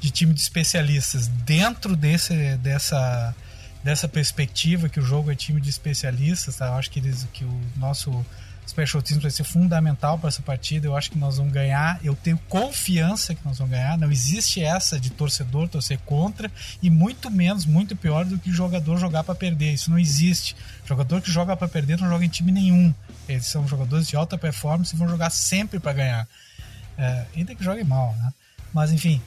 de 0.00 0.10
time 0.10 0.32
de 0.32 0.40
especialistas. 0.40 1.28
Dentro 1.28 1.96
desse, 1.96 2.56
dessa, 2.56 3.34
dessa 3.82 4.08
perspectiva 4.08 4.88
que 4.88 5.00
o 5.00 5.02
jogo 5.02 5.30
é 5.30 5.34
time 5.34 5.60
de 5.60 5.70
especialistas, 5.70 6.56
tá? 6.56 6.66
eu 6.66 6.74
acho 6.74 6.90
que, 6.90 7.00
eles, 7.00 7.26
que 7.32 7.44
o 7.44 7.60
nosso 7.76 8.24
Special 8.66 9.02
Teams 9.02 9.22
vai 9.22 9.30
ser 9.30 9.44
fundamental 9.44 10.18
para 10.18 10.28
essa 10.28 10.40
partida. 10.40 10.86
Eu 10.86 10.96
acho 10.96 11.10
que 11.10 11.18
nós 11.18 11.36
vamos 11.36 11.52
ganhar. 11.52 11.98
Eu 12.02 12.14
tenho 12.14 12.38
confiança 12.48 13.34
que 13.34 13.44
nós 13.44 13.58
vamos 13.58 13.72
ganhar. 13.72 13.98
Não 13.98 14.10
existe 14.10 14.62
essa 14.62 14.98
de 14.98 15.10
torcedor 15.10 15.68
torcer 15.68 15.98
contra 16.06 16.50
e 16.80 16.88
muito 16.88 17.30
menos, 17.30 17.66
muito 17.66 17.96
pior 17.96 18.24
do 18.24 18.38
que 18.38 18.52
jogador 18.52 18.98
jogar 18.98 19.24
para 19.24 19.34
perder. 19.34 19.72
Isso 19.72 19.90
não 19.90 19.98
existe. 19.98 20.56
Jogador 20.86 21.20
que 21.20 21.30
joga 21.30 21.56
para 21.56 21.68
perder 21.68 21.98
não 21.98 22.08
joga 22.08 22.24
em 22.24 22.28
time 22.28 22.52
nenhum. 22.52 22.94
Eles 23.32 23.46
são 23.46 23.66
jogadores 23.66 24.08
de 24.08 24.16
alta 24.16 24.38
performance 24.38 24.94
e 24.94 24.98
vão 24.98 25.08
jogar 25.08 25.30
sempre 25.30 25.78
para 25.78 25.92
ganhar. 25.92 26.28
É, 26.96 27.26
ainda 27.34 27.54
que 27.54 27.64
jogue 27.64 27.84
mal, 27.84 28.14
né? 28.16 28.32
Mas 28.72 28.92
enfim, 28.92 29.20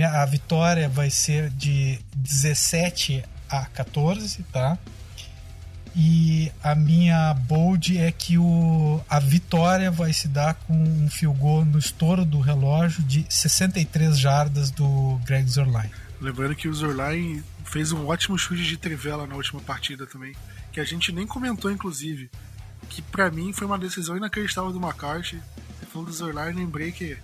a 0.00 0.24
vitória 0.26 0.88
vai 0.88 1.10
ser 1.10 1.50
de 1.50 1.98
17 2.16 3.24
a 3.48 3.66
14, 3.66 4.42
tá? 4.44 4.78
E 5.94 6.50
a 6.62 6.74
minha 6.74 7.34
bold 7.34 7.98
é 7.98 8.10
que 8.10 8.38
o, 8.38 9.00
a 9.08 9.20
vitória 9.20 9.90
vai 9.90 10.12
se 10.12 10.26
dar 10.26 10.54
com 10.54 10.72
um 10.72 11.08
field 11.10 11.38
goal 11.38 11.64
no 11.66 11.78
estouro 11.78 12.24
do 12.24 12.40
relógio 12.40 13.02
de 13.02 13.26
63 13.28 14.18
jardas 14.18 14.70
do 14.70 15.20
Greg 15.24 15.46
Zorline. 15.46 15.90
Lembrando 16.18 16.54
que 16.54 16.66
o 16.66 16.72
Zorline 16.72 17.44
fez 17.64 17.92
um 17.92 18.06
ótimo 18.06 18.38
chute 18.38 18.62
de 18.62 18.78
trivela 18.78 19.26
na 19.26 19.34
última 19.34 19.60
partida 19.60 20.06
também, 20.06 20.34
que 20.72 20.80
a 20.80 20.84
gente 20.84 21.12
nem 21.12 21.26
comentou 21.26 21.70
inclusive, 21.70 22.30
que 22.88 23.02
para 23.02 23.30
mim 23.30 23.52
foi 23.52 23.66
uma 23.66 23.78
decisão 23.78 24.16
inacreditável 24.16 24.72
do 24.72 24.80
McCarthy. 24.80 25.40
Falando 25.92 26.08
do 26.08 26.12
Zorline, 26.12 26.60
lembrei 26.60 26.92
que 26.92 27.18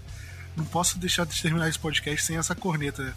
não 0.56 0.64
posso 0.64 0.98
deixar 0.98 1.24
de 1.24 1.40
terminar 1.40 1.68
esse 1.68 1.78
podcast 1.78 2.24
sem 2.24 2.36
essa 2.36 2.54
corneta. 2.54 3.16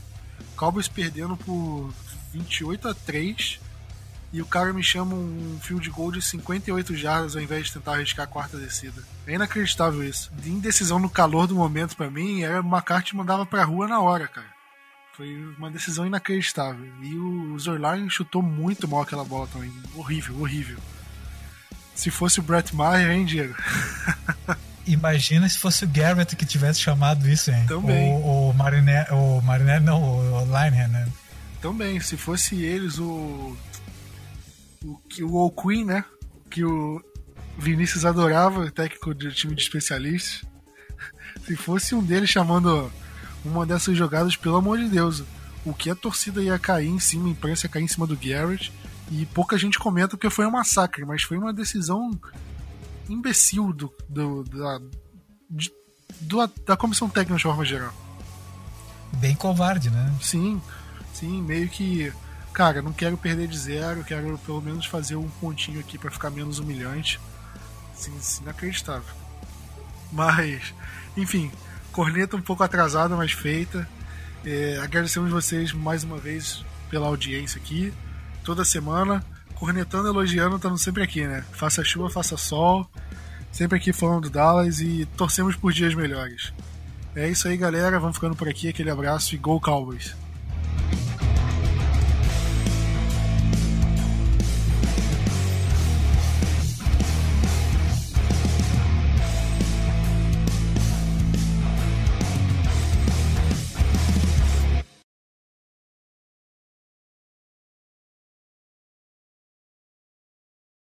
Cowboys 0.55 0.87
perdendo 0.87 1.35
por 1.37 1.93
28 2.31 2.87
a 2.89 2.93
3 2.93 3.59
e 4.33 4.41
o 4.41 4.45
cara 4.45 4.71
me 4.71 4.81
chama 4.81 5.13
um 5.13 5.59
field 5.61 5.89
goal 5.89 6.11
de 6.11 6.21
58 6.21 6.95
jardas 6.95 7.35
ao 7.35 7.41
invés 7.41 7.65
de 7.65 7.73
tentar 7.73 7.95
arriscar 7.95 8.25
a 8.25 8.27
quarta 8.27 8.57
descida. 8.57 9.03
É 9.27 9.33
inacreditável 9.33 10.03
isso. 10.03 10.31
De 10.35 10.49
indecisão 10.49 10.99
no 10.99 11.09
calor 11.09 11.47
do 11.47 11.55
momento 11.55 11.97
para 11.97 12.09
mim, 12.09 12.41
era 12.41 12.61
o 12.61 12.65
McCarthy 12.65 13.15
mandava 13.15 13.45
pra 13.45 13.63
rua 13.63 13.87
na 13.87 13.99
hora, 13.99 14.27
cara. 14.27 14.47
Foi 15.17 15.35
uma 15.57 15.69
decisão 15.69 16.05
inacreditável. 16.05 16.87
E 17.01 17.15
o 17.15 17.59
Zorline 17.59 18.09
chutou 18.09 18.41
muito 18.41 18.87
mal 18.87 19.01
aquela 19.01 19.25
bola 19.25 19.47
também. 19.47 19.71
Horrível, 19.95 20.39
horrível. 20.39 20.77
Se 21.95 22.09
fosse 22.09 22.39
o 22.39 22.43
Brett 22.43 22.75
Maher, 22.75 23.11
hein, 23.11 23.25
Diego? 23.25 23.55
Imagina 24.87 25.47
se 25.47 25.57
fosse 25.57 25.85
o 25.85 25.87
Garrett 25.87 26.35
que 26.35 26.45
tivesse 26.45 26.79
chamado 26.79 27.29
isso, 27.29 27.51
hein? 27.51 27.65
Também. 27.67 28.11
O, 28.13 28.49
o 28.49 28.53
Mariné, 28.53 29.05
o 29.11 29.41
Mariné 29.41 29.79
não, 29.79 30.01
o 30.01 30.45
Linehan, 30.45 30.87
né? 30.87 31.07
Também, 31.61 31.99
se 31.99 32.17
fosse 32.17 32.63
eles, 32.63 32.97
o 32.97 33.55
o 34.83 34.97
que 35.07 35.23
o 35.23 35.49
Queen, 35.51 35.85
né? 35.85 36.03
Que 36.49 36.63
o 36.63 37.01
Vinícius 37.57 38.05
adorava, 38.05 38.71
técnico 38.71 39.13
de 39.13 39.31
time 39.31 39.55
de 39.55 39.61
especialistas. 39.61 40.43
Se 41.45 41.55
fosse 41.55 41.93
um 41.93 42.03
deles 42.03 42.29
chamando 42.29 42.91
uma 43.45 43.65
dessas 43.65 43.97
jogadas, 43.97 44.35
pelo 44.35 44.55
amor 44.55 44.79
de 44.79 44.89
Deus, 44.89 45.23
o 45.65 45.73
que 45.73 45.89
a 45.89 45.95
torcida 45.95 46.41
ia 46.41 46.57
cair 46.57 46.87
em 46.87 46.99
cima, 46.99 47.27
a 47.27 47.31
imprensa 47.31 47.67
ia 47.67 47.69
cair 47.69 47.83
em 47.83 47.87
cima 47.87 48.07
do 48.07 48.17
Garrett. 48.17 48.71
E 49.11 49.25
pouca 49.27 49.57
gente 49.57 49.77
comenta 49.77 50.09
porque 50.09 50.29
foi 50.29 50.47
um 50.47 50.51
massacre, 50.51 51.05
mas 51.05 51.23
foi 51.23 51.37
uma 51.37 51.53
decisão 51.53 52.17
imbecil 53.09 53.73
do, 53.73 53.93
do 54.07 54.43
da, 54.45 54.79
de, 55.49 55.71
do, 56.21 56.47
da 56.65 56.77
comissão 56.77 57.09
técnica 57.09 57.35
de 57.35 57.43
forma 57.43 57.65
geral. 57.65 57.93
Bem 59.17 59.35
covarde, 59.35 59.89
né? 59.89 60.15
Sim, 60.21 60.61
sim, 61.13 61.41
meio 61.41 61.67
que 61.67 62.11
cara, 62.53 62.81
não 62.81 62.93
quero 62.93 63.17
perder 63.17 63.47
de 63.47 63.57
zero, 63.57 64.03
quero 64.03 64.37
pelo 64.39 64.61
menos 64.61 64.85
fazer 64.85 65.15
um 65.15 65.27
pontinho 65.27 65.79
aqui 65.79 65.97
para 65.97 66.11
ficar 66.11 66.29
menos 66.29 66.59
humilhante. 66.59 67.19
Assim, 67.93 68.13
inacreditável. 68.41 69.13
Mas, 70.11 70.73
enfim, 71.15 71.51
corneta 71.91 72.35
um 72.35 72.41
pouco 72.41 72.63
atrasada, 72.63 73.15
mas 73.15 73.31
feita. 73.31 73.87
É, 74.45 74.79
agradecemos 74.81 75.29
vocês 75.31 75.71
mais 75.71 76.03
uma 76.03 76.17
vez 76.17 76.63
pela 76.89 77.07
audiência 77.07 77.59
aqui. 77.59 77.93
Toda 78.43 78.65
semana, 78.65 79.23
cornetando, 79.55 80.07
elogiando, 80.07 80.55
estamos 80.55 80.81
sempre 80.81 81.03
aqui, 81.03 81.25
né? 81.25 81.43
Faça 81.51 81.83
chuva, 81.83 82.09
faça 82.09 82.37
sol. 82.37 82.89
Sempre 83.51 83.77
aqui 83.77 83.91
falando 83.91 84.23
do 84.23 84.29
Dallas 84.29 84.79
e 84.79 85.05
torcemos 85.17 85.55
por 85.55 85.73
dias 85.73 85.93
melhores. 85.93 86.53
É 87.15 87.29
isso 87.29 87.47
aí, 87.47 87.57
galera. 87.57 87.99
Vamos 87.99 88.15
ficando 88.15 88.35
por 88.35 88.47
aqui. 88.47 88.69
Aquele 88.69 88.89
abraço 88.89 89.35
e 89.35 89.37
Go 89.37 89.59
Cowboys! 89.59 90.20